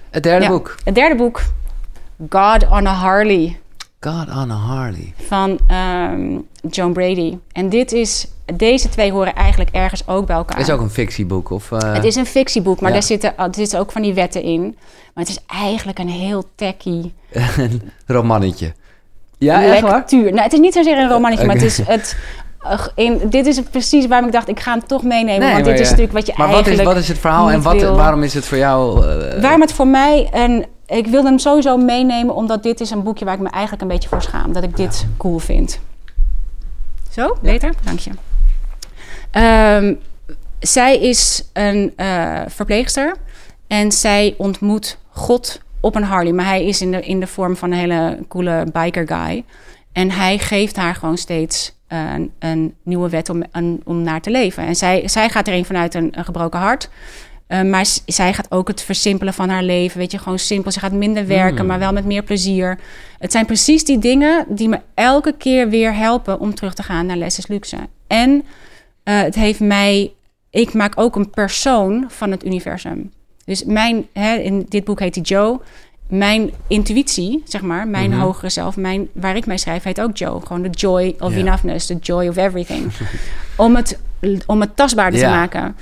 [0.09, 0.51] Het derde Ja.
[0.51, 0.75] boek.
[0.83, 1.41] Het derde boek,
[2.29, 3.59] God on a Harley.
[3.99, 5.13] God on a Harley.
[5.27, 6.37] van ehm,
[6.69, 7.37] Joan Brady.
[7.51, 10.59] En dit is, deze twee horen eigenlijk ergens ook bij elkaar.
[10.59, 11.49] Is ook een fictieboek?
[11.49, 12.95] Of, eh, Het is een fictieboek, maar Ja.
[12.95, 14.61] daar zitten, er zitten ook van die wetten in.
[15.13, 17.11] Maar het is eigenlijk een heel tacky
[17.57, 18.73] een romannetje.
[19.37, 19.91] Ja, echt waar?
[19.91, 20.31] lectuur.
[20.31, 22.17] Nou, het is niet zozeer een romannetje, maar het is het...
[22.95, 25.39] In, dit is het precies waarom ik dacht, ik ga hem toch meenemen.
[25.39, 25.95] Nee, want maar dit is ja.
[25.95, 26.93] natuurlijk wat je Maar wat is, eigenlijk...
[26.95, 29.07] wat is het verhaal en wat, waarom is het voor jou...
[29.07, 30.65] eh, Waarom het voor mij een.
[30.85, 33.87] Ik wilde hem sowieso meenemen, omdat dit is een boekje waar ik me eigenlijk een
[33.87, 34.53] beetje voor schaam.
[34.53, 35.79] Dat ik dit cool vind.
[37.11, 37.73] Zo, beter?
[37.83, 38.11] Dank je.
[39.31, 39.93] Ehm,
[40.59, 43.15] zij is een eh, verpleegster
[43.67, 46.33] en zij ontmoet God op een Harley.
[46.33, 49.43] Maar hij is in de, in de vorm van een hele coole biker guy.
[49.91, 54.29] En hij geeft haar gewoon steeds een, een nieuwe wet om, een- om naar te
[54.31, 54.63] leven.
[54.65, 56.89] En zij, zij gaat erin vanuit een, een gebroken hart.
[57.47, 59.99] Uh, maar zij gaat ook het versimpelen van haar leven.
[59.99, 60.71] Weet je, gewoon simpel.
[60.71, 61.67] Ze gaat minder werken, Mm.
[61.67, 62.79] maar wel met meer plezier.
[63.19, 67.05] Het zijn precies die dingen die me elke keer weer helpen om terug te gaan
[67.05, 67.77] naar Les is Luxe.
[68.07, 70.11] En uh, het heeft mij.
[70.49, 73.11] Ik maak ook een persoon van het universum.
[73.47, 75.59] Dus mijn, hè, in dit boek heet hij Joe.
[76.07, 78.19] Mijn intuïtie, zeg maar, mijn Mhm.
[78.19, 80.41] hogere zelf, mijn, waar ik mee schrijf, heet ook Joe.
[80.45, 82.91] Gewoon de joy of enoughness, the joy of everything.
[83.55, 83.99] om, het,
[84.45, 85.75] om het tastbaarder te maken.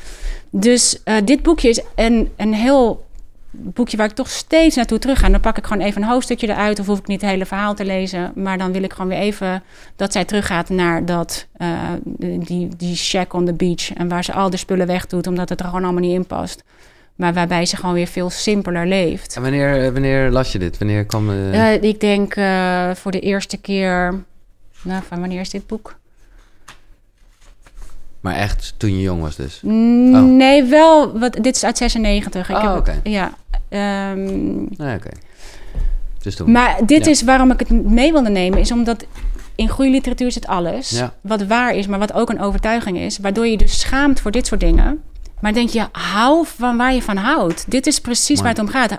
[0.50, 3.06] Dus eh, dit boekje is een, een heel
[3.52, 5.30] boekje waar ik toch steeds naartoe terug ga.
[5.30, 7.74] Dan pak ik gewoon even een hoofdstukje eruit, of hoef ik niet het hele verhaal
[7.76, 8.32] te lezen.
[8.36, 9.64] Maar dan wil ik gewoon weer even
[9.96, 11.70] dat zij teruggaat naar dat, eh,
[12.20, 13.94] die, die shack on the beach.
[13.94, 16.64] En waar ze al de spullen wegdoet, omdat het er gewoon allemaal niet in past.
[17.16, 19.36] Maar waarbij ze gewoon weer veel simpeler leeft.
[19.36, 20.78] En wanneer, wanneer las je dit?
[20.78, 21.30] Wanneer kwam...
[21.30, 24.24] eh, Eh, ik denk eh, voor de eerste keer...
[24.82, 25.96] Nou, van wanneer is dit boek?
[28.20, 29.60] Maar echt toen je jong was dus?
[29.64, 31.20] Mm, Nee, wel.
[31.20, 32.50] Wat, dit is uit 96.
[32.50, 33.00] Ik Oh, oké.
[33.04, 33.34] Ja.
[33.70, 34.58] ehm,
[34.96, 35.10] oké.
[36.22, 37.12] Dus toen, Maar dit Ja.
[37.12, 39.06] is waarom ik het mee wilde nemen, is omdat
[39.56, 40.90] in goede literatuur zit alles.
[40.90, 41.14] Ja.
[41.22, 43.18] Wat waar is, maar wat ook een overtuiging is.
[43.18, 45.04] Waardoor je dus schaamt voor dit soort dingen.
[45.42, 47.66] Maar denk je, hou van waar je van houdt.
[47.68, 48.96] Dit is precies waar het om gaat.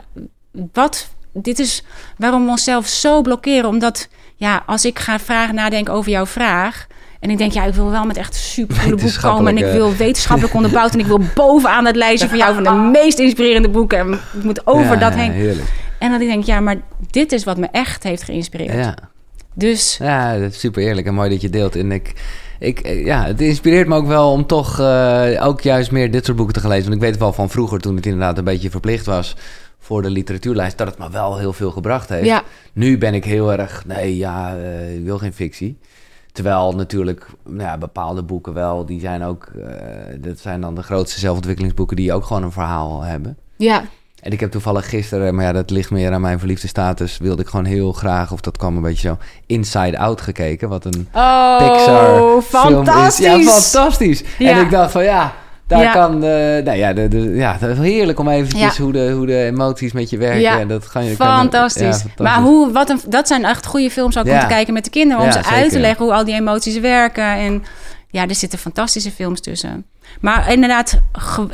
[0.72, 1.82] Wat, dit is
[2.18, 3.68] waarom we onszelf zo blokkeren.
[3.68, 6.86] Omdat, ja, als ik ga vragen nadenken over jouw vraag.
[7.20, 9.56] En ik denk, ja, ik wil wel met echt super coole boek komen.
[9.56, 10.92] En ik wil wetenschappelijk onderbouwd.
[10.92, 13.98] En ik wil bovenaan het lijstje van jou van de meest inspirerende boeken.
[13.98, 15.30] En ik moet over Ja, dat ja, heen.
[15.32, 15.68] heerlijk.
[15.98, 16.76] En dat ik denk, ja, maar
[17.10, 18.72] dit is wat me echt heeft geïnspireerd.
[18.74, 18.94] Ja.
[19.54, 21.76] Dus Ja, dat is super eerlijk en mooi dat je deelt.
[21.76, 22.12] En ik,
[22.66, 26.24] ik, eh, ja, het inspireert me ook wel om toch eh, ook juist meer dit
[26.24, 26.88] soort boeken te gaan lezen.
[26.88, 29.36] Want ik weet wel van vroeger, toen het inderdaad een beetje verplicht was
[29.78, 32.26] voor de literatuurlijst, dat het me wel heel veel gebracht heeft.
[32.26, 35.78] ja, Nu ben ik heel erg, nee, ja, eh, ik wil geen fictie.
[36.32, 39.50] Terwijl natuurlijk nou ja, bepaalde boeken wel, die zijn ook,
[40.20, 43.36] dat zijn dan de grootste zelfontwikkelingsboeken die ook gewoon een verhaal hebben.
[43.56, 43.84] ja,
[44.22, 47.42] En ik heb toevallig gisteren, maar ja, dat ligt meer aan mijn verliefde status, wilde
[47.42, 50.68] ik gewoon heel graag, of dat kwam een beetje zo, Inside Out gekeken.
[50.68, 53.26] Wat een Oh, Pixar fantastisch.
[53.26, 53.46] film is.
[53.46, 54.22] Ja, fantastisch.
[54.38, 54.50] Ja.
[54.50, 55.32] En ik dacht van ja,
[55.66, 55.92] daar Ja.
[55.92, 58.82] kan, eh nou ja, de, de, ja, dat is heerlijk om eventjes Ja.
[58.82, 60.40] hoe, de, hoe de emoties met je werken.
[60.40, 60.58] Ja.
[60.60, 61.82] En dat ga je, kan- Fantastisch.
[61.82, 62.22] ja, fantastisch.
[62.26, 64.90] Maar hoe, wat een, dat zijn echt goede films ook om te kijken met de
[64.90, 65.24] kinderen.
[65.24, 67.24] Om ze uit te leggen hoe al die emoties werken.
[67.36, 67.62] En
[68.10, 69.84] ja, er zitten fantastische films tussen.
[70.20, 71.00] Maar inderdaad,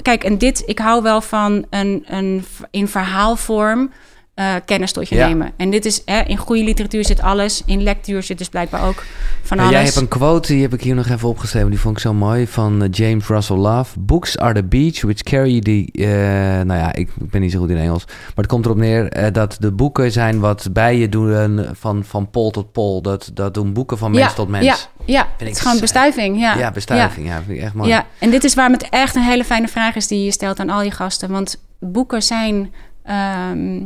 [0.03, 3.91] kijk, en dit, ik hou wel van een, een in verhaalvorm
[4.35, 5.27] eh, kennis tot je Ja.
[5.29, 5.53] nemen.
[5.57, 7.63] En dit is, hè, in goede literatuur zit alles.
[7.67, 9.03] In lectuur zit dus blijkbaar ook
[9.43, 9.75] van Ja, alles.
[9.77, 11.71] jij hebt een quote, die heb ik hier nog even opgeschreven.
[11.71, 13.99] Die vond ik zo mooi, van eh, James Russell Love.
[14.01, 15.89] Books are the beach which carry the...
[15.93, 16.07] eh,
[16.67, 18.05] nou ja, ik, ik ben niet zo goed in Engels.
[18.07, 22.31] Maar het komt erop neer dat de boeken zijn wat bij je doen van, van
[22.31, 23.03] pol tot pol.
[23.03, 24.65] Dat, dat doen boeken van mens tot mens.
[24.67, 25.23] Ja, ja.
[25.23, 26.41] ik het is gewoon bestuiving.
[26.41, 27.27] Ja, Ja, bestuiving.
[27.27, 27.89] Ja, vind ik echt mooi.
[27.89, 30.59] Ja, en dit is waarom het echt een hele fijne vraag is die je stelt
[30.61, 31.31] aan al je gasten.
[31.31, 32.73] Want boeken zijn.
[33.05, 33.81] ehm,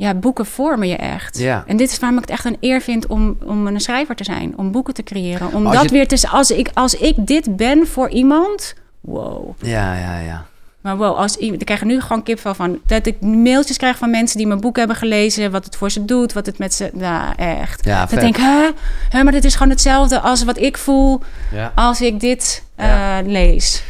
[0.00, 1.38] ja, boeken vormen je echt.
[1.38, 1.64] Ja.
[1.66, 4.24] En dit is waarom ik het echt een eer vind om, om een schrijver te
[4.24, 4.52] zijn.
[4.56, 5.52] Om boeken te creëren.
[5.52, 6.28] Om dat je- weer te...
[6.30, 8.74] Als ik, als ik dit ben voor iemand...
[9.00, 9.50] Wow.
[9.62, 10.44] Ja, ja, ja.
[10.80, 12.78] Maar wow, als, ik krijg er nu gewoon kipvel van.
[12.86, 15.50] Dat ik mailtjes krijg van mensen die mijn boek hebben gelezen.
[15.50, 16.32] Wat het voor ze doet.
[16.32, 16.90] Wat het met ze...
[16.92, 17.84] Nou, echt.
[17.84, 18.18] Ja, Dat vet.
[18.18, 18.68] ik denk, hè?
[19.08, 21.20] Hè, maar dit is gewoon hetzelfde als wat ik voel
[21.52, 21.72] Ja.
[21.74, 23.82] als ik dit eh, lees.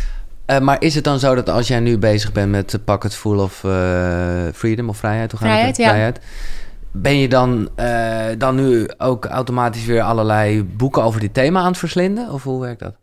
[0.50, 3.14] Eh, maar is het dan zo dat als jij nu bezig bent met uh, Pocket
[3.14, 3.70] Full of eh,
[4.54, 5.30] Freedom of Vrijheid?
[5.30, 5.86] Hoe gaat Vrijheid, het?
[5.86, 5.90] ja.
[5.90, 6.20] Vrijheid.
[6.92, 11.66] Ben je dan, eh, dan nu ook automatisch weer allerlei boeken over dit thema aan
[11.66, 12.30] het verslinden?
[12.32, 12.94] Of hoe werkt dat?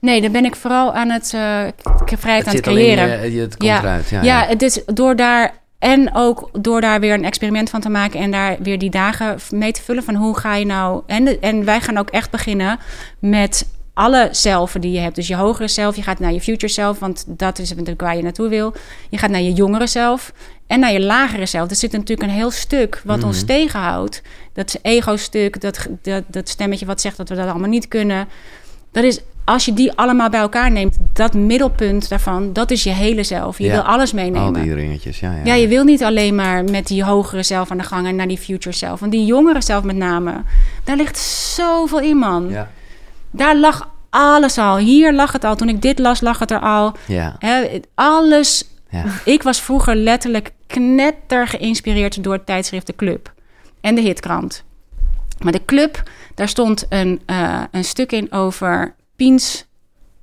[0.00, 3.40] Nee, dan ben ik vooral aan het vrijheid aan het in creëren.
[3.40, 3.78] het komt Ja.
[3.78, 4.08] eruit.
[4.08, 4.46] Ja, ja, ja.
[4.48, 8.30] het is door daar en ook door daar weer een experiment van te maken en
[8.30, 11.02] daar weer die dagen mee te vullen van hoe ga je nou.
[11.06, 12.78] En, en wij gaan ook echt beginnen
[13.18, 15.14] met alle zelfen die je hebt.
[15.14, 18.16] Dus je hogere zelf, je gaat naar je future zelf, want dat is natuurlijk waar
[18.16, 18.74] je naartoe wil.
[19.08, 20.32] Je gaat naar je jongere zelf
[20.66, 21.70] en naar je lagere zelf.
[21.70, 23.46] Er zit natuurlijk een heel stuk wat ons Mhm.
[23.46, 24.22] tegenhoudt.
[24.52, 28.28] Dat ego-stuk, dat, dat, dat stemmetje wat zegt dat we dat allemaal niet kunnen.
[28.92, 32.90] Dat is, als je die allemaal bij elkaar neemt, dat middelpunt daarvan, dat is je
[32.90, 33.58] hele zelf.
[33.58, 33.72] Je Ja.
[33.72, 34.62] wil alles Al meenemen.
[34.62, 35.32] die ringetjes, ja.
[35.32, 38.16] Ja, Ja, je wil niet alleen maar met die hogere zelf aan de gang en
[38.16, 39.00] naar die future zelf.
[39.00, 40.42] Want die jongere zelf met name,
[40.84, 42.48] daar ligt zoveel in, man.
[42.50, 42.70] Ja.
[43.36, 44.76] Daar lag alles al.
[44.76, 45.56] Hier lag het al.
[45.56, 46.92] Toen ik dit las, lag het er al.
[47.06, 47.36] Ja.
[47.38, 48.68] Het- alles.
[48.90, 49.04] Ja.
[49.24, 53.32] Ik was vroeger letterlijk knetter geïnspireerd door het tijdschrift De Club
[53.80, 54.64] en de Hitkrant.
[55.42, 56.02] Maar de Club,
[56.34, 59.64] daar stond een, eh, een stuk in over Piens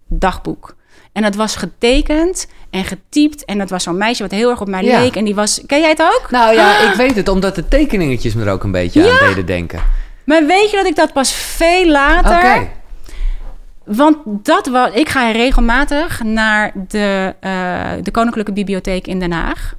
[0.07, 0.75] dagboek.
[1.11, 3.45] En dat was getekend en getypt.
[3.45, 4.99] En dat was zo'n meisje wat heel erg op mij Ja.
[4.99, 5.15] leek.
[5.15, 5.61] En die was...
[5.65, 6.27] Ken jij het ook?
[6.29, 9.45] Nou ja, ik weet het, omdat de tekeningetjes me er ook een beetje aan deden
[9.45, 9.81] denken.
[10.23, 12.67] Maar weet je dat ik dat pas veel later...
[13.95, 19.73] Want dat was, ik ga regelmatig naar de, eh, de Koninklijke Bibliotheek in Den Haag.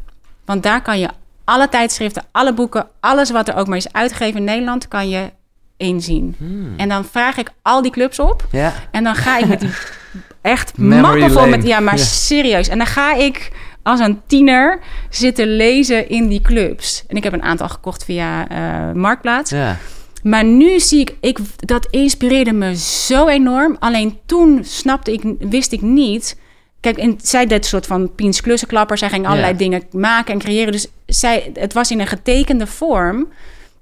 [0.45, 1.09] Want daar kan je
[1.45, 5.31] alle tijdschriften, alle boeken, alles wat er ook maar is uitgegeven in Nederland, kan je
[5.77, 6.35] inzien.
[6.39, 6.75] Hmm.
[6.77, 8.47] En dan vraag ik al die clubs op.
[8.51, 8.73] Ja.
[8.91, 9.71] En dan ga ik met die
[10.43, 11.47] echt lane.
[11.49, 11.63] met...
[11.67, 12.05] Ja, maar Ja.
[12.05, 12.69] serieus.
[12.69, 13.51] En dan ga ik
[13.83, 14.79] als een tiener
[15.11, 17.05] zitten lezen in die clubs.
[17.09, 19.51] En ik heb een aantal gekocht via eh, Marktplaats.
[19.51, 19.77] Ja.
[20.23, 23.77] Maar nu zie ik, ik, dat inspireerde me zo enorm.
[23.79, 26.41] Alleen toen snapte ik, wist ik niet.
[26.81, 28.99] Kijk, en zij deed een soort van Piens klussenklapper.
[28.99, 29.59] Zij ging allerlei Ja.
[29.59, 30.73] dingen maken en creëren.
[30.73, 33.29] Dus zij, het was in een getekende vorm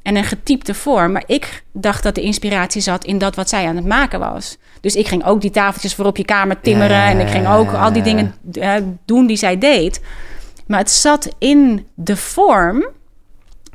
[0.02, 1.12] en een getypte vorm.
[1.12, 4.56] Maar ik dacht dat de inspiratie zat in dat wat zij aan het maken was.
[4.80, 6.96] Dus ik ging ook die tafeltjes voor op je kamer timmeren.
[6.96, 10.00] Ja, en ik ging ook al die dingen eh, doen die zij deed.
[10.66, 12.86] Maar het zat in de vorm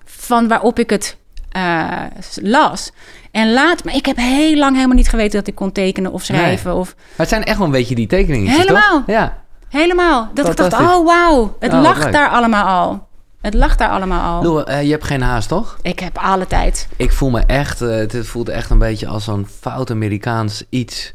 [0.05, 1.17] van waarop ik het
[1.55, 2.01] eh,
[2.41, 2.91] las.
[3.31, 6.23] En laat, maar ik heb heel lang helemaal niet geweten dat ik kon tekenen of
[6.23, 6.75] schrijven.
[6.75, 8.91] Of Maar het zijn echt wel een beetje die tekeningetjes, Helemaal.
[9.05, 9.15] toch?
[9.15, 9.37] Ja.
[9.69, 10.29] helemaal.
[10.33, 12.11] Dat ik dacht, oh wauw, het Oh, lag leuk.
[12.13, 13.07] daar allemaal al.
[13.41, 14.43] Het lag daar allemaal al.
[14.43, 15.77] Lou, eh, je hebt geen haast, toch?
[15.81, 16.87] Ik heb alle tijd.
[16.95, 21.13] Ik voel me echt, eh, het voelt echt een beetje als zo'n fout Amerikaans iets.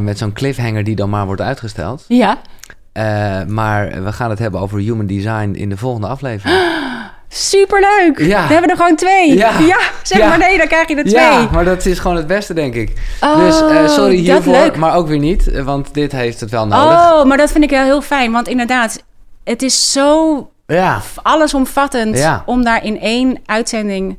[0.00, 2.04] met zo'n cliffhanger die dan maar wordt uitgesteld.
[2.08, 2.38] Ja.
[3.46, 6.58] Maar we gaan het hebben over human design in de volgende aflevering.
[7.28, 8.18] Superleuk!
[8.18, 8.46] Ja.
[8.46, 9.36] We hebben er gewoon twee.
[9.36, 9.52] Ja.
[10.02, 10.28] zeg Ja.
[10.28, 11.20] maar nee, dan krijg je er twee.
[11.22, 12.92] Ja, maar dat is gewoon het beste, denk ik.
[13.20, 15.48] Oh, dus eh, sorry hiervoor, maar ook weer niet.
[15.52, 17.12] eh, Want dit heeft het wel nodig.
[17.12, 18.32] Oh, maar dat vind ik wel heel fijn.
[18.32, 19.02] Want inderdaad,
[19.44, 22.42] het is zo Ja, allesomvattend Ja.
[22.46, 24.18] om daar in één uitzending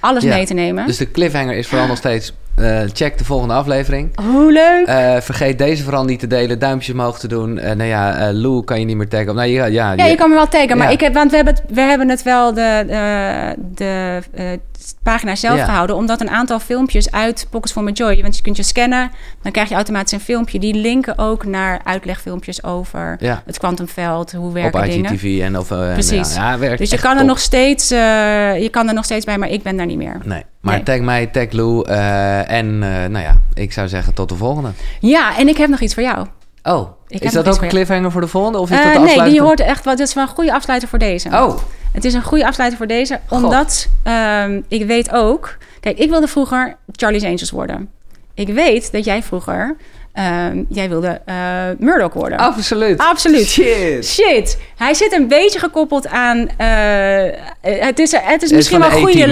[0.00, 0.86] alles mee te nemen.
[0.86, 2.32] dus de cliffhanger is vooral nog steeds...
[2.56, 4.20] eh, check de volgende aflevering.
[4.20, 4.86] Hoe leuk!
[4.86, 7.58] Eh, vergeet deze vooral niet te delen, duimpjes omhoog te doen.
[7.58, 9.34] Eh nou ja, Lou kan je niet meer taggen.
[9.34, 10.92] Nou, ja, ja, ja, je kan me wel taggen, maar Ja.
[10.92, 14.60] ik heb, want we hebben het, we hebben het wel de, de, de
[15.02, 15.64] pagina zelf Ja.
[15.64, 19.10] gehouden, omdat een aantal filmpjes uit Pockets for My Joy, want je kunt je scannen,
[19.42, 20.58] dan krijg je automatisch een filmpje.
[20.58, 23.42] Die linken ook naar uitlegfilmpjes over Ja.
[23.46, 25.12] het kwantumveld, hoe op werken dingen.
[25.12, 25.68] IGTV en of...
[25.68, 26.34] Precies.
[26.34, 29.38] Ja, ja, werkt Dus je kan, er nog steeds, je kan er nog steeds bij,
[29.38, 30.16] maar ik ben daar niet meer.
[30.24, 30.82] Nee, maar Nee.
[30.82, 31.84] tag mij, tag Lou.
[31.86, 34.70] eh, en eh, nou ja, ik zou zeggen tot de volgende.
[35.00, 36.26] Ja, en ik heb nog iets voor jou.
[36.62, 38.58] Oh, Ik is dat ook een cliffhanger voor de volgende?
[38.58, 39.96] Of is Eh, dat de nee, die hoort echt wel.
[39.96, 41.28] Dit is wel een goede afsluiter voor deze.
[41.28, 41.58] Oh,
[41.92, 45.56] Het is een goede afsluiter voor deze, omdat ehm, ik weet ook.
[45.80, 47.88] Kijk, ik wilde vroeger Charlie's Angels worden.
[48.34, 49.76] Ik weet dat jij vroeger.
[50.12, 51.34] Ehm, jij wilde eh
[51.78, 52.38] Murdoch worden.
[52.38, 52.98] absoluut.
[52.98, 53.46] Absoluut.
[53.48, 54.06] Shit.
[54.06, 56.48] Shit, hij zit een beetje gekoppeld aan.
[56.56, 59.30] eh, het is, het is misschien wel een goede even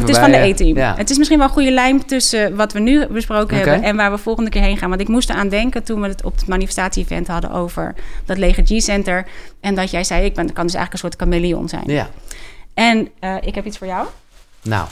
[0.00, 0.36] Het is bij van de.
[0.36, 0.76] E-team.
[0.76, 0.94] Ja.
[0.96, 4.10] Het is misschien wel een goede lijm tussen wat we nu besproken hebben en waar
[4.10, 4.88] we volgende keer heen gaan.
[4.88, 7.94] Want ik moest eraan denken toen we het op het manifestatie-event hadden over
[8.24, 9.26] dat lege G-center.
[9.60, 11.84] En dat jij zei: ik ben, kan dus eigenlijk een soort chameleon zijn.
[11.86, 12.08] Ja,
[12.74, 14.06] En eh, ik heb iets voor jou.
[14.62, 14.86] nou,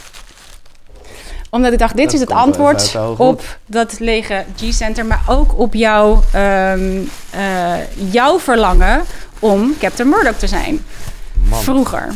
[1.54, 5.06] Omdat ik dacht, dit Dat is het antwoord op dat lege G-center.
[5.06, 7.00] Maar ook op jouw, ehm,
[7.30, 7.74] eh,
[8.10, 9.02] jouw verlangen
[9.38, 10.84] om Captain Murdoch te zijn.
[11.48, 12.12] man, Vroeger.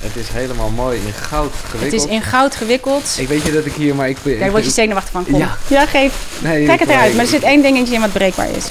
[0.00, 2.04] het is helemaal mooi in goud Het gewikkeld.
[2.04, 3.16] is in goud gewikkeld.
[3.18, 4.16] Ik weet je dat ik hier, maar ik...
[4.40, 5.24] Daar word je zenuwachtig van.
[5.24, 5.34] Kom.
[5.38, 5.56] Ja.
[5.66, 6.38] Ja, geef.
[6.42, 7.08] Nee, Kijk het eruit.
[7.10, 8.66] ik- Maar er zit één dingetje in wat breekbaar is.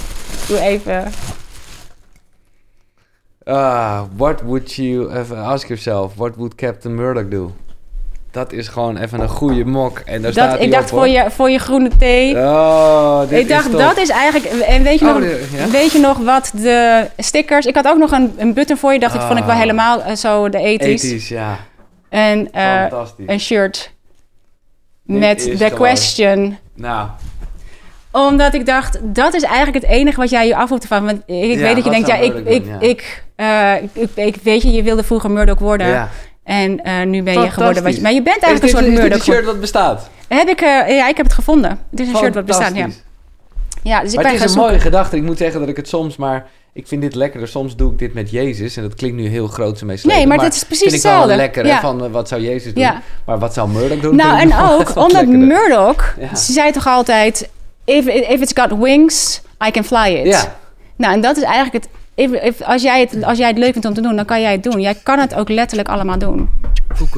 [0.48, 1.12] Doe even.
[3.46, 5.10] Ah, what would you...
[5.18, 7.54] Even ask yourself, what would Captain Murdoch do?
[8.32, 10.00] Dat is gewoon even een goede mok.
[10.00, 11.08] En daar staat Dat, ik dacht op, voor hoor.
[11.08, 12.36] je, voor je groene thee.
[12.38, 14.46] Oh, dit ik dacht, is dat is eigenlijk...
[14.62, 15.68] En weet je, Oh, nog, de- ja?
[15.70, 17.66] weet je nog wat de stickers...
[17.66, 19.00] Ik had ook nog een, een button voor je.
[19.00, 19.60] Dacht ik, vond ik wel Ah.
[19.60, 21.04] helemaal eh, zo de ethisch.
[21.04, 21.58] Ethisch, ja.
[22.10, 22.86] En eh,
[23.28, 23.92] een shirt
[25.04, 26.58] Dit met gewoon- question.
[26.76, 27.08] Nou,
[28.12, 31.06] Omdat ik dacht, dat is eigenlijk het enige wat jij je af hoeft te vragen.
[31.06, 32.80] Want ik Ja, weet dat je denkt, ja, ik, Murdoch ik, doen, ja.
[32.80, 33.74] ik, eh,
[34.04, 35.88] ik, ik, weet je, je wilde vroeger Murdoch worden.
[35.88, 36.10] ja.
[36.50, 38.02] En eh, nu ben je geworden wat je...
[38.02, 39.28] Maar je bent eigenlijk dit, een soort is dit Murdoch.
[39.28, 40.10] een shirt wat bestaat?
[40.28, 41.80] Heb ik, eh, ja, ik heb het gevonden.
[41.92, 42.88] Het is een shirt wat bestaat, ja.
[43.84, 45.16] Ja, dus ik maar ben het is een mooie gedachte.
[45.16, 46.48] Ik moet zeggen dat ik het soms maar...
[46.74, 47.50] Ik vind dit lekkerder.
[47.50, 48.78] Soms doe ik dit met Jezus.
[48.78, 51.12] En dat klinkt nu heel groot mee Nee, maar dit is precies vind ik wel
[51.12, 51.42] hetzelfde.
[51.42, 51.80] lekker, Ja.
[51.80, 52.84] van eh, wat zou Jezus doen?
[52.84, 53.02] Ja.
[53.26, 54.16] Maar wat zou Murdoch doen?
[54.16, 55.26] Nou, en ook omdat.
[55.26, 56.16] Murdoch...
[56.20, 56.36] Ja.
[56.36, 57.50] Ze zei toch altijd...
[57.86, 60.26] If, if it's got wings, I can fly it.
[60.26, 60.56] Ja,
[60.96, 61.94] Nou, en dat is eigenlijk het...
[62.20, 64.42] If, if- als, jij het als jij het leuk vindt om te doen, dan kan
[64.42, 64.82] jij het doen.
[64.82, 66.50] Jij kan het ook letterlijk allemaal doen.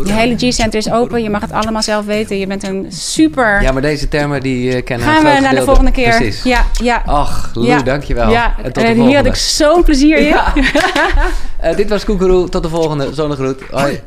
[0.06, 1.24] Je hele G-center is open.
[1.24, 2.38] Je mag het allemaal zelf weten.
[2.40, 3.62] Je bent een super...
[3.62, 6.16] ja maar deze termen die eh, kennen Gaan we naar de volgende keer?
[6.16, 6.44] Precies.
[6.44, 7.02] Ja, ja.
[7.06, 7.82] Ach, Lou, Ja.
[7.82, 8.30] dankjewel.
[8.32, 9.18] Ja, en tot de en hier volgende.
[9.18, 10.26] had ik zo'n plezier in.
[10.26, 10.54] Ja.
[11.60, 12.50] Eh, dit was Koekeroe.
[12.50, 13.14] Tot de volgende.
[13.14, 13.62] Zonnegroet.
[13.72, 14.00] Hoi.